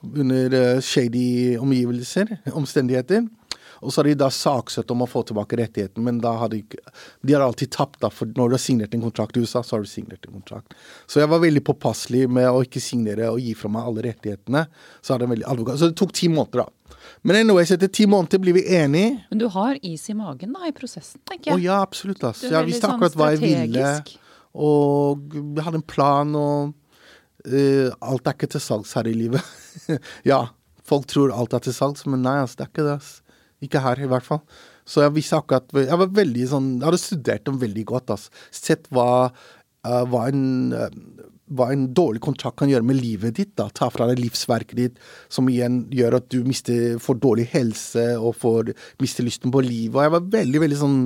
Under 0.00 0.54
uh, 0.56 0.80
shady 0.80 1.58
omgivelser, 1.60 2.38
omstendigheter. 2.56 3.26
Og 3.80 3.92
så 3.92 4.00
har 4.00 4.10
de 4.10 4.16
da 4.20 4.28
saksøkt 4.32 4.92
om 4.92 5.04
å 5.04 5.08
få 5.08 5.22
tilbake 5.28 5.56
rettigheten, 5.60 6.04
men 6.04 6.20
da 6.20 6.34
har 6.40 6.52
de 6.52 6.62
De 7.20 7.32
har 7.34 7.42
alltid 7.44 7.70
tapt, 7.72 8.00
da, 8.00 8.10
for 8.10 8.28
når 8.36 8.50
du 8.50 8.56
har 8.56 8.62
signert 8.62 8.94
en 8.94 9.04
kontrakt 9.04 9.36
i 9.36 9.40
USA, 9.40 9.62
så 9.62 9.76
har 9.76 9.84
du 9.84 9.88
signert 9.88 10.26
en 10.26 10.36
kontrakt. 10.36 10.74
Så 11.06 11.20
jeg 11.20 11.30
var 11.30 11.40
veldig 11.40 11.62
påpasselig 11.64 12.26
med 12.28 12.48
å 12.50 12.62
ikke 12.64 12.82
signere 12.82 13.30
og 13.32 13.40
gi 13.40 13.54
fra 13.56 13.70
meg 13.72 13.88
alle 13.88 14.04
rettighetene. 14.10 14.66
Så, 15.00 15.16
veldig 15.16 15.46
advokat. 15.48 15.80
så 15.80 15.90
det 15.90 15.98
tok 16.00 16.12
ti 16.16 16.28
måneder, 16.28 16.64
da. 16.64 16.96
Men 17.22 17.36
anyways, 17.36 17.70
etter 17.74 17.88
ti 17.92 18.06
måneder 18.08 18.40
blir 18.42 18.56
vi 18.56 18.64
enige. 18.76 19.24
Men 19.30 19.40
du 19.42 19.46
har 19.52 19.78
is 19.82 20.08
i 20.10 20.16
magen 20.16 20.52
da, 20.56 20.66
i 20.68 20.74
prosessen, 20.76 21.20
tenker 21.28 21.52
jeg. 21.52 21.60
Å 21.60 21.64
ja, 21.64 21.80
absolutt. 21.84 22.24
ass. 22.24 22.42
Jeg 22.44 22.68
visste 22.68 22.86
sånn 22.86 22.96
akkurat 22.96 23.18
hva 23.18 23.30
jeg 23.34 23.42
ville. 23.44 23.94
Og 24.60 25.34
jeg 25.36 25.64
hadde 25.64 25.80
en 25.80 25.86
plan, 25.86 26.36
og 26.36 26.72
uh, 27.46 27.88
alt 28.00 28.26
er 28.26 28.36
ikke 28.36 28.50
til 28.56 28.64
salgs 28.64 28.94
her 28.98 29.08
i 29.10 29.16
livet. 29.16 29.52
ja, 30.30 30.46
folk 30.86 31.08
tror 31.10 31.34
alt 31.36 31.56
er 31.56 31.64
til 31.66 31.76
salgs, 31.76 32.06
men 32.08 32.24
nei, 32.26 32.40
ass, 32.44 32.56
det 32.58 32.66
er 32.66 32.72
ikke 32.72 32.88
det. 32.88 33.00
ass. 33.00 33.12
Ikke 33.64 33.82
her, 33.84 34.00
i 34.00 34.08
hvert 34.08 34.26
fall. 34.26 34.42
Så 34.88 35.04
jeg 35.04 35.14
visste 35.14 35.38
akkurat 35.38 35.68
Jeg 35.76 35.98
var 36.00 36.14
veldig 36.16 36.46
sånn 36.50 36.70
Jeg 36.78 36.86
hadde 36.88 37.00
studert 37.02 37.44
dem 37.46 37.58
veldig 37.60 37.84
godt, 37.92 38.14
altså. 38.14 38.32
Sett 38.54 38.88
hva, 38.94 39.28
uh, 39.28 40.04
hva, 40.10 40.22
en, 40.30 40.72
uh, 40.72 41.28
hva 41.54 41.68
en 41.74 41.84
dårlig 41.94 42.22
kontrakt 42.24 42.58
kan 42.60 42.72
gjøre 42.72 42.86
med 42.88 42.98
livet 42.98 43.36
ditt. 43.36 43.52
da, 43.60 43.68
Ta 43.74 43.90
fra 43.92 44.08
deg 44.10 44.22
livsverket 44.22 44.76
ditt, 44.78 44.98
som 45.28 45.48
igjen 45.52 45.82
gjør 45.94 46.18
at 46.20 46.30
du 46.32 46.40
mister, 46.48 46.98
får 47.02 47.20
dårlig 47.22 47.46
helse 47.52 48.06
og 48.18 48.34
får, 48.40 48.72
mister 49.02 49.26
lysten 49.26 49.52
på 49.52 49.62
livet. 49.66 49.98
Og 49.98 50.06
jeg 50.06 50.14
var 50.16 50.28
veldig, 50.38 50.64
veldig 50.64 50.80
sånn 50.80 51.00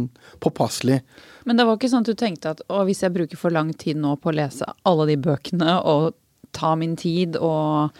påpasselig. 0.44 1.00
Men 1.44 1.58
det 1.58 1.66
var 1.68 1.76
ikke 1.76 1.90
sånn 1.92 2.06
at 2.06 2.12
du 2.12 2.18
tenkte 2.18 2.54
at 2.54 2.62
å, 2.70 2.84
hvis 2.88 3.02
jeg 3.04 3.14
bruker 3.16 3.40
for 3.40 3.54
lang 3.54 3.74
tid 3.76 4.00
nå 4.00 4.14
på 4.22 4.30
å 4.30 4.38
lese 4.38 4.68
alle 4.88 5.10
de 5.10 5.18
bøkene 5.26 5.80
og 5.82 6.14
ta 6.54 6.76
min 6.78 6.94
tid 6.96 7.36
og 7.42 7.90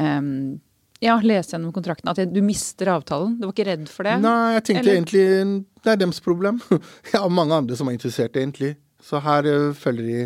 um, 0.00 0.58
ja, 1.00 1.16
lese 1.24 1.56
gjennom 1.56 1.72
kontrakten. 1.72 2.10
At 2.12 2.20
du 2.28 2.40
mister 2.44 2.92
avtalen. 2.92 3.38
Du 3.40 3.48
var 3.48 3.54
ikke 3.54 3.68
redd 3.70 3.88
for 3.88 4.08
det? 4.08 4.18
Nei, 4.20 4.54
jeg 4.58 4.66
tenkte 4.68 4.84
Eller? 4.84 4.98
egentlig 4.98 5.26
det 5.80 5.94
er 5.94 6.00
deres 6.02 6.20
problem. 6.20 6.60
Jeg 7.10 7.16
har 7.16 7.32
mange 7.32 7.56
andre 7.56 7.76
som 7.78 7.88
er 7.88 7.96
interessert, 7.96 8.36
egentlig. 8.36 8.74
Så 9.00 9.20
her 9.24 9.46
uh, 9.48 9.70
følger 9.72 10.04
de 10.04 10.24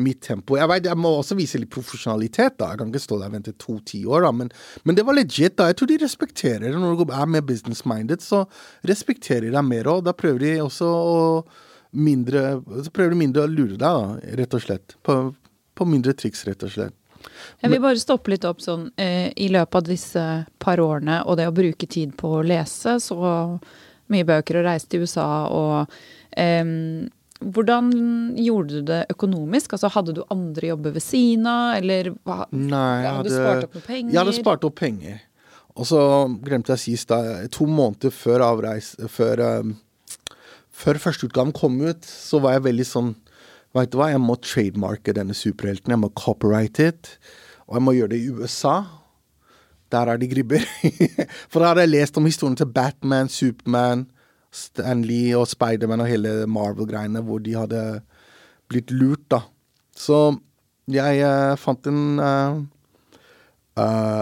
mitt 0.00 0.22
tempo. 0.24 0.56
Jeg, 0.56 0.66
vet, 0.70 0.88
jeg 0.88 0.98
må 0.98 1.10
også 1.20 1.36
vise 1.38 1.60
litt 1.60 1.70
profesjonalitet, 1.70 2.56
da. 2.58 2.72
Jeg 2.72 2.80
kan 2.80 2.88
ikke 2.90 3.02
stå 3.04 3.18
der 3.20 3.28
og 3.28 3.36
vente 3.36 3.52
to-ti 3.60 4.00
år, 4.08 4.24
da. 4.24 4.32
Men, 4.34 4.50
men, 4.82 4.96
det 4.96 5.04
var 5.06 5.14
legit, 5.18 5.58
da. 5.60 5.68
Jeg 5.70 5.78
tror 5.78 5.92
de 5.92 6.00
respekterer 6.02 6.64
det. 6.64 6.72
Når 6.80 6.96
du 6.98 7.04
er 7.12 7.30
mer 7.30 7.44
business-minded, 7.46 8.24
så 8.24 8.42
respekterer 8.88 9.52
de 9.52 9.64
mer 9.68 9.92
òg. 9.92 10.02
Da 10.08 10.16
prøver 10.16 10.46
de 10.46 10.56
også 10.64 10.88
å 10.88 11.22
mindre 11.94 12.56
Så 12.82 12.90
prøver 12.90 13.12
de 13.12 13.20
mindre 13.20 13.44
å 13.44 13.50
lure 13.52 13.76
deg, 13.76 13.84
da, 13.84 14.32
rett 14.40 14.56
og 14.56 14.64
slett. 14.64 14.96
På, 15.06 15.20
på 15.78 15.86
mindre 15.86 16.16
triks, 16.18 16.42
rett 16.48 16.64
og 16.66 16.72
slett. 16.74 16.96
Jeg 17.62 17.72
vil 17.72 17.82
bare 17.82 18.00
stoppe 18.00 18.32
litt 18.34 18.44
opp 18.48 18.62
sånn 18.64 18.88
eh, 19.00 19.30
i 19.40 19.48
løpet 19.52 19.80
av 19.80 19.88
disse 19.88 20.24
par 20.60 20.82
årene 20.82 21.22
og 21.24 21.38
det 21.40 21.48
å 21.48 21.56
bruke 21.56 21.88
tid 21.90 22.14
på 22.18 22.38
å 22.38 22.44
lese 22.46 22.98
så 23.02 23.18
mye 24.12 24.28
bøker 24.28 24.60
og 24.60 24.66
reise 24.68 24.90
til 24.90 25.06
USA 25.06 25.28
og 25.48 25.94
eh, 26.36 26.64
hvordan 27.44 27.90
gjorde 28.40 28.80
du 28.80 28.88
det 28.88 29.00
økonomisk? 29.12 29.74
Altså, 29.74 29.90
hadde 29.92 30.14
du 30.16 30.22
andre 30.32 30.70
jobber 30.70 30.94
ved 30.94 31.04
siden 31.04 31.48
av, 31.50 31.76
eller 31.80 32.12
hva, 32.24 32.44
Nei, 32.54 33.02
jeg 33.04 33.16
hadde, 33.18 33.28
du 33.28 33.34
spart 33.34 33.66
opp 33.66 33.74
noe 33.76 33.86
penger? 33.88 34.12
Jeg 34.12 34.20
hadde 34.20 34.36
spart 34.38 34.68
opp 34.68 34.76
penger. 34.78 35.18
Og 35.74 35.88
så 35.90 36.00
glemte 36.44 36.74
jeg 36.74 36.82
sist, 36.84 37.10
da, 37.10 37.48
to 37.52 37.66
måneder 37.66 38.14
før 38.14 38.44
avreise 38.46 39.08
Før, 39.10 39.42
um, 39.42 39.74
før 40.70 41.00
førsteutgaven 41.02 41.54
kom 41.56 41.80
ut, 41.82 42.06
så 42.06 42.40
var 42.42 42.56
jeg 42.56 42.68
veldig 42.68 42.86
sånn 42.88 43.12
Vet 43.74 43.90
du 43.90 43.98
hva, 43.98 44.12
jeg 44.12 44.22
må 44.22 44.36
trademarke 44.38 45.14
denne 45.16 45.34
superhelten. 45.34 45.90
Jeg 45.90 46.02
må 46.02 46.12
copyright 46.14 46.78
it. 46.82 47.16
Og 47.66 47.78
jeg 47.78 47.84
må 47.86 47.94
gjøre 47.96 48.12
det 48.12 48.20
i 48.22 48.30
USA. 48.30 48.76
Der 49.92 50.10
er 50.10 50.20
de 50.20 50.28
gribber. 50.30 50.62
For 51.50 51.58
da 51.58 51.72
hadde 51.72 51.86
jeg 51.86 51.94
lest 51.94 52.18
om 52.20 52.28
historien 52.28 52.56
til 52.58 52.70
Batman, 52.70 53.28
Superman, 53.28 54.06
Stanley 54.54 55.34
og 55.34 55.48
Spiderman 55.50 56.04
og 56.04 56.10
hele 56.10 56.44
Marvel-greiene, 56.46 57.24
hvor 57.26 57.42
de 57.42 57.56
hadde 57.58 57.82
blitt 58.70 58.94
lurt, 58.94 59.26
da. 59.30 59.42
Så 59.94 60.36
jeg 60.90 61.22
uh, 61.26 61.58
fant 61.58 61.90
en 61.90 62.20
uh, 62.22 62.62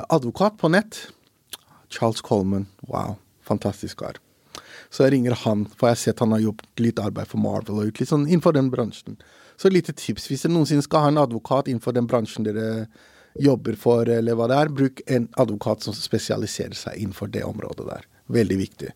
advokat 0.08 0.56
på 0.60 0.72
nett. 0.72 1.04
Charles 1.92 2.24
Coleman. 2.24 2.68
Wow. 2.88 3.18
Fantastisk 3.44 4.00
kar. 4.00 4.16
Så 4.90 5.06
jeg 5.06 5.14
ringer 5.16 5.36
han, 5.44 5.64
for 5.76 5.88
jeg 5.88 5.96
har 5.96 6.02
sett 6.02 6.24
han 6.24 6.34
har 6.34 6.42
gjort 6.42 6.82
litt 6.82 7.00
arbeid 7.02 7.30
for 7.30 7.42
Marvel 7.42 7.80
og 7.82 8.00
litt 8.00 8.10
sånn 8.10 8.26
innenfor 8.28 8.56
den 8.56 8.70
bransjen. 8.72 9.18
Så 9.56 9.68
et 9.68 9.76
lite 9.76 9.94
tips 9.94 10.28
hvis 10.30 10.44
dere 10.46 10.54
noensinne 10.56 10.84
skal 10.84 11.06
ha 11.06 11.12
en 11.12 11.22
advokat 11.22 11.68
innenfor 11.70 11.94
den 11.96 12.08
bransjen 12.10 12.48
dere 12.48 12.86
jobber 13.40 13.76
for, 13.80 14.08
eller 14.08 14.36
hva 14.36 14.48
det 14.50 14.58
er, 14.58 14.72
bruk 14.72 15.00
en 15.06 15.28
advokat 15.40 15.86
som 15.86 15.96
spesialiserer 15.96 16.76
seg 16.76 16.98
innenfor 17.00 17.30
det 17.32 17.44
området 17.48 17.86
der. 17.88 18.08
Veldig 18.32 18.58
viktig. 18.60 18.92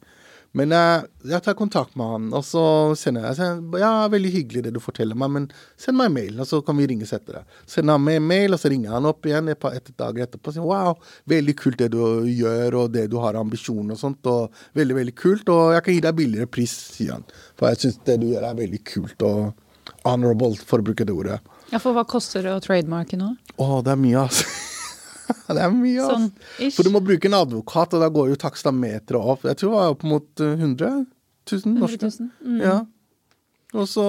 Men 0.57 0.73
uh, 0.73 1.05
jeg 1.29 1.45
tar 1.45 1.57
kontakt 1.59 1.97
med 2.01 2.09
han, 2.15 2.29
og 2.37 2.45
så 2.47 2.63
sender 2.97 3.27
jeg 3.27 3.41
jeg 3.43 3.83
Ja, 3.83 3.91
veldig 4.13 4.31
hyggelig 4.33 4.63
det 4.65 4.73
du 4.77 4.81
forteller 4.81 5.19
meg, 5.19 5.33
men 5.35 5.49
send 5.81 5.99
meg 5.99 6.09
en 6.09 6.17
mail, 6.17 6.39
og 6.41 6.49
så 6.49 6.63
kan 6.65 6.79
vi 6.79 6.87
ringes 6.89 7.13
etter 7.13 7.41
det. 7.41 7.59
Sender 7.69 7.99
han 7.99 8.07
meg 8.07 8.21
en 8.21 8.29
mail, 8.31 8.57
og 8.57 8.63
så 8.63 8.71
ringer 8.73 8.95
han 8.97 9.09
opp 9.11 9.29
igjen 9.29 9.53
et 9.53 9.61
par 9.61 9.77
et 9.77 9.91
dager 10.01 10.25
etterpå 10.25 10.53
og 10.53 10.57
sier 10.57 10.69
wow, 10.71 10.95
veldig 11.29 11.57
kult 11.61 11.81
det 11.83 11.91
du 11.93 12.01
gjør, 12.31 12.79
og 12.81 12.95
det 12.97 13.05
du 13.13 13.19
har 13.21 13.37
ambisjoner 13.37 13.99
og 13.99 14.01
sånt, 14.01 14.31
og 14.33 14.65
veldig, 14.79 14.97
veldig 15.03 15.17
kult, 15.19 15.53
og 15.53 15.77
jeg 15.77 15.85
kan 15.85 15.99
gi 15.99 16.07
deg 16.09 16.19
billigere 16.23 16.53
pris, 16.59 16.77
sier 16.97 17.19
han. 17.19 17.29
For 17.59 17.69
jeg 17.73 17.83
syns 17.85 18.01
det 18.09 18.21
du 18.23 18.31
gjør 18.31 18.49
er 18.49 18.61
veldig 18.63 18.83
kult 18.89 19.27
og 19.29 19.43
honorable, 20.07 20.57
for 20.65 20.81
å 20.81 20.89
bruke 20.89 21.05
det 21.05 21.15
ordet. 21.15 21.43
Ja, 21.73 21.83
For 21.83 21.93
hva 21.97 22.07
koster 22.09 22.47
det 22.47 22.55
å 22.55 22.63
trademarke 22.63 23.19
nå? 23.19 23.35
Å, 23.59 23.69
det 23.85 23.93
er 23.93 24.01
mye, 24.01 24.25
altså. 24.25 24.49
det 25.57 25.63
er 25.63 25.73
mye, 25.75 26.03
altså. 26.03 26.19
Sånn, 26.27 26.75
For 26.77 26.87
du 26.87 26.93
må 26.95 27.03
bruke 27.05 27.31
en 27.31 27.39
advokat, 27.39 27.95
og 27.97 28.05
da 28.05 28.11
går 28.13 28.33
jo 28.33 28.41
takstameteret 28.41 29.19
opp. 29.21 29.47
Jeg 29.49 29.61
tror 29.61 29.73
det 29.73 29.79
var 29.79 29.95
opp 29.97 30.05
mot 30.07 30.45
100 30.45 30.93
000 31.53 31.81
norske. 31.81 32.13
Mm. 32.43 32.61
Ja. 32.63 32.77
Og 33.77 33.89
så, 33.91 34.07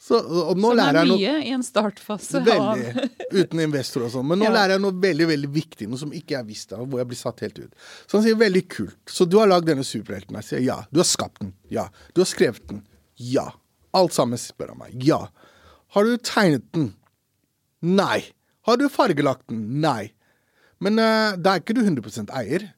så 0.00 0.20
og 0.20 0.58
nå 0.60 0.72
Som 0.72 0.82
er 0.84 1.00
mye 1.08 1.34
i 1.46 1.54
en 1.56 1.64
startfase. 1.64 2.42
Veldig. 2.46 3.06
Uten 3.32 3.64
investor 3.64 4.06
og 4.06 4.14
sånn. 4.14 4.28
Men 4.30 4.42
nå 4.42 4.46
ja. 4.50 4.54
lærer 4.58 4.76
jeg 4.76 4.84
noe 4.84 4.96
veldig 5.04 5.28
veldig 5.32 5.52
viktig, 5.54 5.88
noe 5.90 6.00
som 6.00 6.14
ikke 6.16 6.38
jeg 6.38 6.48
visste, 6.50 6.78
hvor 6.80 7.02
jeg 7.02 7.10
blir 7.10 7.20
satt 7.20 7.44
helt 7.46 7.60
ut. 7.62 7.88
Så 8.06 8.18
han 8.18 8.26
sier 8.26 8.38
veldig 8.40 8.64
kult. 8.72 9.00
Så 9.10 9.26
du 9.28 9.38
har 9.40 9.50
lagd 9.50 9.68
denne 9.70 9.86
superhelten? 9.86 10.38
Jeg 10.40 10.50
sier 10.50 10.64
ja. 10.66 10.80
Du 10.92 11.02
har 11.02 11.08
skapt 11.08 11.42
den? 11.42 11.54
Ja. 11.72 11.88
Du 12.14 12.24
har 12.24 12.30
skrevet 12.30 12.64
den? 12.70 12.84
Ja. 13.20 13.50
Alt 13.96 14.14
sammen 14.14 14.40
spør 14.40 14.74
han 14.74 14.84
meg. 14.84 14.94
Ja. 15.04 15.24
Har 15.96 16.06
du 16.06 16.14
tegnet 16.22 16.68
den? 16.76 16.92
Nei. 17.80 18.22
Har 18.68 18.80
du 18.80 18.88
fargelagt 18.92 19.48
den? 19.50 19.80
Nei. 19.82 20.12
Men 20.80 21.00
uh, 21.00 21.36
da 21.36 21.56
er 21.56 21.64
ikke 21.64 21.76
du 21.76 21.82
100 21.84 22.30
eier. 22.40 22.70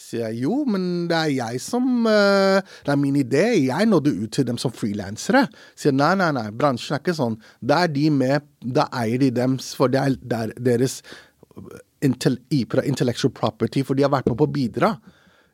Sier 0.00 0.30
jeg 0.30 0.46
jo, 0.46 0.62
men 0.70 1.08
det 1.10 1.16
er 1.18 1.32
jeg 1.34 1.60
som 1.60 2.06
uh, 2.06 2.62
Det 2.86 2.92
er 2.92 3.00
min 3.00 3.18
idé. 3.20 3.44
Jeg 3.66 3.88
nådde 3.90 4.14
ut 4.22 4.32
til 4.36 4.46
dem 4.48 4.58
som 4.60 4.72
frilansere. 4.72 5.44
Sier 5.78 5.94
nei, 5.94 6.14
nei, 6.18 6.30
nei, 6.36 6.46
bransjen 6.56 6.96
er 6.96 7.02
ikke 7.02 7.16
sånn. 7.18 7.36
Da 7.60 7.82
er 7.84 7.92
de 7.92 8.06
med, 8.14 8.46
da 8.62 8.88
eier 9.02 9.20
de 9.20 9.32
dems, 9.34 9.74
for 9.76 9.92
det 9.92 10.00
er, 10.00 10.18
det 10.22 10.40
er 10.40 10.54
deres 10.70 11.00
intellectual 12.00 13.34
property, 13.36 13.82
for 13.84 13.98
de 13.98 14.06
har 14.06 14.14
vært 14.14 14.30
med 14.30 14.38
på 14.40 14.46
å 14.48 14.54
bidra. 14.54 14.94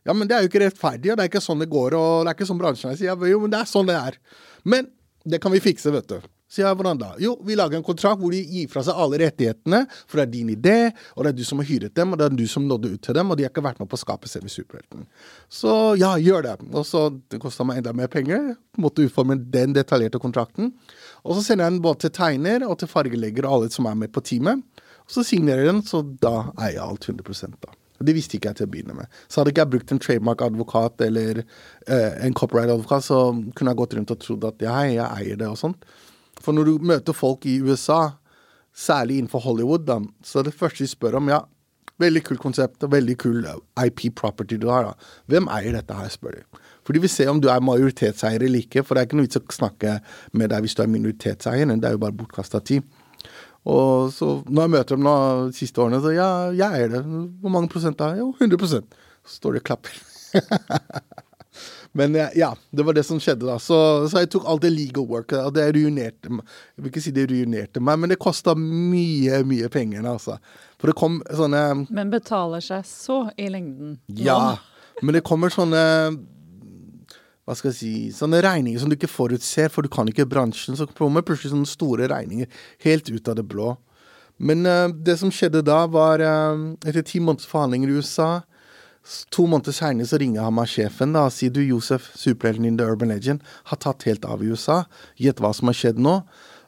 Ja, 0.06 0.14
men 0.14 0.28
det 0.30 0.36
er 0.36 0.44
jo 0.44 0.52
ikke 0.52 0.62
rettferdig, 0.62 1.10
og 1.10 1.18
det 1.18 1.24
er 1.24 1.32
ikke 1.32 1.42
sånn 1.42 1.64
det 1.64 1.72
går, 1.72 1.96
og 1.98 2.22
det 2.22 2.30
er 2.30 2.38
ikke 2.38 2.46
sånn 2.46 2.60
bransjen 2.60 2.92
er. 2.92 3.00
Sier 3.00 3.26
jo, 3.26 3.40
men 3.42 3.50
det 3.50 3.58
er 3.58 3.70
sånn 3.70 3.88
det 3.90 3.96
er. 3.98 4.20
Men 4.62 4.92
det 5.26 5.40
kan 5.42 5.50
vi 5.50 5.64
fikse, 5.64 5.90
vet 5.90 6.12
du. 6.12 6.20
Sier 6.46 6.68
jeg, 6.68 6.76
hvordan 6.78 6.98
da? 7.00 7.08
Jo, 7.18 7.32
vi 7.42 7.56
lager 7.58 7.80
en 7.80 7.84
kontrakt 7.86 8.20
hvor 8.22 8.30
de 8.30 8.38
gir 8.38 8.68
fra 8.70 8.84
seg 8.86 8.98
alle 9.02 9.18
rettighetene, 9.24 9.80
for 10.06 10.20
det 10.20 10.26
er 10.28 10.30
din 10.30 10.52
idé, 10.54 10.74
og 11.16 11.26
det 11.26 11.32
er 11.32 11.38
du 11.40 11.42
som 11.48 11.58
har 11.58 11.66
hyret 11.66 11.94
dem, 11.98 12.12
og 12.14 12.20
det 12.20 12.28
er 12.28 12.36
du 12.38 12.44
som 12.50 12.68
nådde 12.70 12.92
ut 12.92 13.02
til 13.02 13.16
dem, 13.18 13.32
og 13.32 13.38
de 13.38 13.46
har 13.46 13.50
ikke 13.50 13.64
vært 13.66 13.80
med 13.82 13.90
på 13.90 13.98
å 13.98 14.02
skape 14.04 14.30
selve 14.30 14.52
superhelten. 14.52 15.08
Så 15.50 15.72
ja, 15.98 16.12
gjør 16.22 16.46
det. 16.46 16.54
Og 16.70 16.86
så 16.86 17.08
det 17.32 17.40
kosta 17.42 17.66
meg 17.66 17.82
enda 17.82 17.96
mer 17.98 18.12
penger. 18.12 18.54
Måtte 18.78 19.08
utforme 19.08 19.40
den 19.42 19.74
detaljerte 19.74 20.22
kontrakten. 20.22 20.70
Og 21.26 21.34
så 21.34 21.42
sender 21.48 21.66
jeg 21.66 21.76
den 21.76 21.82
både 21.82 22.04
til 22.04 22.14
tegner 22.14 22.68
og 22.68 22.78
til 22.78 22.92
fargelegger 22.94 23.48
og 23.48 23.58
alle 23.58 23.74
som 23.74 23.90
er 23.90 23.98
med 24.06 24.14
på 24.14 24.22
teamet. 24.30 24.62
Og 25.06 25.18
så 25.18 25.26
signerer 25.26 25.66
jeg 25.66 25.72
den, 25.72 25.82
så 25.86 26.04
da 26.22 26.36
eier 26.52 26.78
jeg 26.78 26.86
alt 26.86 27.10
100 27.10 27.58
da. 27.58 27.74
Det 28.06 28.12
visste 28.12 28.36
ikke 28.36 28.52
jeg 28.52 28.60
til 28.60 28.68
å 28.68 28.70
begynne 28.70 28.94
med. 28.96 29.20
Så 29.26 29.40
hadde 29.40 29.50
ikke 29.50 29.64
jeg 29.64 29.72
brukt 29.74 29.92
en 29.94 30.00
trademark-advokat 30.02 31.06
eller 31.06 31.42
eh, 31.42 32.18
en 32.26 32.34
copyright-advokat, 32.36 33.06
så 33.06 33.20
kunne 33.56 33.72
jeg 33.72 33.80
gått 33.80 33.96
rundt 33.96 34.12
og 34.12 34.20
trodd 34.22 34.50
at 34.50 34.66
ja, 34.66 34.74
jeg 34.86 35.06
eier 35.06 35.40
det 35.40 35.48
og 35.48 35.58
sånt. 35.60 35.86
For 36.46 36.54
når 36.54 36.70
du 36.70 36.86
møter 36.86 37.16
folk 37.16 37.46
i 37.50 37.58
USA, 37.58 38.14
særlig 38.76 39.18
innenfor 39.18 39.42
Hollywood, 39.42 39.86
da, 39.88 39.98
så 40.22 40.40
er 40.40 40.48
det 40.48 40.54
første 40.54 40.84
de 40.84 40.90
spør 40.90 41.18
om 41.18 41.30
ja, 41.32 41.40
veldig 42.02 42.22
kult 42.28 42.42
konsept 42.44 42.84
og 42.86 42.92
veldig 42.92 43.16
kul 43.18 43.40
IP 43.82 44.06
property 44.18 44.58
du 44.60 44.68
har. 44.70 44.90
da. 44.90 45.10
Hvem 45.32 45.50
eier 45.56 45.74
dette 45.78 45.96
her, 45.96 46.12
spør 46.12 46.38
de. 46.38 46.44
For 46.86 46.94
de 46.94 47.02
vil 47.02 47.10
se 47.10 47.26
om 47.26 47.40
du 47.42 47.48
er 47.50 47.64
majoritetseier 47.64 48.44
eller 48.46 48.62
ikke, 48.62 48.84
for 48.86 48.94
det 48.94 49.02
er 49.02 49.08
ikke 49.08 49.18
noe 49.18 49.26
vits 49.26 49.40
å 49.40 49.56
snakke 49.56 49.96
med 50.38 50.52
deg 50.52 50.62
hvis 50.62 50.76
du 50.78 50.84
er 50.84 50.92
minoritetseier, 50.92 51.72
det 51.72 51.88
er 51.88 51.96
jo 51.96 52.04
bare 52.04 52.14
bortkasta 52.20 52.62
tid. 52.62 52.86
Og 53.66 54.12
så 54.14 54.28
når 54.46 54.68
jeg 54.68 54.74
møter 54.76 54.94
dem 54.94 55.06
nå 55.08 55.16
de 55.48 55.56
siste 55.58 55.82
årene, 55.82 55.98
så 56.04 56.14
ja, 56.14 56.28
jeg 56.54 56.78
eier 56.78 56.92
det. 56.92 57.02
Hvor 57.42 57.50
mange 57.56 57.72
prosent 57.72 57.98
da? 57.98 58.12
Jo, 58.14 58.30
100 58.38 58.68
Så 58.70 59.40
står 59.40 59.56
de 59.56 59.64
og 59.64 59.66
klapper. 59.72 59.98
Men 61.96 62.16
ja, 62.36 62.50
det 62.76 62.84
var 62.84 62.96
det 62.96 63.06
som 63.08 63.20
skjedde, 63.22 63.46
da. 63.48 63.56
Så, 63.62 63.76
så 64.10 64.20
jeg 64.20 64.28
tok 64.34 64.44
alt 64.50 64.66
det 64.66 64.72
legal 64.74 65.06
work, 65.08 65.32
og 65.38 65.54
det 65.56 65.64
ruinerte 65.72 66.28
meg. 66.28 66.54
Jeg 66.76 66.84
vil 66.84 66.92
ikke 66.92 67.04
si 67.06 67.12
det 67.16 67.26
ruinerte 67.30 67.80
meg, 67.80 68.02
men 68.02 68.12
det 68.12 68.18
kosta 68.20 68.52
mye, 68.58 69.40
mye 69.48 69.70
penger, 69.72 70.04
altså. 70.10 70.36
For 70.76 70.92
det 70.92 70.96
kom 70.98 71.22
sånne 71.32 71.62
Men 71.88 72.12
betaler 72.12 72.64
seg 72.64 72.84
så 72.88 73.22
i 73.40 73.48
lengden? 73.52 73.96
Ja. 74.12 74.58
Men 75.00 75.16
det 75.16 75.24
kommer 75.24 75.52
sånne 75.52 75.84
hva 77.46 77.54
skal 77.54 77.70
jeg 77.70 77.78
si, 77.78 77.90
sånne 78.10 78.40
regninger 78.42 78.80
som 78.82 78.90
du 78.90 78.96
ikke 78.96 79.10
forutser, 79.10 79.70
for 79.70 79.86
du 79.86 79.90
kan 79.92 80.08
ikke 80.10 80.26
bransjen. 80.26 80.74
Så 80.74 80.88
kommer 80.98 81.22
plutselig 81.22 81.52
sånne 81.52 81.70
store 81.70 82.08
regninger 82.10 82.50
helt 82.82 83.10
ut 83.12 83.30
av 83.30 83.38
det 83.38 83.44
blå. 83.46 83.76
Men 84.36 84.66
uh, 84.66 84.90
det 84.90 85.14
som 85.20 85.30
skjedde 85.32 85.62
da, 85.64 85.84
var 85.88 86.20
uh, 86.20 86.74
etter 86.82 87.06
ti 87.06 87.22
måneders 87.22 87.46
forhandlinger 87.48 87.92
i 87.92 88.00
USA 88.02 88.30
To 89.34 89.46
måneder 89.46 89.74
seinere 89.74 90.08
så 90.10 90.18
ringer 90.18 90.46
han 90.46 90.56
meg 90.56 90.70
sjefen 90.70 91.14
da, 91.14 91.26
og 91.28 91.34
sier 91.34 91.52
du 91.54 91.60
Josef, 91.62 92.10
superhelten 92.18 92.66
in 92.66 92.78
The 92.78 92.88
Urban 92.90 93.12
Legend, 93.14 93.44
har 93.70 93.78
tatt 93.82 94.06
helt 94.08 94.26
av 94.26 94.42
i 94.42 94.50
USA. 94.50 94.82
Gjett 95.20 95.42
hva 95.42 95.52
som 95.54 95.70
har 95.70 95.78
skjedd 95.78 96.00
nå. 96.02 96.18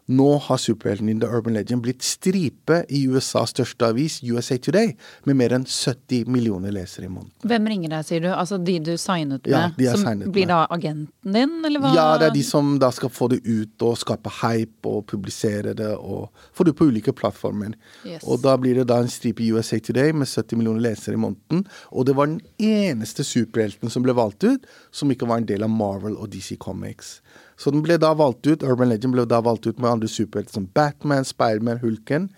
Nå 0.08 0.28
har 0.40 0.56
superhelten 0.56 1.08
in 1.12 1.20
The 1.20 1.28
Urban 1.28 1.52
Legend 1.54 1.82
blitt 1.84 2.04
stripe 2.06 2.78
i 2.88 3.02
USAs 3.12 3.52
største 3.52 3.90
avis, 3.90 4.22
USA 4.24 4.56
Today, 4.56 4.94
med 5.28 5.36
mer 5.36 5.52
enn 5.52 5.66
70 5.68 6.30
millioner 6.32 6.72
lesere 6.72 7.04
i 7.04 7.10
måneden. 7.12 7.34
Hvem 7.48 7.68
ringer 7.68 7.92
deg, 7.92 8.06
sier 8.08 8.22
du? 8.24 8.28
Altså 8.32 8.56
de 8.56 8.78
du 8.86 8.94
signet 8.96 9.44
med? 9.44 9.52
Ja, 9.52 9.66
de 9.76 9.88
er 9.90 9.98
som 9.98 10.06
signet 10.08 10.30
blir 10.32 10.46
med. 10.46 10.54
da 10.54 10.60
agenten 10.78 11.34
din, 11.36 11.52
eller 11.68 11.84
hva? 11.84 11.90
Ja, 11.96 12.06
det 12.20 12.30
er 12.30 12.36
de 12.38 12.44
som 12.46 12.70
da 12.80 12.88
skal 12.94 13.12
få 13.12 13.28
det 13.34 13.42
ut 13.44 13.84
og 13.84 13.98
skape 14.00 14.32
hype 14.40 14.88
og 14.88 15.04
publisere 15.12 15.74
det 15.76 15.90
og 15.98 16.32
få 16.56 16.64
det 16.64 16.74
på 16.78 16.88
ulike 16.88 17.12
plattformer. 17.12 17.76
Yes. 18.06 18.24
Og 18.24 18.40
da 18.46 18.56
blir 18.56 18.80
det 18.80 18.86
da 18.88 19.02
en 19.04 19.12
stripe 19.12 19.44
i 19.44 19.50
USA 19.52 19.76
Today 19.76 20.14
med 20.16 20.30
70 20.30 20.56
millioner 20.56 20.86
lesere 20.88 21.18
i 21.18 21.20
måneden. 21.20 21.66
Og 21.92 22.08
det 22.08 22.16
var 22.16 22.32
den 22.32 22.40
eneste 22.56 23.26
superhelten 23.28 23.92
som 23.92 24.06
ble 24.06 24.16
valgt 24.16 24.48
ut, 24.48 24.64
som 24.88 25.12
ikke 25.12 25.28
var 25.28 25.42
en 25.42 25.50
del 25.52 25.68
av 25.68 25.72
Marvel 25.72 26.16
og 26.16 26.32
DC 26.32 26.56
Comics. 26.64 27.18
Så 27.58 27.72
den 27.74 27.82
ble 27.82 27.98
da 27.98 28.12
valgt 28.14 28.46
ut, 28.46 28.62
Urban 28.62 28.92
Legend 28.92 29.16
ble 29.16 29.24
da 29.26 29.40
valgt 29.42 29.66
ut 29.66 29.80
med 29.82 29.90
andre 29.90 30.10
superhelter 30.10 30.54
som 30.54 30.68
Batman, 30.74 31.26
Spiderman, 31.26 31.80
Hulken, 31.82 32.28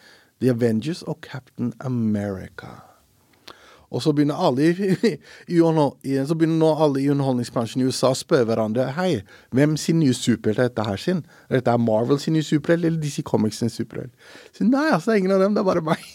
The 0.40 0.54
Avengers 0.54 1.02
og 1.02 1.20
Captain 1.20 1.74
America. 1.84 2.78
Og 3.90 4.04
så 4.04 4.12
begynner 4.14 4.38
alle 4.38 4.70
i, 4.70 4.90
i, 5.54 5.58
så 5.58 6.36
begynner 6.38 6.60
nå 6.60 6.70
alle 6.78 7.02
i 7.02 7.08
underholdningsbransjen 7.10 7.82
i 7.82 7.88
USA 7.90 8.12
å 8.14 8.18
spørre 8.18 8.46
hverandre 8.48 8.86
Hei, 8.94 9.24
hvem 9.56 9.74
sin 9.80 9.98
nye 10.00 10.14
superhelt 10.14 10.62
er 10.62 10.70
dette 10.70 10.86
her 10.86 11.00
sin? 11.02 11.24
Er 11.50 11.58
dette 11.58 11.74
Marvel 11.82 12.20
sin 12.22 12.38
nye 12.38 12.46
superhelt, 12.46 12.86
eller 12.86 13.02
DC 13.02 13.24
Comics 13.26 13.58
sin 13.60 13.72
superhelt? 13.72 14.14
Så 14.56 14.64
nei, 14.68 14.86
altså, 14.94 15.18
ingen 15.18 15.34
av 15.34 15.42
dem. 15.42 15.58
Det 15.58 15.64
er 15.64 15.68
bare 15.68 15.84
meg. 15.84 16.06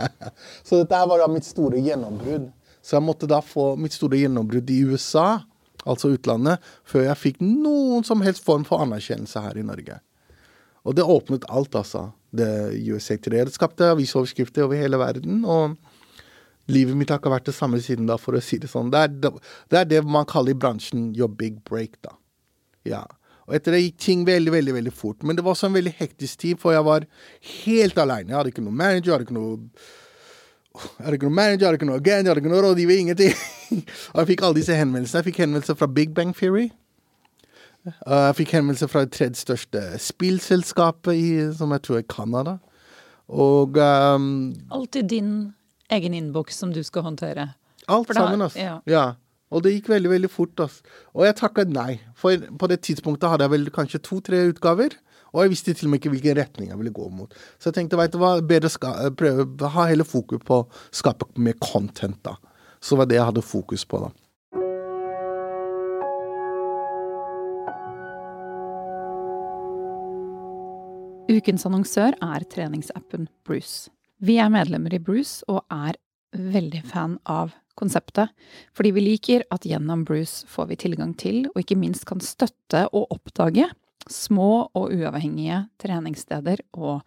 så 0.66 0.82
dette 0.82 1.00
her 1.00 1.08
var 1.08 1.24
da 1.24 1.30
mitt 1.32 1.48
store 1.48 1.80
gjennombrudd. 1.80 2.50
Så 2.84 2.98
jeg 2.98 3.06
måtte 3.08 3.26
da 3.30 3.40
få 3.42 3.72
mitt 3.80 3.96
store 3.96 4.20
gjennombrudd 4.20 4.70
i 4.70 4.82
USA 4.86 5.40
altså 5.86 6.12
utlandet, 6.14 6.62
før 6.86 7.06
jeg 7.08 7.22
fikk 7.22 7.42
noen 7.44 8.04
som 8.06 8.24
helst 8.26 8.44
form 8.44 8.66
for 8.68 8.82
anerkjennelse 8.84 9.42
her 9.44 9.58
i 9.58 9.66
Norge. 9.66 10.00
Og 10.86 10.94
det 10.94 11.06
åpnet 11.06 11.46
alt, 11.50 11.74
altså. 11.74 12.10
Det 12.36 12.48
USA 12.92 13.16
Today 13.18 13.48
skapte 13.50 13.90
avisoverskrifter 13.94 14.66
over 14.66 14.78
hele 14.78 14.98
verden. 15.00 15.44
og 15.44 15.76
Livet 16.70 16.98
mitt 16.98 17.10
har 17.10 17.20
ikke 17.20 17.30
vært 17.30 17.48
det 17.48 17.54
samme 17.54 17.78
siden 17.82 18.08
da, 18.10 18.18
for 18.18 18.34
å 18.34 18.42
si 18.42 18.58
det 18.62 18.70
sånn. 18.70 18.90
Det 18.94 19.02
er 19.02 19.12
det, 19.14 19.32
det, 19.70 19.80
er 19.80 19.90
det 19.90 20.02
man 20.06 20.26
kaller 20.26 20.54
i 20.54 20.58
bransjen 20.58 21.12
your 21.14 21.30
big 21.30 21.62
break, 21.66 21.98
da. 22.06 22.14
Ja. 22.86 23.04
Og 23.46 23.54
etter 23.58 23.76
det 23.76 23.84
gikk 23.84 24.00
ting 24.02 24.24
veldig, 24.26 24.52
veldig 24.54 24.74
veldig 24.80 24.94
fort. 24.94 25.22
Men 25.22 25.38
det 25.38 25.44
var 25.46 25.54
også 25.54 25.70
en 25.70 25.78
veldig 25.78 25.94
hektisk 26.00 26.42
tid, 26.42 26.58
for 26.62 26.74
jeg 26.74 26.86
var 26.86 27.06
helt 27.62 28.02
aleine. 28.02 28.32
Jeg 28.32 28.38
hadde 28.38 28.54
ikke 28.54 28.66
noe 28.66 28.78
manager, 28.82 29.06
jeg 29.06 29.14
hadde 29.14 29.28
ikke 29.28 29.38
noe 29.38 29.58
jeg 30.98 31.06
det 31.06 31.18
ikke 31.18 31.28
noe 31.28 31.36
manager, 31.38 31.66
er 31.66 31.74
det 31.76 31.80
ikke 31.80 31.88
noe 31.90 32.00
agent, 32.00 32.28
er 32.28 32.34
det 32.38 32.42
ikke 32.44 32.52
noe 32.52 32.62
rådgiver, 32.64 32.98
ingenting. 33.02 33.34
og 34.14 34.18
jeg 34.22 34.28
fikk 34.32 34.42
alle 34.46 34.58
disse 34.60 34.76
henvendelsene. 34.78 35.20
Jeg 35.22 35.28
fikk 35.30 35.40
henvendelser 35.44 35.78
fra 35.80 35.88
Big 35.98 36.14
Bang 36.14 36.34
Theory. 36.36 36.68
Jeg 37.86 38.34
fikk 38.40 38.54
henvendelser 38.56 38.90
fra 38.90 39.04
det 39.06 39.12
tredje 39.14 39.42
største 39.44 39.82
spillselskapet, 40.02 41.14
i, 41.14 41.28
som 41.54 41.74
jeg 41.76 41.84
tror 41.86 42.00
er 42.00 42.08
Canada. 42.10 42.56
Og 43.28 43.78
um, 43.78 44.26
Alltid 44.74 45.08
din 45.10 45.30
egen 45.90 46.14
innboks 46.14 46.58
som 46.58 46.72
du 46.74 46.82
skal 46.86 47.06
håndtere. 47.06 47.52
Alt 47.88 48.08
da- 48.10 48.18
sammen, 48.20 48.42
altså. 48.42 48.58
ja. 48.58 48.80
Ja. 48.90 49.06
Og 49.54 49.62
det 49.62 49.76
gikk 49.76 49.88
veldig, 49.92 50.10
veldig 50.10 50.30
fort, 50.30 50.58
altså. 50.58 50.82
Og 51.14 51.22
jeg 51.28 51.36
takka 51.38 51.62
nei. 51.70 52.00
For 52.18 52.34
på 52.58 52.66
det 52.66 52.80
tidspunktet 52.82 53.30
hadde 53.30 53.46
jeg 53.46 53.52
vel 53.52 53.68
kanskje 53.70 54.00
to-tre 54.02 54.40
utgaver. 54.50 54.96
Og 55.36 55.44
jeg 55.44 55.52
visste 55.52 55.74
til 55.76 55.90
og 55.90 55.92
med 55.92 56.00
ikke 56.00 56.14
hvilken 56.14 56.38
retning 56.38 56.70
jeg 56.70 56.80
ville 56.80 56.94
gå 56.96 57.10
mot. 57.12 57.34
Så 57.60 57.68
jeg 57.68 57.76
tenkte, 57.76 57.98
veit 58.00 58.14
du 58.14 58.16
hva, 58.22 58.38
bedre 58.40 58.70
ska 58.72 58.94
prøve 59.12 59.44
ha 59.74 59.88
hele 59.90 60.06
fokus 60.08 60.40
på 60.40 60.62
å 60.62 60.68
skape 60.88 61.28
mer 61.36 61.58
content, 61.60 62.16
da. 62.24 62.38
Så 62.80 62.96
var 62.96 63.10
det 63.10 63.18
jeg 63.18 63.28
hadde 63.28 63.44
fokus 63.44 63.84
på, 63.84 64.00
da. 64.06 64.14
Ukens 71.26 71.66
annonsør 71.68 72.16
er 72.22 72.44
treningsappen 72.48 73.28
Bruce. 73.44 73.90
Vi 74.24 74.38
er 74.40 74.48
medlemmer 74.48 74.94
i 74.96 75.02
Bruce 75.02 75.44
og 75.52 75.66
er 75.68 75.98
veldig 76.32 76.84
fan 76.88 77.18
av 77.28 77.52
konseptet, 77.76 78.30
fordi 78.72 78.94
vi 78.96 79.02
liker 79.04 79.44
at 79.52 79.66
gjennom 79.68 80.06
Bruce 80.08 80.48
får 80.48 80.70
vi 80.70 80.78
tilgang 80.80 81.12
til, 81.18 81.42
og 81.52 81.60
ikke 81.60 81.76
minst 81.76 82.06
kan 82.08 82.22
støtte 82.24 82.86
og 82.96 83.10
oppdage, 83.12 83.68
små 84.10 84.68
og 84.76 84.92
uavhengige 84.94 85.64
treningssteder 85.82 86.62
og, 86.76 87.02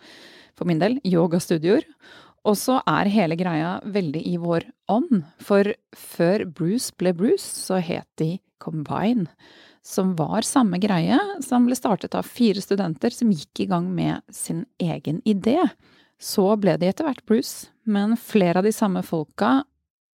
for 0.58 0.70
min 0.70 0.82
del, 0.82 1.00
yogastudioer. 1.08 1.88
Og 2.48 2.56
så 2.58 2.80
er 2.88 3.12
hele 3.12 3.36
greia 3.40 3.78
veldig 3.84 4.22
i 4.28 4.38
vår 4.40 4.68
ånd, 4.92 5.26
for 5.44 5.68
før 5.96 6.46
Bruce 6.48 6.96
ble 6.98 7.14
Bruce, 7.16 7.44
så 7.44 7.82
het 7.84 8.08
de 8.22 8.38
Combine 8.60 9.28
som 9.86 10.16
var 10.16 10.46
samme 10.46 10.78
greie, 10.82 11.18
som 11.42 11.66
ble 11.68 11.78
startet 11.78 12.16
av 12.18 12.28
fire 12.28 12.62
studenter 12.62 13.14
som 13.16 13.32
gikk 13.32 13.64
i 13.64 13.70
gang 13.72 13.88
med 13.96 14.22
sin 14.34 14.66
egen 14.82 15.22
idé. 15.28 15.58
Så 16.20 16.46
ble 16.60 16.76
de 16.80 16.90
etter 16.90 17.08
hvert 17.08 17.24
Bruce, 17.30 17.72
men 17.88 18.18
flere 18.20 18.60
av 18.60 18.68
de 18.68 18.76
samme 18.76 19.04
folka 19.08 19.62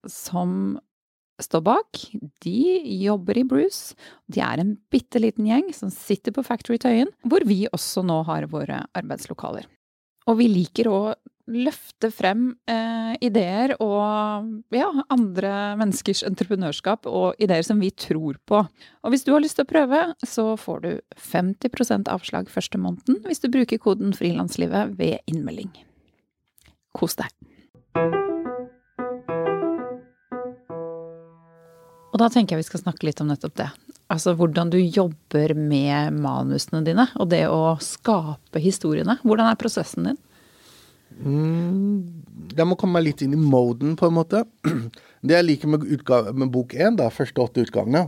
som 0.06 0.78
står 1.42 1.62
bak, 1.66 2.02
de 2.44 2.58
jobber 3.02 3.38
i 3.38 3.46
Bruce. 3.48 3.96
De 4.32 4.42
er 4.44 4.62
en 4.62 4.74
bitte 4.92 5.20
liten 5.22 5.48
gjeng 5.48 5.70
som 5.76 5.92
sitter 5.92 6.34
på 6.34 6.44
Factory 6.46 6.78
Tøyen, 6.82 7.12
hvor 7.28 7.44
vi 7.48 7.64
også 7.72 8.04
nå 8.06 8.22
har 8.28 8.48
våre 8.52 8.84
arbeidslokaler. 8.96 9.66
Og 10.26 10.40
vi 10.40 10.48
liker 10.50 10.90
å 10.90 11.00
løfte 11.46 12.10
frem 12.10 12.48
eh, 12.66 13.14
ideer 13.22 13.76
og 13.78 14.74
ja, 14.74 14.88
andre 15.14 15.52
menneskers 15.78 16.24
entreprenørskap 16.26 17.06
og 17.06 17.38
ideer 17.42 17.62
som 17.66 17.78
vi 17.82 17.92
tror 17.94 18.40
på. 18.50 18.64
Og 18.66 19.14
hvis 19.14 19.26
du 19.26 19.32
har 19.34 19.44
lyst 19.44 19.60
til 19.60 19.66
å 19.66 19.70
prøve, 19.70 20.02
så 20.26 20.48
får 20.58 20.82
du 20.82 20.90
50% 21.22 22.10
avslag 22.12 22.50
første 22.50 22.82
måneden 22.82 23.22
hvis 23.26 23.44
du 23.44 23.50
bruker 23.52 23.82
koden 23.82 24.16
frilanslivet 24.16 24.96
ved 24.98 25.20
innmelding. 25.30 25.70
Kos 26.96 27.18
deg. 27.20 27.30
Og 32.16 32.22
da 32.22 32.30
tenker 32.32 32.56
jeg 32.56 32.64
vi 32.64 32.70
skal 32.70 32.80
snakke 32.80 33.04
litt 33.04 33.18
om 33.20 33.28
nettopp 33.28 33.58
det. 33.60 33.66
Altså 34.08 34.32
hvordan 34.38 34.70
du 34.72 34.78
jobber 34.80 35.52
med 35.52 36.14
manusene 36.16 36.80
dine, 36.86 37.04
og 37.20 37.28
det 37.28 37.42
å 37.52 37.74
skape 37.82 38.62
historiene. 38.64 39.18
Hvordan 39.20 39.50
er 39.50 39.58
prosessen 39.60 40.08
din? 40.08 40.20
Mm, 41.16 42.22
jeg 42.56 42.66
må 42.68 42.78
komme 42.80 42.96
meg 42.96 43.10
litt 43.10 43.24
inn 43.26 43.34
i 43.36 43.40
moden, 43.40 43.98
på 44.00 44.08
en 44.08 44.16
måte. 44.16 44.46
Det 45.26 45.36
jeg 45.36 45.44
liker 45.44 45.72
med, 45.74 45.84
utgave, 45.92 46.32
med 46.32 46.54
bok 46.54 46.72
én, 46.78 46.96
da, 46.96 47.10
første 47.12 47.42
åtte 47.42 47.64
utgangene 47.64 48.04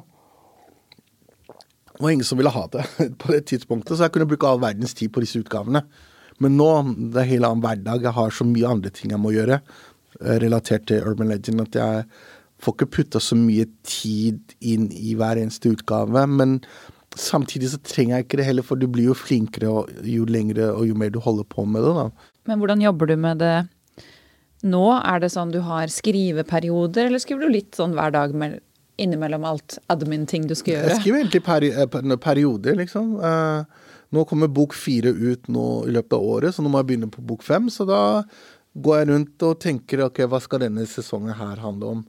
Det 1.49 2.01
var 2.05 2.13
ingen 2.13 2.27
som 2.29 2.39
ville 2.39 2.53
ha 2.55 2.65
det 2.73 2.85
på 3.21 3.33
det 3.35 3.43
tidspunktet, 3.51 3.97
så 3.97 4.07
jeg 4.07 4.15
kunne 4.17 4.29
bruke 4.31 4.49
all 4.49 4.63
verdens 4.63 4.97
tid 4.97 5.13
på 5.13 5.25
disse 5.25 5.43
utgavene. 5.43 5.85
Men 6.41 6.57
nå, 6.57 6.71
det 7.13 7.25
er 7.25 7.33
hele 7.35 7.51
annen 7.51 7.65
hverdag, 7.65 8.09
jeg 8.09 8.17
har 8.23 8.35
så 8.35 8.49
mye 8.49 8.73
andre 8.73 8.93
ting 8.95 9.13
jeg 9.13 9.21
må 9.21 9.35
gjøre 9.35 9.59
eh, 9.59 10.37
relatert 10.41 10.89
til 10.89 11.03
Urban 11.03 11.33
Legend, 11.35 11.67
at 11.67 11.81
jeg 11.81 12.07
får 12.63 12.75
ikke 12.75 12.93
putta 12.99 13.23
så 13.23 13.39
mye 13.39 13.67
tid 13.87 14.55
inn 14.61 14.89
i 14.95 15.15
hver 15.19 15.41
eneste 15.41 15.73
utgave. 15.73 16.25
Men 16.27 16.59
samtidig 17.19 17.73
så 17.73 17.81
trenger 17.83 18.19
jeg 18.19 18.27
ikke 18.27 18.41
det 18.41 18.49
heller, 18.49 18.67
for 18.67 18.81
du 18.81 18.89
blir 18.91 19.11
jo 19.11 19.17
flinkere 19.17 19.73
jo 20.07 20.29
lengre 20.29 20.71
og 20.75 20.87
jo 20.89 20.99
mer 20.99 21.13
du 21.15 21.21
holder 21.23 21.47
på 21.49 21.67
med 21.67 21.87
det. 21.87 21.95
da. 21.97 22.33
Men 22.51 22.63
hvordan 22.63 22.85
jobber 22.85 23.11
du 23.11 23.17
med 23.17 23.43
det 23.43 23.57
nå? 24.67 24.87
Er 24.99 25.23
det 25.23 25.33
sånn 25.35 25.53
du 25.55 25.61
har 25.67 25.93
skriveperioder, 25.93 27.09
eller 27.09 27.23
skriver 27.23 27.47
du 27.47 27.59
litt 27.59 27.79
sånn 27.79 27.95
hver 27.99 28.15
dag 28.15 28.35
med, 28.35 28.59
innimellom 28.99 29.47
alt 29.47 29.79
admin-ting 29.93 30.49
du 30.51 30.57
skal 30.59 30.77
gjøre? 30.79 30.95
Jeg 30.95 31.03
skriver 31.05 31.23
egentlig 31.23 31.45
peri 31.47 31.71
eh, 31.71 32.17
perioder, 32.25 32.79
liksom. 32.81 33.17
Uh, 33.23 33.95
nå 34.15 34.25
kommer 34.27 34.51
bok 34.51 34.75
fire 34.75 35.13
ut 35.13 35.51
nå 35.53 35.67
i 35.87 35.95
løpet 35.95 36.17
av 36.17 36.25
året, 36.25 36.55
så 36.55 36.65
nå 36.65 36.73
må 36.73 36.81
jeg 36.81 36.91
begynne 36.93 37.11
på 37.13 37.25
bok 37.29 37.45
fem. 37.47 37.69
Så 37.71 37.87
da 37.89 38.23
går 38.79 39.01
jeg 39.01 39.11
rundt 39.13 39.45
og 39.47 39.59
tenker 39.63 40.07
ok, 40.07 40.23
hva 40.31 40.41
skal 40.43 40.65
denne 40.65 40.87
sesongen 40.89 41.37
her 41.37 41.61
handle 41.63 41.99
om? 41.99 42.07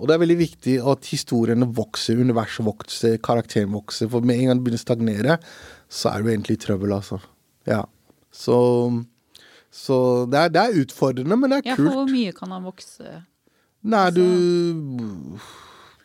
Og 0.00 0.08
det 0.08 0.14
er 0.14 0.22
veldig 0.22 0.38
viktig 0.40 0.76
at 0.92 1.08
historiene 1.12 1.68
vokser, 1.76 2.18
universet 2.18 2.64
vokser, 2.66 3.18
karakteren 3.22 3.74
vokser. 3.76 4.08
For 4.10 4.24
med 4.24 4.40
en 4.40 4.50
gang 4.50 4.60
det 4.60 4.66
begynner 4.66 4.80
å 4.80 4.86
stagnere, 4.86 5.38
så 5.92 6.12
er 6.12 6.22
du 6.22 6.30
egentlig 6.32 6.56
i 6.58 6.62
trøbbel, 6.64 6.94
altså. 6.96 7.20
Ja. 7.68 7.84
Så 8.32 8.56
så 9.72 9.96
det 10.28 10.36
er, 10.38 10.50
det 10.52 10.62
er, 10.62 10.80
utfordrende, 10.84 11.36
men 11.40 11.48
det 11.48 11.62
er 11.62 11.70
ja, 11.70 11.76
kult. 11.78 11.88
Ja, 11.88 11.96
hvor 11.96 12.10
mye 12.12 12.32
kan 12.36 12.50
han 12.52 12.66
vokse? 12.66 13.12
Nei, 13.82 14.04
du 14.14 14.24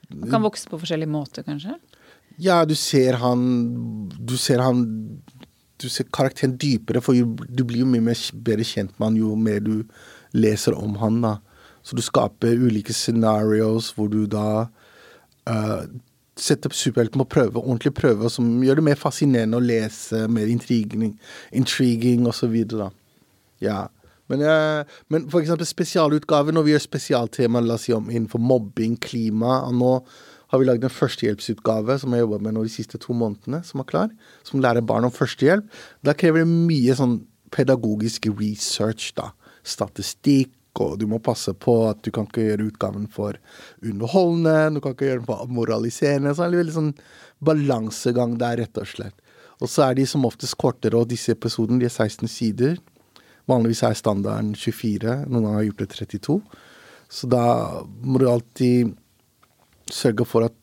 Han 0.07 0.29
kan 0.31 0.45
vokse 0.45 0.69
på 0.71 0.79
forskjellige 0.81 1.11
måter, 1.11 1.43
kanskje? 1.45 1.75
Ja, 2.41 2.61
du 2.65 2.73
ser 2.79 3.19
han 3.21 3.41
Du 4.17 4.37
ser 4.39 4.63
han 4.63 4.85
Du 5.81 5.89
ser 5.91 6.07
karakteren 6.13 6.55
dypere, 6.57 7.03
for 7.03 7.13
du 7.13 7.63
blir 7.67 7.83
jo 7.83 7.89
mye 7.91 8.05
mer, 8.07 8.21
bedre 8.33 8.65
kjent 8.65 8.95
med 8.95 9.11
han 9.11 9.19
jo 9.19 9.35
mer 9.35 9.59
du 9.61 9.83
leser 10.33 10.73
om 10.77 10.95
han, 11.01 11.19
da. 11.21 11.35
Så 11.87 11.95
du 11.95 12.03
skaper 12.03 12.59
ulike 12.59 12.95
scenarios 12.95 13.93
hvor 13.95 14.09
du 14.11 14.25
da 14.27 14.67
uh, 15.47 15.83
setter 16.37 16.73
superhelten 16.75 17.21
på 17.23 17.29
prøve, 17.37 17.61
ordentlig 17.63 17.93
prøve, 17.97 18.29
som 18.29 18.49
gjør 18.63 18.81
det 18.81 18.87
mer 18.89 18.99
fascinerende 18.99 19.59
å 19.59 19.63
lese, 19.63 20.25
mer 20.27 20.51
intriguing, 20.51 21.13
intriguing 21.55 22.27
osv. 22.27 22.57
Ja. 23.63 23.85
Men, 24.27 24.43
uh, 24.43 24.97
men 25.07 25.29
for 25.31 25.39
eksempel 25.41 25.69
spesialutgaver, 25.69 26.55
når 26.55 26.67
vi 26.67 26.75
gjør 26.75 26.83
spesialtema 26.89 27.63
la 27.63 27.79
oss 27.79 27.87
si 27.87 27.95
om 27.95 28.11
innenfor 28.11 28.43
mobbing, 28.43 28.99
klima 28.99 29.61
og 29.69 29.79
Nå 29.79 29.93
har 30.51 30.61
vi 30.61 30.67
lagd 30.67 30.85
en 30.87 30.93
førstehjelpsutgave 30.93 31.97
som 31.99 32.13
jeg 32.15 32.23
jobba 32.23 32.37
med 32.43 32.55
nå 32.55 32.61
de 32.63 32.71
siste 32.71 32.99
to 33.03 33.15
månedene, 33.15 33.59
som 33.67 33.81
er 33.83 33.87
klar. 33.89 34.13
Som 34.47 34.61
lærer 34.63 34.85
barn 34.85 35.07
om 35.07 35.11
førstehjelp. 35.11 35.67
Da 36.07 36.15
krever 36.15 36.43
det 36.43 36.51
mye 36.51 36.95
sånn 36.95 37.17
pedagogisk 37.51 38.29
research, 38.31 39.09
da. 39.19 39.33
Statistikk, 39.67 40.53
og 40.83 40.97
du 41.01 41.07
må 41.09 41.19
passe 41.23 41.53
på 41.53 41.75
at 41.89 42.01
du 42.05 42.11
kan 42.13 42.27
ikke 42.29 42.45
gjøre 42.49 42.67
utgaven 42.71 43.07
for 43.11 43.37
underholdende, 43.83 44.77
du 44.77 44.81
kan 44.83 44.95
ikke 44.95 45.09
gjøre 45.09 45.21
den 45.21 45.29
for 45.29 45.53
moraliserende. 45.59 46.35
Så 46.35 46.45
er 46.45 46.53
det 46.53 46.61
veldig 46.61 46.77
sånn 46.77 46.93
balansegang 47.47 48.37
der, 48.41 48.61
rett 48.63 48.81
og 48.81 48.89
slett. 48.89 49.17
Og 49.57 49.71
så 49.71 49.87
er 49.87 49.97
de 49.97 50.05
som 50.09 50.25
oftest 50.27 50.57
kortere, 50.61 50.99
og 50.99 51.09
disse 51.09 51.33
episodene 51.33 51.81
de 51.81 51.89
er 51.89 51.93
16 51.93 52.29
sider. 52.29 52.77
Vanligvis 53.49 53.83
er 53.87 53.97
standarden 53.97 54.53
24, 54.59 55.23
noen 55.31 55.49
har 55.55 55.65
gjort 55.65 55.83
det 55.83 55.89
32. 55.95 56.39
Så 57.09 57.29
da 57.31 57.43
må 58.03 58.19
du 58.19 58.27
alltid 58.29 58.93
sørge 59.93 60.27
for 60.27 60.47
at 60.49 60.55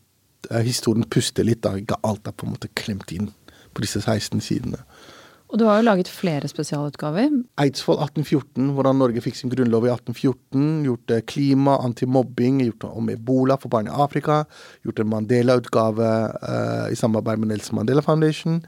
uh, 0.50 0.60
historien 0.60 1.06
puster 1.08 1.46
litt, 1.46 1.62
da. 1.64 1.74
Ikke 1.80 1.98
alt 2.04 2.28
er 2.28 2.36
på 2.36 2.46
en 2.46 2.54
måte 2.54 2.70
klemt 2.76 3.14
inn 3.16 3.32
på 3.74 3.82
disse 3.82 4.02
16 4.04 4.42
sidene. 4.44 4.84
Og 5.54 5.60
du 5.60 5.68
har 5.68 5.78
jo 5.78 5.86
laget 5.86 6.08
flere 6.10 6.48
spesialutgaver. 6.50 7.30
Eidsvoll 7.62 8.00
1814, 8.02 8.72
hvordan 8.74 8.96
Norge 8.98 9.20
fikk 9.22 9.36
sin 9.38 9.52
grunnlov 9.52 9.84
i 9.86 9.92
1814. 9.92 10.64
Gjort 10.82 11.12
klima, 11.30 11.76
antimobbing, 11.78 12.58
gjort 12.64 12.88
om 12.88 13.12
ebola 13.12 13.54
for 13.62 13.70
barn 13.70 13.86
i 13.86 13.94
Afrika. 13.94 14.40
Gjort 14.82 15.04
en 15.04 15.12
Mandela-utgave 15.12 16.08
uh, 16.42 16.88
i 16.90 16.98
samarbeid 16.98 17.38
med 17.38 17.52
Nelson 17.52 17.78
Mandela 17.78 18.02
Foundation. 18.02 18.64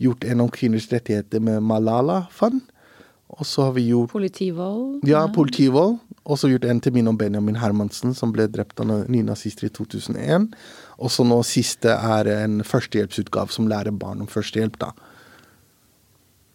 Gjort 0.00 0.24
en 0.24 0.46
om 0.46 0.48
kvinners 0.48 0.88
rettigheter 0.88 1.44
med 1.44 1.60
Malala 1.60 2.22
Fund. 2.32 2.62
Og 3.36 3.44
så 3.46 3.68
har 3.68 3.76
vi 3.76 3.90
gjort 3.90 4.16
Politivold? 4.16 5.04
Ja, 5.06 5.26
politivold. 5.28 6.00
Og 6.24 6.40
så 6.40 6.48
gjort 6.48 6.64
en 6.64 6.80
til 6.80 6.96
min 6.96 7.12
om 7.12 7.20
Benjamin 7.20 7.60
Hermansen, 7.60 8.16
som 8.16 8.32
ble 8.32 8.48
drept 8.48 8.80
av 8.80 8.88
nynazister 9.12 9.68
i 9.68 9.74
2001. 9.76 10.48
Og 10.96 11.12
så 11.12 11.28
nå 11.28 11.42
siste 11.44 11.92
er 11.92 12.32
en 12.32 12.62
førstehjelpsutgave 12.64 13.52
som 13.52 13.68
lærer 13.68 13.92
barn 13.92 14.24
om 14.24 14.32
førstehjelp, 14.38 14.80
da. 14.80 14.94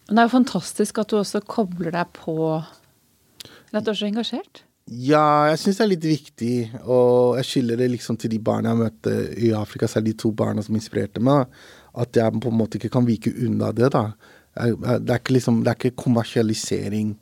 Det 0.05 0.19
er 0.19 0.27
jo 0.27 0.35
fantastisk 0.35 0.99
at 1.01 1.09
du 1.09 1.17
også 1.17 1.41
kobler 1.49 1.93
deg 1.95 2.11
på 2.13 2.35
At 2.55 3.83
du 3.83 3.91
er 3.91 3.97
så 3.97 4.07
engasjert. 4.07 4.63
Ja, 4.85 5.49
jeg 5.49 5.57
syns 5.57 5.79
det 5.79 5.83
er 5.83 5.89
litt 5.89 6.05
viktig, 6.05 6.55
og 6.85 7.39
jeg 7.39 7.47
skylder 7.49 7.79
det 7.81 7.87
liksom 7.89 8.19
til 8.21 8.29
de 8.35 8.37
barna 8.37 8.69
jeg 8.69 8.81
møtte 8.83 9.13
i 9.41 9.49
Afrika, 9.57 9.89
særlig 9.89 10.13
de 10.13 10.19
to 10.21 10.29
barna 10.37 10.61
som 10.61 10.77
inspirerte 10.77 11.23
meg, 11.25 11.49
at 11.97 12.19
jeg 12.19 12.41
på 12.43 12.51
en 12.51 12.59
måte 12.59 12.77
ikke 12.77 12.91
kan 12.93 13.07
vike 13.07 13.33
unna 13.47 13.71
det, 13.73 13.89
da. 13.95 14.11
Det 14.53 15.09
er 15.09 15.17
ikke, 15.17 15.33
liksom, 15.35 15.63
det 15.65 15.73
er 15.73 15.79
ikke 15.79 16.03
kommersialisering. 16.03 17.15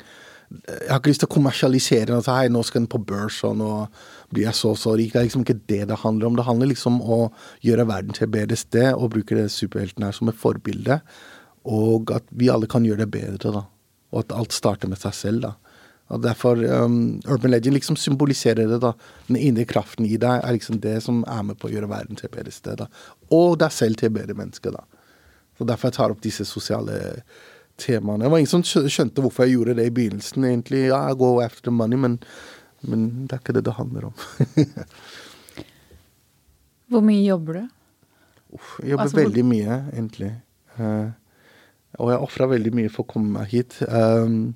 Jeg 0.68 0.90
har 0.92 1.00
ikke 1.00 1.14
lyst 1.14 1.24
til 1.24 1.32
å 1.32 1.34
kommersialisere. 1.34 2.18
Altså, 2.20 2.36
hei, 2.36 2.52
nå 2.52 2.62
skal 2.68 2.84
den 2.84 2.92
på 2.92 3.02
børs, 3.02 3.40
og 3.48 3.56
nå 3.58 3.72
blir 4.34 4.50
jeg 4.50 4.60
så 4.60 4.76
så 4.78 4.98
rik. 5.00 5.14
Det 5.14 5.22
er 5.22 5.30
liksom 5.30 5.48
ikke 5.48 5.62
det 5.72 5.80
det 5.90 6.02
handler 6.04 6.30
om. 6.30 6.36
Det 6.38 6.46
handler 6.46 6.70
liksom 6.70 7.00
om 7.00 7.16
å 7.16 7.22
gjøre 7.66 7.88
verden 7.90 8.14
til 8.18 8.28
et 8.28 8.36
bedre 8.36 8.60
sted, 8.60 8.92
og 8.92 9.14
bruke 9.16 9.40
det 9.40 9.48
superhelten 9.56 10.06
her 10.06 10.14
som 10.14 10.30
et 10.30 10.38
forbilde. 10.44 11.00
Og 11.64 12.12
at 12.12 12.26
vi 12.30 12.50
alle 12.52 12.68
kan 12.68 12.86
gjøre 12.86 13.06
det 13.06 13.14
bedre, 13.14 13.54
da. 13.56 13.66
Og 14.14 14.24
at 14.24 14.34
alt 14.36 14.56
starter 14.56 14.92
med 14.92 15.00
seg 15.02 15.16
selv, 15.18 15.46
da. 15.46 15.54
Og 16.14 16.22
derfor 16.22 16.60
um, 16.84 17.22
Urban 17.26 17.54
Legend 17.54 17.78
liksom 17.78 17.98
symboliserer 17.98 18.68
det, 18.70 18.82
da. 18.84 18.92
Den 19.30 19.40
indre 19.40 19.66
kraften 19.70 20.06
i 20.06 20.20
deg 20.20 20.44
er 20.44 20.58
liksom 20.58 20.82
det 20.84 20.98
som 21.06 21.24
er 21.24 21.46
med 21.48 21.60
på 21.60 21.70
å 21.70 21.74
gjøre 21.74 21.90
verden 21.90 22.20
til 22.20 22.28
et 22.28 22.36
bedre 22.36 22.54
sted, 22.54 22.84
da. 22.84 22.90
Og 23.34 23.56
deg 23.62 23.74
selv 23.74 24.00
til 24.00 24.12
et 24.12 24.18
bedre 24.20 24.38
menneske, 24.38 24.74
da. 24.74 24.84
Så 25.58 25.66
derfor 25.70 25.90
jeg 25.90 25.98
tar 25.98 26.14
opp 26.14 26.22
disse 26.24 26.46
sosiale 26.50 27.00
temaene. 27.82 28.26
Det 28.26 28.34
var 28.34 28.42
ingen 28.42 28.52
som 28.52 28.66
skjønte 28.66 29.24
hvorfor 29.24 29.48
jeg 29.48 29.58
gjorde 29.58 29.78
det 29.80 29.88
i 29.90 29.94
begynnelsen. 29.94 30.46
egentlig. 30.50 30.88
Ja, 30.90 31.06
jeg 31.10 31.22
går 31.22 31.44
after 31.46 31.70
the 31.70 31.76
money, 31.76 31.98
men, 31.98 32.20
men 32.82 33.10
det 33.26 33.38
er 33.38 33.44
ikke 33.44 33.58
det 33.58 33.66
det 33.66 33.80
handler 33.80 34.12
om. 34.12 34.22
Hvor 36.94 37.02
mye 37.02 37.24
jobber 37.26 37.58
du? 37.58 37.64
Uff, 38.54 38.74
jeg 38.84 38.94
jobber 38.94 39.08
altså, 39.08 39.18
veldig 39.18 39.44
mye, 39.50 39.78
egentlig. 39.96 40.30
Uh, 40.78 41.10
og 42.02 42.12
jeg 42.12 42.26
ofra 42.26 42.50
veldig 42.50 42.74
mye 42.74 42.92
for 42.92 43.06
å 43.06 43.12
komme 43.14 43.38
meg 43.38 43.52
hit. 43.54 43.78
Um, 43.86 44.56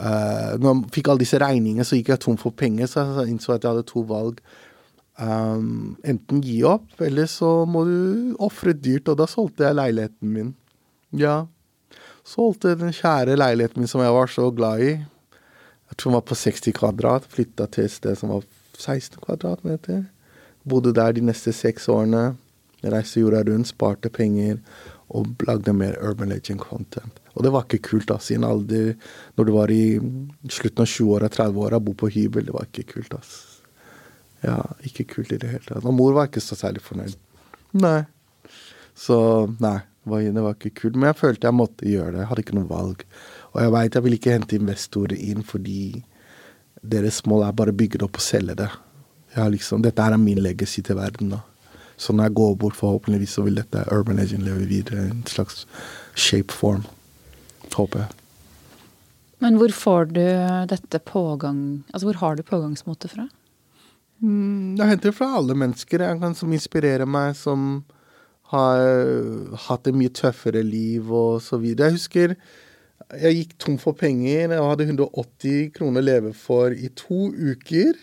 uh, 0.00 0.56
når 0.56 0.68
jeg 0.68 0.92
fikk 0.96 1.10
alle 1.12 1.24
disse 1.24 1.40
regningene, 1.42 1.86
så 1.86 1.98
gikk 1.98 2.12
jeg 2.14 2.22
tom 2.24 2.38
for 2.40 2.56
penger, 2.56 2.88
så 2.88 3.04
jeg 3.20 3.34
innså 3.34 3.56
at 3.56 3.64
jeg 3.64 3.74
hadde 3.74 3.88
to 3.90 4.04
valg. 4.08 4.40
Um, 5.20 5.98
enten 6.08 6.40
gi 6.44 6.62
opp, 6.64 6.88
eller 7.04 7.28
så 7.28 7.50
må 7.68 7.84
du 7.88 7.98
ofre 8.42 8.72
dyrt. 8.72 9.10
Og 9.12 9.20
da 9.20 9.28
solgte 9.28 9.68
jeg 9.68 9.78
leiligheten 9.78 10.32
min. 10.32 10.54
Ja. 11.12 11.42
Solgte 12.24 12.76
den 12.78 12.94
kjære 12.96 13.36
leiligheten 13.36 13.82
min 13.82 13.90
som 13.90 14.04
jeg 14.04 14.16
var 14.16 14.32
så 14.32 14.48
glad 14.54 14.86
i. 14.86 14.94
Jeg 15.92 15.98
tror 15.98 16.08
den 16.08 16.16
var 16.16 16.28
på 16.30 16.38
60 16.40 16.78
kvadrat. 16.78 17.28
Flytta 17.28 17.68
til 17.68 17.90
et 17.90 17.92
sted 17.92 18.16
som 18.16 18.32
var 18.32 18.48
16 18.78 19.20
kvadratmeter. 19.20 20.06
Bodde 20.64 20.94
der 20.96 21.12
de 21.12 21.24
neste 21.26 21.52
seks 21.52 21.90
årene. 21.92 22.32
Reiste 22.82 23.20
jorda 23.20 23.44
rundt, 23.46 23.68
sparte 23.70 24.10
penger 24.10 24.56
og 25.12 25.44
lagde 25.46 25.74
mer 25.76 25.98
Urban 26.00 26.32
Legend 26.32 26.60
content. 26.60 27.20
Og 27.36 27.44
det 27.44 27.52
var 27.52 27.66
ikke 27.66 27.82
kult, 27.90 28.08
da, 28.08 28.18
siden 28.20 28.44
alder 28.44 28.94
Når 29.36 29.48
du 29.48 29.52
var 29.54 29.72
i 29.72 29.84
slutten 30.48 30.84
av 30.84 30.88
20-åra, 30.88 31.30
30-åra, 31.32 31.80
bo 31.80 31.94
på 31.96 32.10
hybel, 32.12 32.46
det 32.48 32.54
var 32.56 32.68
ikke 32.68 32.88
kult, 32.94 33.14
ass. 33.16 33.32
Ja, 34.42 34.58
ikke 34.86 35.06
kult 35.08 35.32
i 35.32 35.38
det 35.38 35.52
hele 35.52 35.64
tatt. 35.68 35.84
Og 35.84 35.94
mor 35.94 36.16
var 36.16 36.28
ikke 36.28 36.42
så 36.42 36.58
særlig 36.58 36.82
fornøyd. 36.84 37.14
Nei. 37.78 38.02
Så 38.98 39.16
nei, 39.62 39.78
det 40.04 40.42
var 40.42 40.56
ikke 40.56 40.74
kult. 40.82 40.96
Men 40.96 41.12
jeg 41.12 41.20
følte 41.20 41.48
jeg 41.48 41.56
måtte 41.56 41.88
gjøre 41.88 42.16
det. 42.16 42.24
Jeg 42.24 42.30
hadde 42.32 42.44
ikke 42.46 42.58
noe 42.58 42.70
valg. 42.70 43.04
Og 43.52 43.60
jeg 43.62 43.74
veit 43.76 43.98
jeg 43.98 44.06
vil 44.06 44.18
ikke 44.18 44.34
hente 44.34 44.58
investorer 44.58 45.14
inn 45.20 45.46
fordi 45.46 45.82
deres 46.82 47.22
mål 47.30 47.46
er 47.46 47.54
bare 47.56 47.70
å 47.70 47.78
bygge 47.78 48.00
det 48.00 48.08
opp 48.08 48.18
og 48.18 48.24
selge 48.24 48.58
det. 48.58 48.68
Liksom, 49.36 49.84
dette 49.84 50.04
er 50.04 50.18
min 50.20 50.42
legacy 50.42 50.82
til 50.84 50.98
verden. 50.98 51.36
da. 51.36 51.44
Så 52.02 52.14
når 52.14 52.28
jeg 52.28 52.36
går 52.40 52.56
bort, 52.58 52.78
forhåpentligvis 52.78 53.36
så 53.36 53.44
vil 53.46 53.60
dette 53.60 53.84
Urban 53.94 54.18
Legend 54.18 54.42
leve 54.46 54.66
videre 54.70 55.06
i 55.06 55.12
en 55.12 55.22
slags 55.30 55.66
shape 56.18 56.54
form. 56.54 56.82
Håper 57.72 58.02
jeg. 58.04 58.18
Men 59.42 59.58
hvor 59.58 59.72
får 59.74 60.10
du 60.14 60.24
dette 60.70 60.98
pågang 61.02 61.82
Altså 61.90 62.06
hvor 62.06 62.18
har 62.20 62.36
du 62.38 62.42
pågangsmotet 62.46 63.10
fra? 63.10 63.26
Mm, 64.22 64.76
jeg 64.78 64.86
henter 64.86 65.14
fra 65.14 65.32
alle 65.38 65.54
mennesker 65.58 66.04
jeg 66.04 66.20
kan, 66.20 66.34
som 66.38 66.52
inspirerer 66.54 67.08
meg, 67.10 67.34
som 67.38 67.82
har 68.52 68.82
hatt 69.66 69.88
et 69.88 69.96
mye 69.96 70.12
tøffere 70.14 70.62
liv 70.62 71.08
og 71.10 71.40
så 71.42 71.58
videre. 71.58 71.90
Jeg 71.90 71.98
husker 71.98 72.36
jeg 73.12 73.36
gikk 73.36 73.56
tom 73.60 73.78
for 73.80 73.96
penger. 73.98 74.52
Jeg 74.54 74.62
hadde 74.62 74.86
180 74.86 75.72
kroner 75.76 76.02
å 76.02 76.06
leve 76.06 76.32
for 76.36 76.72
i 76.72 76.88
to 76.96 77.28
uker. 77.32 77.96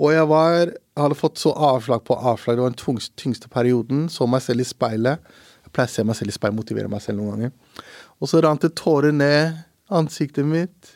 Og 0.00 0.10
jeg 0.10 0.26
var 0.26 0.54
Jeg 0.70 1.02
hadde 1.02 1.18
fått 1.18 1.40
så 1.42 1.50
avslag 1.58 2.04
på 2.06 2.14
avslag. 2.14 2.56
Det 2.56 2.62
var 2.62 2.74
den 2.74 2.98
tyngste, 3.18 3.48
perioden. 3.50 4.08
Så 4.08 4.26
meg 4.30 4.42
selv 4.42 4.62
i 4.62 4.66
speilet. 4.66 5.22
Jeg 5.64 5.72
pleier 5.74 5.90
å 5.90 5.94
se 5.94 6.04
meg 6.06 6.18
selv 6.18 6.30
i 6.30 6.34
speilet, 6.36 6.58
motivere 6.58 6.90
meg 6.90 7.02
selv 7.02 7.18
noen 7.18 7.32
ganger. 7.34 7.80
Og 8.22 8.30
så 8.30 8.42
rant 8.44 8.62
det 8.62 8.76
tårer 8.78 9.10
ned 9.10 9.58
ansiktet 9.90 10.46
mitt. 10.46 10.92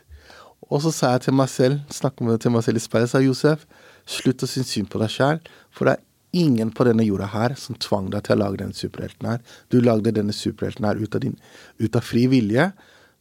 Og 0.71 0.85
så 0.85 0.93
sa 0.95 1.17
jeg 1.17 1.27
til 1.27 1.35
meg 1.35 1.51
selv, 1.51 1.81
snakket 1.91 2.45
til 2.45 2.55
meg 2.55 2.63
selv 2.67 2.79
i 2.79 2.85
speilet, 2.85 3.11
sa 3.11 3.23
Josef, 3.25 3.65
slutt 4.07 4.45
å 4.45 4.49
synes 4.51 4.71
synd 4.71 4.91
på 4.93 5.01
deg 5.03 5.11
sjæl. 5.11 5.43
For 5.75 5.89
det 5.89 5.97
er 5.97 6.45
ingen 6.45 6.71
på 6.71 6.87
denne 6.87 7.07
jorda 7.07 7.31
her 7.33 7.57
som 7.59 7.79
tvang 7.81 8.11
deg 8.13 8.27
til 8.27 8.37
å 8.37 8.43
lage 8.45 8.61
denne 8.63 8.77
superhelten 8.77 9.31
her. 9.33 9.43
Du 9.73 9.81
lagde 9.83 10.15
denne 10.15 10.37
superhelten 10.37 10.87
her 10.87 11.01
ut 11.01 11.17
av, 11.17 11.25
din, 11.25 11.39
ut 11.81 11.97
av 11.97 12.05
fri 12.05 12.27
vilje. 12.31 12.71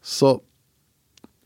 Så 0.04 0.38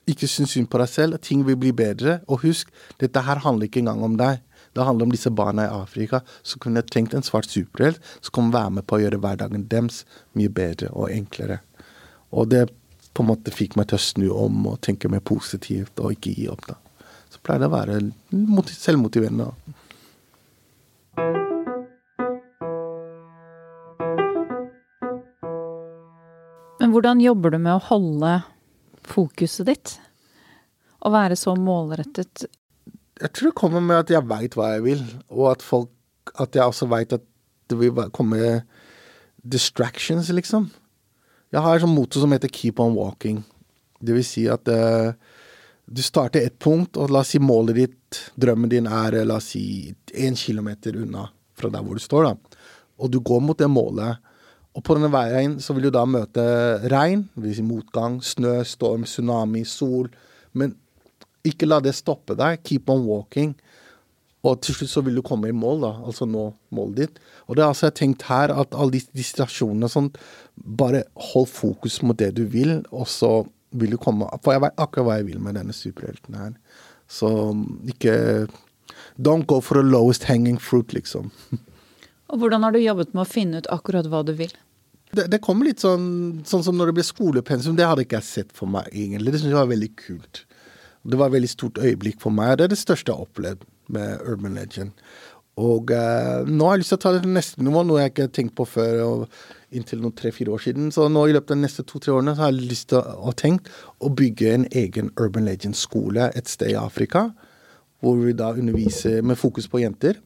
ikke 0.10 0.30
syns 0.30 0.56
synd 0.56 0.70
på 0.72 0.80
deg 0.82 0.90
selv. 0.90 1.20
Ting 1.22 1.44
vil 1.48 1.60
bli 1.60 1.72
bedre. 1.76 2.20
Og 2.28 2.46
husk, 2.46 2.72
dette 3.02 3.22
her 3.26 3.44
handler 3.44 3.70
ikke 3.70 3.84
engang 3.84 4.04
om 4.06 4.18
deg. 4.20 4.42
Det 4.72 4.86
handler 4.88 5.06
om 5.08 5.12
disse 5.12 5.32
barna 5.36 5.66
i 5.68 5.74
Afrika 5.82 6.22
som 6.48 6.62
kunne 6.64 6.84
trengt 6.88 7.14
en 7.14 7.26
svart 7.26 7.50
superhelt 7.52 8.00
som 8.22 8.38
kan 8.38 8.54
være 8.54 8.78
med 8.78 8.88
på 8.88 8.98
å 8.98 9.02
gjøre 9.04 9.20
hverdagen 9.20 9.68
deres 9.72 10.06
mye 10.38 10.52
bedre 10.54 10.92
og 10.96 11.12
enklere. 11.12 11.60
Og 12.32 12.48
det 12.54 12.70
på 13.12 13.26
en 13.26 13.32
måte 13.34 13.52
fikk 13.52 13.76
meg 13.76 13.90
til 13.92 14.00
å 14.00 14.06
snu 14.06 14.28
om 14.32 14.70
og 14.72 14.80
tenke 14.86 15.12
mer 15.12 15.20
positivt 15.20 16.00
og 16.00 16.16
ikke 16.16 16.32
gi 16.38 16.48
opp. 16.52 16.64
da. 16.70 16.78
Så 17.32 17.44
pleier 17.44 17.66
det 17.66 17.68
å 17.68 17.76
være 17.76 18.00
selvmotiverende. 18.72 19.52
Men 26.82 26.96
hvordan 26.96 27.20
jobber 27.22 27.52
du 27.54 27.60
med 27.60 27.76
å 27.76 27.84
holde 27.92 28.32
fokuset 29.12 29.68
ditt? 29.70 29.96
Å 31.02 31.12
være 31.14 31.38
så 31.40 31.56
målrettet? 31.58 32.46
Jeg 33.22 33.34
tror 33.36 33.52
det 33.52 33.58
kommer 33.58 33.84
med 33.84 34.04
at 34.04 34.14
jeg 34.14 34.28
veit 34.30 34.56
hva 34.58 34.74
jeg 34.76 34.86
vil, 34.86 35.04
og 35.30 35.52
at 35.56 35.66
folk 35.66 35.90
At 36.38 36.54
jeg 36.54 36.64
også 36.64 36.86
veit 36.86 37.12
at 37.16 37.24
det 37.68 37.76
vil 37.80 37.96
komme 38.14 38.62
distractions, 39.42 40.30
liksom. 40.30 40.68
Jeg 41.52 41.64
har 41.66 41.76
en 41.76 41.82
sånn 41.82 41.96
motor 41.96 42.22
som 42.22 42.32
heter 42.32 42.48
'keep 42.48 42.80
on 42.80 42.94
walking'. 42.94 43.42
Det 44.00 44.14
vil 44.14 44.24
si 44.24 44.46
at 44.48 44.68
uh, 44.70 45.14
du 45.90 46.02
starter 46.02 46.46
ett 46.46 46.60
punkt, 46.60 46.96
og 46.96 47.10
la 47.10 47.20
oss 47.20 47.34
si 47.34 47.40
målet 47.40 47.76
ditt, 47.76 48.20
drømmen 48.40 48.70
din, 48.70 48.88
er 48.88 49.26
la 49.26 49.36
oss 49.42 49.52
si 49.56 49.96
én 50.14 50.38
kilometer 50.38 50.96
unna 50.96 51.30
fra 51.58 51.70
der 51.70 51.82
hvor 51.82 51.98
du 51.98 52.00
står, 52.00 52.24
da. 52.24 52.60
Og 53.00 53.12
du 53.12 53.20
går 53.20 53.42
mot 53.42 53.58
det 53.58 53.68
målet. 53.68 54.22
Og 54.72 54.84
på 54.88 54.96
denne 54.96 55.12
veien 55.12 55.58
så 55.60 55.76
vil 55.76 55.90
du 55.90 55.94
da 55.94 56.06
møte 56.08 56.44
regn, 56.92 57.26
vil 57.36 57.56
si 57.58 57.64
motgang, 57.66 58.22
snø, 58.24 58.62
storm, 58.68 59.04
tsunami, 59.08 59.66
sol. 59.68 60.08
Men 60.56 60.78
ikke 61.48 61.68
la 61.68 61.82
det 61.84 61.96
stoppe 61.98 62.38
deg. 62.40 62.62
Keep 62.64 62.92
on 62.94 63.04
walking. 63.08 63.52
Og 64.48 64.62
til 64.64 64.74
slutt 64.74 64.90
så 64.90 65.04
vil 65.06 65.20
du 65.20 65.24
komme 65.26 65.52
i 65.52 65.56
mål, 65.56 65.84
da. 65.84 65.92
Altså 66.08 66.26
nå 66.30 66.48
målet 66.74 67.02
ditt. 67.02 67.20
Og 67.46 67.58
det 67.58 67.66
er 67.66 67.74
altså 67.74 67.90
jeg 67.90 67.98
tenkt 68.00 68.26
her, 68.30 68.54
at 68.54 68.74
alle 68.74 68.96
disse 68.96 69.12
distraksjonene 69.18 69.90
og 69.90 69.94
sånt, 69.94 70.22
bare 70.56 71.04
hold 71.32 71.50
fokus 71.52 72.00
mot 72.06 72.18
det 72.18 72.32
du 72.40 72.46
vil, 72.50 72.80
og 72.90 73.10
så 73.12 73.42
vil 73.78 73.94
du 73.94 74.00
komme 74.02 74.28
For 74.44 74.52
jeg 74.52 74.64
vet 74.66 74.82
akkurat 74.84 75.08
hva 75.08 75.20
jeg 75.20 75.30
vil 75.30 75.44
med 75.44 75.56
denne 75.60 75.76
superhelten 75.76 76.40
her. 76.40 76.56
Så 77.12 77.30
ikke 77.92 78.48
Don't 79.20 79.46
go 79.46 79.60
for 79.60 79.76
the 79.76 79.84
lowest 79.84 80.24
hanging 80.24 80.58
fruit, 80.60 80.94
liksom. 80.94 81.32
Og 82.32 82.40
hvordan 82.40 82.64
har 82.64 82.74
du 82.74 82.80
jobbet 82.80 83.16
med 83.16 83.26
å 83.26 83.30
finne 83.30 83.62
ut 83.62 83.72
akkurat 83.74 84.08
hva 84.08 84.24
du 84.28 84.32
vil? 84.38 84.54
Det, 85.12 85.26
det 85.28 85.42
kommer 85.44 85.68
litt 85.68 85.84
sånn, 85.84 86.40
sånn 86.48 86.64
som 86.64 86.78
når 86.80 86.92
det 86.92 87.00
ble 87.02 87.04
skolepensum. 87.04 87.76
Det 87.76 87.88
hadde 87.88 88.06
ikke 88.06 88.22
jeg 88.22 88.30
sett 88.30 88.56
for 88.56 88.72
meg, 88.72 88.88
egentlig. 88.94 89.34
Det 89.34 89.42
syntes 89.42 89.52
jeg 89.52 89.60
var 89.60 89.74
veldig 89.74 89.92
kult. 90.00 90.46
Det 91.02 91.18
var 91.20 91.32
et 91.32 91.36
veldig 91.36 91.52
stort 91.52 91.82
øyeblikk 91.82 92.22
for 92.24 92.34
meg. 92.36 92.56
Det 92.58 92.68
er 92.68 92.72
det 92.72 92.80
største 92.80 93.12
jeg 93.12 93.20
har 93.20 93.28
opplevd 93.28 93.68
med 93.92 94.24
Urban 94.30 94.56
Legend. 94.56 94.96
Og 95.60 95.92
eh, 95.92 96.48
nå 96.48 96.68
har 96.68 96.78
jeg 96.78 96.84
lyst 96.86 96.94
til 96.94 97.00
å 97.02 97.04
ta 97.04 97.12
det 97.16 97.26
til 97.26 97.36
neste 97.36 97.66
nivå, 97.66 97.84
noe 97.84 98.00
jeg 98.00 98.14
ikke 98.14 98.28
har 98.30 98.34
tenkt 98.38 98.56
på 98.56 98.68
før. 98.70 99.28
inntil 99.72 100.02
noen 100.04 100.16
tre-fire 100.16 100.52
år 100.52 100.64
siden. 100.64 100.90
Så 100.92 101.10
nå 101.12 101.28
i 101.28 101.36
løpet 101.36 101.52
av 101.52 101.60
de 101.60 101.66
neste 101.66 101.84
to-tre 101.88 102.12
årene 102.16 102.36
så 102.36 102.46
har 102.46 102.52
jeg 102.52 102.72
lyst 102.72 102.90
til 102.92 103.00
å, 103.00 103.16
og 103.28 103.36
tenkt 103.40 103.70
å 104.00 104.12
bygge 104.12 104.54
en 104.54 104.66
egen 104.72 105.12
Urban 105.20 105.48
Legend-skole 105.48 106.32
et 106.36 106.48
sted 106.52 106.72
i 106.74 106.80
Afrika. 106.80 107.30
Hvor 108.02 108.18
vi 108.20 108.34
da 108.34 108.54
underviser 108.56 109.22
med 109.24 109.40
fokus 109.40 109.68
på 109.72 109.84
jenter. 109.84 110.20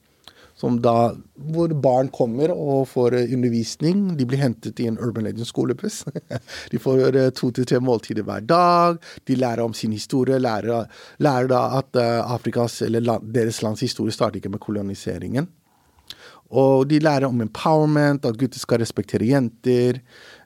Som 0.65 0.79
da, 0.81 1.13
hvor 1.53 1.73
barn 1.77 2.07
kommer 2.09 2.49
og 2.49 2.87
får 2.89 3.19
undervisning. 3.21 4.15
De 4.17 4.25
blir 4.25 4.41
hentet 4.41 4.79
i 4.81 4.87
en 4.89 4.97
Urban 4.97 5.27
Legends 5.27 5.51
skolebuss 5.53 5.99
De 6.71 6.79
får 6.81 7.19
to 7.37 7.51
til 7.53 7.67
tre 7.69 7.77
måltider 7.83 8.25
hver 8.25 8.47
dag. 8.49 8.97
De 9.29 9.37
lærer 9.37 9.61
om 9.61 9.75
sin 9.77 9.93
historie. 9.93 10.39
Lærer, 10.41 10.89
lærer 11.21 11.51
da 11.51 11.61
at 11.83 12.01
Afrikas, 12.01 12.79
eller 12.81 13.21
deres 13.21 13.61
lands 13.61 13.85
historie 13.85 14.15
starter 14.15 14.41
ikke 14.41 14.55
med 14.55 14.63
koloniseringen. 14.63 15.51
Og 16.53 16.85
de 16.89 16.99
lærer 17.01 17.27
om 17.27 17.41
empowerment, 17.41 18.25
at 18.25 18.37
gutter 18.37 18.61
skal 18.61 18.81
respektere 18.81 19.25
jenter. 19.31 20.01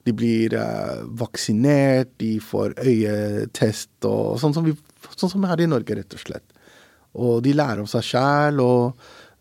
De 0.07 0.13
blir 0.15 0.55
uh, 0.55 1.03
vaksinert, 1.19 2.15
de 2.21 2.37
får 2.43 2.77
øyetest 2.79 4.07
og 4.07 4.39
sånn 4.41 4.55
som, 4.55 4.65
vi, 4.65 4.75
sånn 5.15 5.31
som 5.31 5.43
vi 5.43 5.51
har 5.51 5.59
i 5.59 5.67
Norge, 5.69 5.97
rett 5.99 6.15
og 6.15 6.23
slett. 6.23 6.45
Og 7.19 7.43
de 7.43 7.55
lærer 7.57 7.81
om 7.83 7.89
seg 7.89 8.05
sjæl, 8.05 8.61
og 8.63 8.95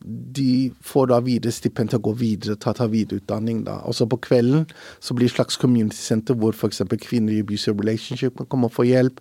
de 0.06 0.70
får 0.84 1.08
da 1.10 1.18
videre 1.26 1.52
stipend 1.52 1.90
til 1.90 1.98
å 1.98 2.04
gå 2.06 2.12
videre, 2.20 2.54
ta, 2.60 2.72
ta 2.76 2.86
videreutdanning. 2.90 3.64
da. 3.66 3.80
Og 3.84 3.96
så 3.98 4.06
på 4.06 4.20
kvelden 4.22 4.66
så 5.00 5.14
blir 5.14 5.26
det 5.26 5.32
et 5.32 5.36
slags 5.36 5.58
community 5.58 5.98
center 5.98 6.38
hvor 6.38 6.54
f.eks. 6.54 6.82
kvinner 7.02 7.34
i 7.34 7.40
abusive 7.42 7.74
relationship 7.80 8.36
kan 8.38 8.46
komme 8.46 8.70
og 8.70 8.76
få 8.76 8.86
hjelp. 8.86 9.18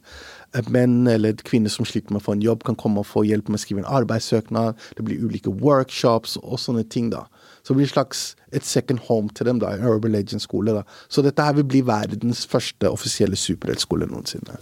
Menn 0.69 1.07
eller 1.09 1.33
kvinner 1.45 1.73
som 1.73 1.85
sliter 1.85 2.13
med 2.13 2.21
å 2.21 2.27
få 2.27 2.37
en 2.37 2.45
jobb, 2.45 2.63
kan 2.63 2.77
komme 2.77 3.01
og 3.01 3.09
få 3.09 3.25
hjelp 3.27 3.49
med 3.49 3.59
å 3.59 3.63
skrive 3.65 3.83
en 3.83 3.89
arbeidssøknad. 3.99 4.77
Det 4.97 5.05
blir 5.07 5.23
ulike 5.25 5.51
workshops 5.51 6.37
og 6.43 6.61
sånne 6.61 6.85
ting. 6.87 7.09
da. 7.09 7.25
Så 7.63 7.73
det 7.73 7.81
blir 7.81 7.89
et 7.89 7.95
slags 7.95 8.35
et 8.55 8.65
second 8.65 9.01
home 9.09 9.33
til 9.35 9.49
dem, 9.49 9.59
da, 9.59 9.73
en 9.75 9.83
Urban 9.83 10.13
Legend-skole. 10.13 10.77
da. 10.77 10.83
Så 11.09 11.21
dette 11.25 11.43
her 11.43 11.57
vil 11.57 11.67
bli 11.67 11.81
verdens 11.81 12.45
første 12.47 12.89
offisielle 12.89 13.35
superheltskole 13.35 14.07
noensinne. 14.07 14.61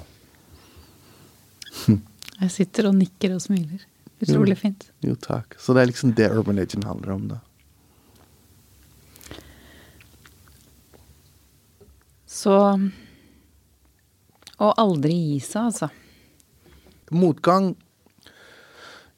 Jeg 2.41 2.51
sitter 2.51 2.89
og 2.89 2.95
nikker 2.97 3.35
og 3.35 3.43
smiler. 3.43 3.83
Utrolig 4.19 4.57
fint. 4.57 4.87
Jo, 5.03 5.15
takk. 5.19 5.57
Så 5.59 5.75
det 5.75 5.83
er 5.83 5.91
liksom 5.91 6.13
det 6.15 6.29
Urban 6.31 6.55
Legend 6.55 6.87
handler 6.87 7.11
om, 7.17 7.27
da. 7.33 7.41
Så 12.35 12.55
Å 14.55 14.67
aldri 14.79 15.11
gi 15.11 15.39
seg, 15.43 15.65
altså. 15.67 15.89
Motgang 17.11 17.73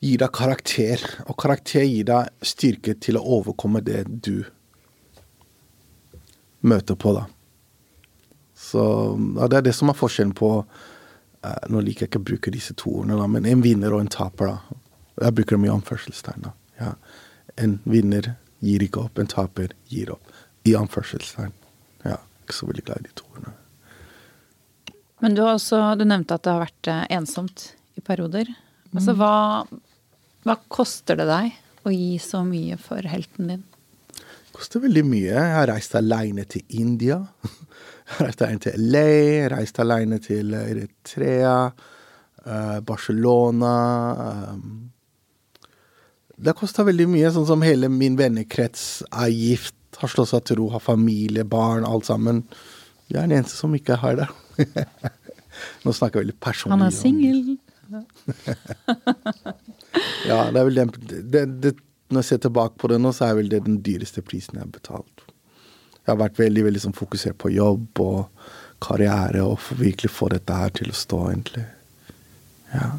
gir 0.01 0.17
deg 0.21 0.31
karakter, 0.33 1.03
og 1.29 1.37
karakter 1.37 1.85
gir 1.85 2.07
deg 2.09 2.31
styrke 2.41 2.95
til 2.97 3.19
å 3.19 3.25
overkomme 3.37 3.83
det 3.85 4.01
du 4.09 4.47
møter 6.65 6.97
på, 6.97 7.13
da. 7.19 7.27
Så 8.57 8.81
ja, 9.37 9.45
det 9.45 9.59
er 9.59 9.67
det 9.69 9.75
som 9.77 9.93
er 9.93 9.97
forskjellen 9.99 10.33
på 10.33 10.49
uh, 10.57 11.65
Nå 11.69 11.83
liker 11.85 12.07
jeg 12.07 12.09
ikke 12.09 12.23
å 12.23 12.27
bruke 12.31 12.53
disse 12.53 12.73
to 12.73 12.95
ordene, 13.03 13.29
men 13.29 13.45
en 13.45 13.61
vinner 13.61 13.93
og 13.93 14.01
en 14.01 14.13
taper, 14.17 14.55
da. 14.55 14.81
Jeg 15.17 15.33
bruker 15.37 15.57
dem 15.57 15.65
i 15.65 15.73
anførselstegn. 15.73 16.49
Ja. 16.79 16.91
En 17.57 17.79
vinner 17.89 18.35
gir 18.63 18.83
ikke 18.85 19.05
opp, 19.07 19.17
en 19.17 19.29
taper 19.29 19.73
gir 19.89 20.11
opp. 20.13 20.33
I 20.67 20.75
anførselstegn. 20.77 21.55
Ja, 22.05 22.19
ikke 22.43 22.57
så 22.57 22.69
veldig 22.69 22.85
glad 22.85 23.01
i 23.01 23.07
de 23.07 23.15
to 23.17 23.25
ordene. 23.31 23.53
Men 25.23 25.37
du, 25.37 25.41
har 25.41 25.55
også, 25.57 25.79
du 25.97 26.05
nevnte 26.05 26.37
at 26.37 26.45
det 26.45 26.53
har 26.53 26.61
vært 26.61 26.89
eh, 26.93 27.05
ensomt 27.17 27.71
i 27.97 28.03
perioder. 28.05 28.51
Altså, 28.93 29.15
hva, 29.17 29.65
hva 30.45 30.55
koster 30.71 31.17
det 31.19 31.25
deg 31.29 31.55
å 31.87 31.93
gi 31.93 32.17
så 32.21 32.43
mye 32.45 32.77
for 32.81 33.01
helten 33.09 33.49
din? 33.51 33.63
Det 34.13 34.53
koster 34.53 34.83
veldig 34.85 35.03
mye. 35.07 35.31
Jeg 35.31 35.55
har 35.55 35.69
reist 35.71 35.97
alene 35.97 36.45
til 36.49 36.77
India. 36.77 37.21
Jeg 38.07 38.13
har 38.15 38.29
reist 38.29 38.43
alene 38.45 38.63
til 38.63 38.85
LA, 38.93 39.07
reist 39.51 39.79
alene 39.83 40.17
til 40.23 40.53
Eritrea, 40.55 41.55
uh, 42.45 42.77
Barcelona 42.87 43.73
um, 46.37 46.45
har 46.45 46.57
kosta 46.57 46.85
veldig 46.87 47.07
mye, 47.11 47.31
sånn 47.33 47.47
som 47.49 47.65
hele 47.65 47.89
min 47.91 48.17
vennekrets 48.19 49.03
er 49.09 49.31
gift, 49.33 49.75
har 49.97 50.11
slått 50.11 50.29
seg 50.33 50.43
til 50.45 50.59
ro, 50.61 50.67
har 50.73 50.83
familie, 50.83 51.45
barn, 51.47 51.85
alt 51.87 52.05
sammen. 52.09 52.43
Jeg 53.07 53.21
er 53.21 53.29
den 53.29 53.39
eneste 53.39 53.57
som 53.57 53.73
ikke 53.75 53.97
har 54.01 54.19
det. 54.19 54.27
Nå 55.85 55.93
snakker 55.95 56.19
jeg 56.19 56.27
veldig 56.27 56.39
personlig. 56.43 56.75
Han 56.75 56.85
er 56.85 56.93
singel. 56.93 57.57
ja, 60.27 60.39
det 60.51 60.59
er 60.59 60.65
vel 60.67 60.75
den 60.75 60.89
det, 61.07 61.43
det, 61.63 61.71
Når 62.11 62.19
jeg 62.19 62.27
ser 62.27 62.41
tilbake 62.43 62.75
på 62.81 62.89
det 62.91 62.99
nå, 62.99 63.13
så 63.15 63.29
er 63.29 63.37
vel 63.39 63.49
det 63.51 63.61
den 63.63 63.79
dyreste 63.83 64.21
prisen 64.25 64.59
jeg 64.59 64.65
har 64.65 64.73
betalt. 64.75 65.17
Jeg 66.03 66.13
har 66.13 66.21
vært 66.21 66.39
veldig 66.39 66.63
veldig 66.67 66.83
sånn, 66.85 66.95
fokusert 66.95 67.37
på 67.39 67.51
jobb 67.55 67.99
og 68.03 68.19
karriere 68.83 69.43
og 69.43 69.57
for 69.63 69.79
virkelig 69.81 70.13
få 70.13 70.29
dette 70.35 70.61
her 70.61 70.71
til 70.77 70.91
å 70.93 70.95
stå, 70.95 71.19
egentlig. 71.33 71.67
Ja. 72.75 72.89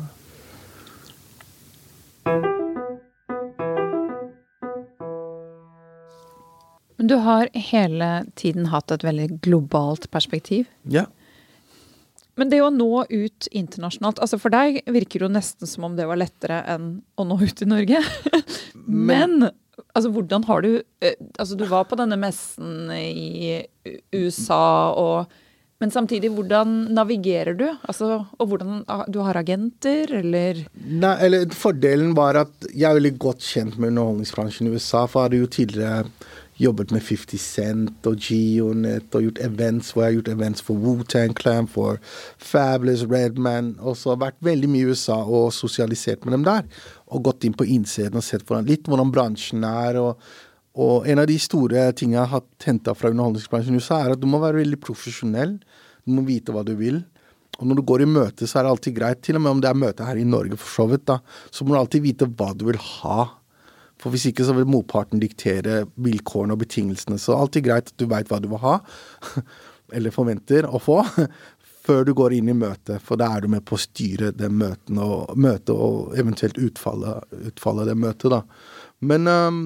Men 6.99 7.11
du 7.11 7.14
har 7.22 7.49
hele 7.55 8.11
tiden 8.38 8.68
hatt 8.72 8.90
et 8.90 9.07
veldig 9.07 9.38
globalt 9.46 10.09
perspektiv. 10.11 10.66
Ja. 10.90 11.07
Men 12.38 12.51
det 12.51 12.61
å 12.62 12.70
nå 12.70 13.05
ut 13.11 13.49
internasjonalt 13.51 14.20
altså 14.22 14.38
For 14.38 14.55
deg 14.55 14.80
virker 14.86 15.20
det 15.22 15.26
jo 15.26 15.32
nesten 15.34 15.70
som 15.70 15.88
om 15.88 15.96
det 15.99 16.07
var 16.07 16.20
lettere 16.20 16.61
enn 16.70 17.01
å 17.18 17.26
nå 17.26 17.38
ut 17.42 17.64
i 17.64 17.70
Norge. 17.70 18.03
Men 18.86 19.49
altså, 19.49 20.12
hvordan 20.14 20.46
har 20.46 20.62
du 20.62 20.70
eh, 20.78 21.18
Altså, 21.38 21.59
du 21.59 21.66
var 21.70 21.88
på 21.90 21.99
denne 21.99 22.18
messen 22.20 22.90
i 22.94 23.59
USA 24.14 24.94
og 24.94 25.36
men 25.78 25.92
samtidig, 25.94 26.32
hvordan 26.34 26.72
navigerer 26.90 27.55
du? 27.55 27.68
Altså, 27.86 28.24
og 28.34 28.49
hvordan 28.51 28.80
ah, 28.90 29.05
Du 29.07 29.20
har 29.22 29.38
agenter, 29.38 30.11
eller? 30.11 30.64
Nei, 30.74 31.12
eller 31.22 31.55
Fordelen 31.55 32.16
var 32.18 32.34
at 32.40 32.66
jeg 32.72 32.88
er 32.88 32.96
veldig 32.99 33.12
godt 33.22 33.46
kjent 33.46 33.76
med 33.78 33.92
underholdningsbransjen 33.92 34.66
i 34.66 34.72
USA. 34.74 35.05
For 35.07 35.20
jeg 35.20 35.28
hadde 35.28 35.40
jo 35.44 35.51
tidligere 35.55 36.01
jobbet 36.59 36.92
med 36.94 37.04
50 37.06 37.38
Cent 37.42 38.09
og 38.09 38.18
Geonet 38.22 39.14
og 39.14 39.28
gjort 39.28 39.40
events 39.44 39.92
hvor 39.92 40.04
jeg 40.04 40.11
har 40.11 40.16
gjort 40.18 40.32
events 40.34 40.64
for 40.64 40.82
Wu-Tang 40.82 41.36
Clan, 41.38 41.70
for 41.70 42.00
Fabulous 42.36 43.06
Redman. 43.06 43.76
Og 43.78 43.96
så 43.96 44.11
har 44.11 44.18
jeg 44.18 44.24
vært 44.26 44.50
veldig 44.50 44.72
mye 44.72 44.88
i 44.88 44.92
USA 44.92 45.20
og 45.22 45.52
sosialisert 45.54 46.26
med 46.26 46.38
dem 46.38 46.48
der. 46.48 46.68
Og 47.09 47.24
gått 47.30 47.46
inn 47.46 47.56
på 47.56 47.68
innsiden 47.68 48.18
og 48.18 48.26
sett 48.26 48.46
hvordan, 48.46 48.68
litt 48.68 48.90
hvordan 48.90 49.14
bransjen 49.14 49.66
er. 49.68 50.02
og 50.02 50.20
og 50.78 51.09
en 51.11 51.18
av 51.18 51.26
de 51.26 51.34
store 51.42 51.88
tingene 51.98 52.20
jeg 52.20 52.30
har 52.30 52.42
henta 52.62 52.92
fra 52.94 53.11
underholdningsbransjen 53.11 53.74
i 53.74 53.80
USA, 53.82 53.96
er 54.04 54.14
at 54.14 54.20
du 54.22 54.28
må 54.30 54.38
være 54.38 54.61
veldig 54.61 54.78
profesjonell. 54.78 55.56
Du 56.06 56.12
må 56.14 56.22
vite 56.28 56.54
hva 56.54 56.62
du 56.62 56.76
vil. 56.78 57.00
Og 57.59 57.66
når 57.66 57.80
du 57.80 57.84
går 57.90 58.04
i 58.04 58.11
møte, 58.11 58.46
så 58.46 58.61
er 58.61 58.66
det 58.66 58.74
alltid 58.76 58.94
greit, 58.94 59.22
til 59.26 59.38
og 59.38 59.42
med 59.42 59.56
om 59.56 59.62
det 59.62 59.70
er 59.72 59.80
møte 59.80 60.06
her 60.06 60.20
i 60.20 60.26
Norge 60.28 60.59
for 60.61 60.70
så 60.70 60.86
vidt, 60.92 61.09
da, 61.11 61.18
så 61.50 61.66
må 61.66 61.74
du 61.74 61.80
alltid 61.80 62.04
vite 62.04 62.28
hva 62.30 62.52
du 62.54 62.68
vil 62.68 62.78
ha. 62.78 63.24
For 63.99 64.14
hvis 64.14 64.28
ikke 64.30 64.46
så 64.46 64.55
vil 64.57 64.68
motparten 64.70 65.22
diktere 65.22 65.82
vilkårene 65.99 66.55
og 66.55 66.62
betingelsene. 66.62 67.18
Så 67.18 67.36
alltid 67.36 67.66
greit 67.66 67.92
at 67.92 67.99
du 67.99 68.07
veit 68.11 68.30
hva 68.30 68.40
du 68.42 68.51
vil 68.53 68.62
ha, 68.62 68.78
eller 69.96 70.14
forventer 70.14 70.68
å 70.68 70.80
få, 70.82 71.01
før 71.88 72.05
du 72.05 72.12
går 72.16 72.36
inn 72.36 72.53
i 72.53 72.57
møtet. 72.57 73.03
For 73.05 73.20
da 73.20 73.32
er 73.34 73.44
du 73.44 73.53
med 73.53 73.64
på 73.66 73.78
å 73.78 73.82
styre 73.82 74.30
det 74.36 74.53
møtet 74.53 74.94
og, 75.03 75.34
møte 75.40 75.74
og 75.74 76.14
eventuelt 76.20 76.61
utfallet, 76.61 77.34
utfallet 77.51 77.86
av 77.86 77.92
det 77.92 77.99
møtet, 78.07 78.30
da. 78.34 78.44
Men 79.09 79.30
um, 79.30 79.61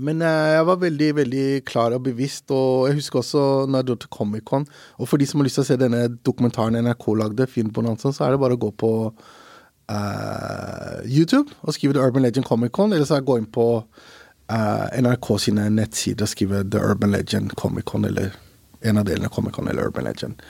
men 0.00 0.22
eh, 0.24 0.50
jeg 0.54 0.66
var 0.68 0.78
veldig 0.80 1.08
veldig 1.18 1.46
klar 1.68 1.94
og 1.96 2.04
bevisst. 2.06 2.48
Og 2.54 2.88
jeg 2.88 3.00
husker 3.00 3.20
også 3.20 3.42
når 3.68 3.82
jeg 3.82 3.88
dro 3.88 3.96
til 4.00 4.12
Comic-Con. 4.16 4.66
Og 4.98 5.10
for 5.10 5.20
de 5.20 5.28
som 5.28 5.40
har 5.40 5.48
lyst 5.48 5.60
til 5.60 5.66
å 5.66 5.68
se 5.68 5.78
denne 5.80 6.06
dokumentaren 6.24 6.78
NRK 6.86 7.06
lagde, 7.20 7.48
Filmbonanza, 7.50 8.12
så 8.14 8.26
er 8.26 8.34
det 8.34 8.42
bare 8.42 8.56
å 8.56 8.62
gå 8.64 8.70
på 8.80 8.92
uh, 9.90 11.00
YouTube 11.04 11.50
og 11.60 11.74
skrive 11.74 11.96
The 11.96 12.06
Urban 12.06 12.22
Legend 12.22 12.46
Comic-Con. 12.46 12.92
Eller 12.92 13.08
så 13.08 13.20
gå 13.20 13.38
inn 13.40 13.50
på 13.50 13.66
uh, 13.82 14.86
NRK 14.96 15.30
sine 15.46 15.68
nettsider 15.74 16.26
og 16.26 16.32
skrive 16.32 16.64
The 16.70 16.82
Urban 16.92 17.14
Legend 17.14 17.54
Comic-Con, 17.60 18.06
eller 18.08 18.34
en 18.80 19.00
av 19.00 19.08
delene 19.08 19.28
av 19.28 19.36
Comic-Con 19.36 19.68
eller 19.68 19.90
Urban 19.90 20.06
Legend. 20.08 20.42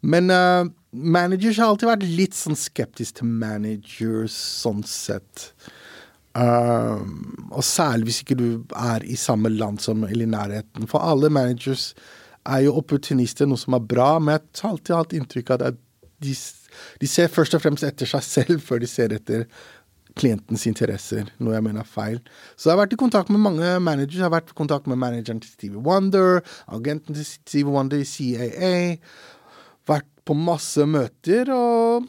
Men 0.00 0.30
uh, 0.30 0.64
managers 0.90 1.60
har 1.60 1.72
alltid 1.72 1.90
vært 1.90 2.08
litt 2.08 2.36
sånn 2.36 2.58
skeptisk 2.58 3.20
til 3.20 3.30
managers 3.30 4.34
sånn 4.34 4.82
sett. 4.88 5.50
Og 6.30 7.64
særlig 7.66 8.06
hvis 8.06 8.20
ikke 8.22 8.36
du 8.38 8.46
er 8.78 9.02
i 9.02 9.16
samme 9.18 9.50
land 9.50 9.80
som 9.82 10.04
eller 10.06 10.28
i 10.28 10.30
nærheten. 10.30 10.86
For 10.88 11.02
alle 11.02 11.26
managers 11.32 11.90
er 12.46 12.64
jo 12.64 12.76
opportunister, 12.78 13.48
noe 13.50 13.60
som 13.60 13.76
er 13.76 13.84
bra, 13.84 14.12
men 14.22 14.36
jeg 14.36 14.62
har 14.62 14.70
alltid 14.70 14.96
hatt 14.96 15.16
inntrykk 15.16 15.50
av 15.54 15.64
at 15.72 15.80
de, 16.22 16.34
de, 17.00 17.08
ser 17.10 17.30
først 17.32 17.56
og 17.56 17.62
fremst 17.64 17.86
etter 17.86 18.08
seg 18.08 18.24
selv 18.26 18.64
før 18.64 18.82
de 18.82 18.88
ser 18.90 19.14
etter 19.16 19.46
klientens 20.18 20.66
interesser, 20.66 21.28
noe 21.38 21.54
jeg 21.54 21.64
mener 21.64 21.84
er 21.84 21.88
feil. 21.88 22.18
Så 22.56 22.68
jeg 22.68 22.74
har 22.74 22.82
vært 22.82 22.94
i 22.96 23.00
kontakt 23.00 23.30
med 23.32 23.42
mange 23.42 23.74
managers. 23.82 24.18
Jeg 24.18 24.26
har 24.26 24.34
vært 24.34 24.52
i 24.52 24.58
kontakt 24.58 24.88
med 24.90 24.98
manageren 25.00 25.42
til 25.42 25.52
Stevie 25.52 25.82
Wonder, 25.86 26.40
agenten 26.66 27.16
til 27.16 27.26
Stevie 27.26 27.74
Wonder 27.74 28.02
i 28.02 28.08
CAA. 28.08 28.72
Vært 29.90 30.08
på 30.26 30.36
masse 30.36 30.84
møter, 30.86 31.50
og 31.54 32.08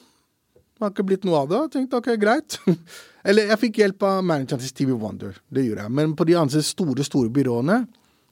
det 0.82 0.88
har 0.88 0.94
ikke 0.96 1.08
blitt 1.12 1.26
noe 1.28 1.44
av 1.44 1.52
det. 1.52 1.62
Jeg 1.62 1.74
tenkte 1.76 2.02
ok, 2.02 2.12
greit. 2.22 2.58
Eller 3.28 3.52
jeg 3.52 3.62
fikk 3.68 3.82
hjelp 3.84 4.06
av 4.08 4.24
manageren 4.26 4.64
til 4.64 4.72
Stevie 4.72 4.98
Wonder. 4.98 5.38
Det 5.54 5.68
gjorde 5.68 5.86
jeg. 5.86 5.96
Men 6.02 6.16
på 6.18 6.26
de 6.26 6.38
andre 6.42 6.64
store, 6.66 7.06
store 7.06 7.30
byråene 7.34 7.84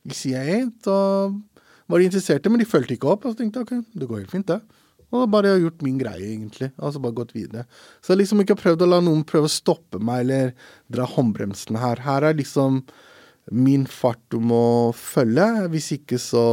i 0.10 0.16
CIA, 0.18 0.64
så 0.82 0.98
var 1.90 2.02
de 2.02 2.10
interesserte, 2.10 2.50
men 2.50 2.62
de 2.62 2.70
fulgte 2.70 2.96
ikke 2.96 3.12
opp. 3.12 3.26
Og 3.26 3.36
så 3.36 3.42
tenkte 3.42 3.62
jeg 3.62 3.68
ok, 3.68 3.94
det 4.02 4.10
går 4.10 4.24
helt 4.24 4.34
fint, 4.34 4.50
det. 4.50 4.79
Og 5.10 5.30
bare 5.34 5.50
jeg 5.50 5.58
har 5.58 5.64
gjort 5.66 5.86
min 5.86 6.00
greie, 6.00 6.32
egentlig. 6.36 6.72
Altså 6.78 7.02
bare 7.02 7.18
gått 7.18 7.34
videre. 7.34 7.66
Så 8.00 8.12
jeg 8.12 8.16
har 8.16 8.22
liksom 8.24 8.44
ikke 8.44 8.60
prøvd 8.60 8.86
å 8.86 8.90
la 8.92 9.00
noen 9.02 9.24
prøve 9.28 9.50
å 9.50 9.54
stoppe 9.54 10.02
meg 10.02 10.26
eller 10.26 10.52
dra 10.94 11.08
håndbremsen 11.10 11.80
her. 11.82 12.04
Her 12.06 12.28
er 12.30 12.38
liksom 12.38 12.84
min 13.50 13.88
fart 13.90 14.22
du 14.30 14.38
må 14.44 14.64
følge. 14.98 15.48
Hvis 15.74 15.92
ikke 15.98 16.20
så 16.22 16.44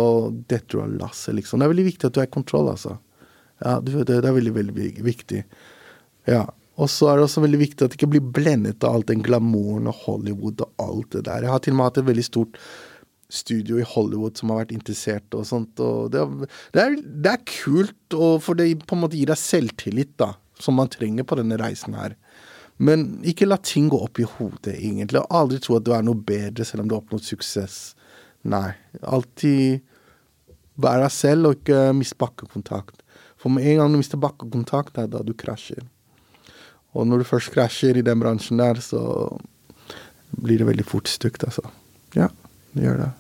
detter 0.49 0.79
du 0.79 0.85
av 0.87 0.95
lasset, 1.05 1.37
liksom. 1.37 1.61
Det 1.61 1.69
er 1.69 1.75
veldig 1.75 1.89
viktig 1.91 2.09
at 2.09 2.17
du 2.17 2.23
i 2.25 2.31
kontroll, 2.33 2.71
altså. 2.73 2.97
Ja, 3.61 3.79
det, 3.81 4.07
det 4.09 4.21
er 4.23 4.37
veldig, 4.37 4.55
veldig 4.57 4.93
viktig. 5.05 5.43
Ja. 6.29 6.47
Og 6.77 6.91
så 6.93 7.09
er 7.09 7.17
det 7.17 7.25
også 7.25 7.41
veldig 7.41 7.61
viktig 7.61 7.85
at 7.85 7.93
det 7.93 7.97
ikke 7.97 8.11
blir 8.13 8.33
blendet 8.37 8.85
av 8.85 8.99
alt 8.99 9.09
den 9.09 9.23
glamouren 9.25 9.89
og 9.89 9.97
Hollywood 10.05 10.61
og 10.61 10.83
alt 10.85 11.15
det 11.15 11.23
der. 11.29 11.47
Jeg 11.47 11.53
har 11.55 11.63
til 11.65 11.73
og 11.73 11.79
med 11.79 11.89
hatt 11.89 12.01
et 12.03 12.09
veldig 12.11 12.25
stort 12.27 12.59
studio 13.29 13.81
i 13.81 13.87
Hollywood 13.87 14.39
som 14.39 14.53
har 14.53 14.65
vært 14.65 14.75
interessert 14.77 15.35
og 15.37 15.47
sånt. 15.49 15.81
Og 15.83 16.13
det, 16.15 16.23
er, 16.79 16.97
det 17.03 17.33
er, 17.33 17.43
kult, 17.49 17.97
for 18.15 18.59
det 18.59 18.71
på 18.87 18.97
en 18.97 19.03
måte 19.05 19.19
gir 19.19 19.31
deg 19.31 19.41
selvtillit, 19.41 20.15
da, 20.21 20.35
som 20.63 20.79
man 20.79 20.91
trenger 20.93 21.27
på 21.27 21.39
denne 21.41 21.59
reisen 21.61 21.97
her. 21.99 22.17
Men 22.77 23.07
ikke 23.27 23.49
la 23.49 23.59
ting 23.63 23.89
gå 23.93 23.99
opp 24.05 24.21
i 24.21 24.29
hodet, 24.29 24.77
egentlig. 24.77 25.23
Og 25.23 25.39
aldri 25.39 25.61
tro 25.65 25.79
at 25.79 25.87
du 25.87 25.95
er 25.97 26.05
noe 26.05 26.19
bedre 26.29 26.67
selv 26.69 26.85
om 26.85 26.91
du 26.91 26.97
har 26.97 27.03
oppnådd 27.03 27.25
suksess. 27.25 27.81
Nei. 28.47 28.77
Alltid 29.01 29.83
vær 30.77 31.01
deg 31.01 31.13
selv, 31.15 31.49
og 31.49 31.59
ikke 31.59 31.91
mist 31.97 32.19
bakkekontakt. 32.21 33.01
For 33.41 33.53
med 33.53 33.67
en 33.69 33.81
gang 33.81 33.95
du 33.95 34.01
mister 34.01 34.21
bakkekontakt, 34.21 34.95
det 34.97 35.07
er 35.07 35.13
da 35.15 35.25
du 35.25 35.33
krasjer. 35.37 35.85
Og 36.97 37.09
når 37.09 37.23
du 37.23 37.29
først 37.29 37.53
krasjer 37.53 37.99
i 37.99 38.05
den 38.05 38.21
bransjen 38.21 38.61
der, 38.61 38.81
så 38.81 39.01
blir 40.37 40.61
det 40.61 40.69
veldig 40.69 40.85
fort 40.89 41.09
stygt, 41.09 41.45
altså. 41.49 41.65
Ja, 42.17 42.29
gjør 42.85 43.01
det. 43.05 43.13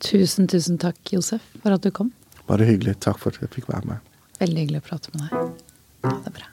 Tusen, 0.00 0.48
tusen 0.48 0.78
takk, 0.80 1.00
Josef, 1.12 1.44
for 1.60 1.76
at 1.76 1.84
du 1.84 1.90
kom. 1.92 2.12
Bare 2.48 2.64
hyggelig. 2.64 2.96
Takk 3.04 3.20
for 3.20 3.34
at 3.34 3.42
jeg 3.44 3.52
fikk 3.52 3.68
være 3.70 3.92
med. 3.92 4.06
Veldig 4.40 4.64
hyggelig 4.64 4.80
å 4.80 4.86
prate 4.88 5.12
med 5.14 5.26
deg. 5.26 5.66
Ha 6.06 6.14
det 6.24 6.32
bra. 6.38 6.48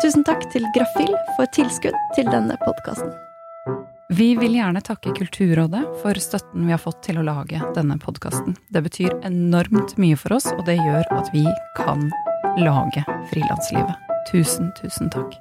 Tusen 0.00 0.24
takk 0.24 0.46
til 0.54 0.64
Grafil 0.74 1.12
for 1.36 1.50
tilskudd 1.52 1.98
til 2.16 2.30
denne 2.32 2.56
podkasten. 2.64 3.12
Vi 4.16 4.32
vil 4.40 4.56
gjerne 4.56 4.80
takke 4.82 5.12
Kulturrådet 5.14 5.84
for 6.00 6.18
støtten 6.18 6.64
vi 6.66 6.72
har 6.74 6.80
fått 6.82 7.02
til 7.06 7.20
å 7.20 7.26
lage 7.26 7.60
denne 7.76 7.98
podkasten. 8.00 8.56
Det 8.72 8.82
betyr 8.88 9.12
enormt 9.28 9.94
mye 10.00 10.16
for 10.18 10.34
oss, 10.40 10.48
og 10.56 10.64
det 10.66 10.80
gjør 10.80 11.04
at 11.14 11.30
vi 11.36 11.44
kan 11.76 12.08
lage 12.58 13.04
Frilanslivet. 13.30 14.10
Tusen, 14.32 14.72
tusen 14.80 15.12
takk. 15.14 15.36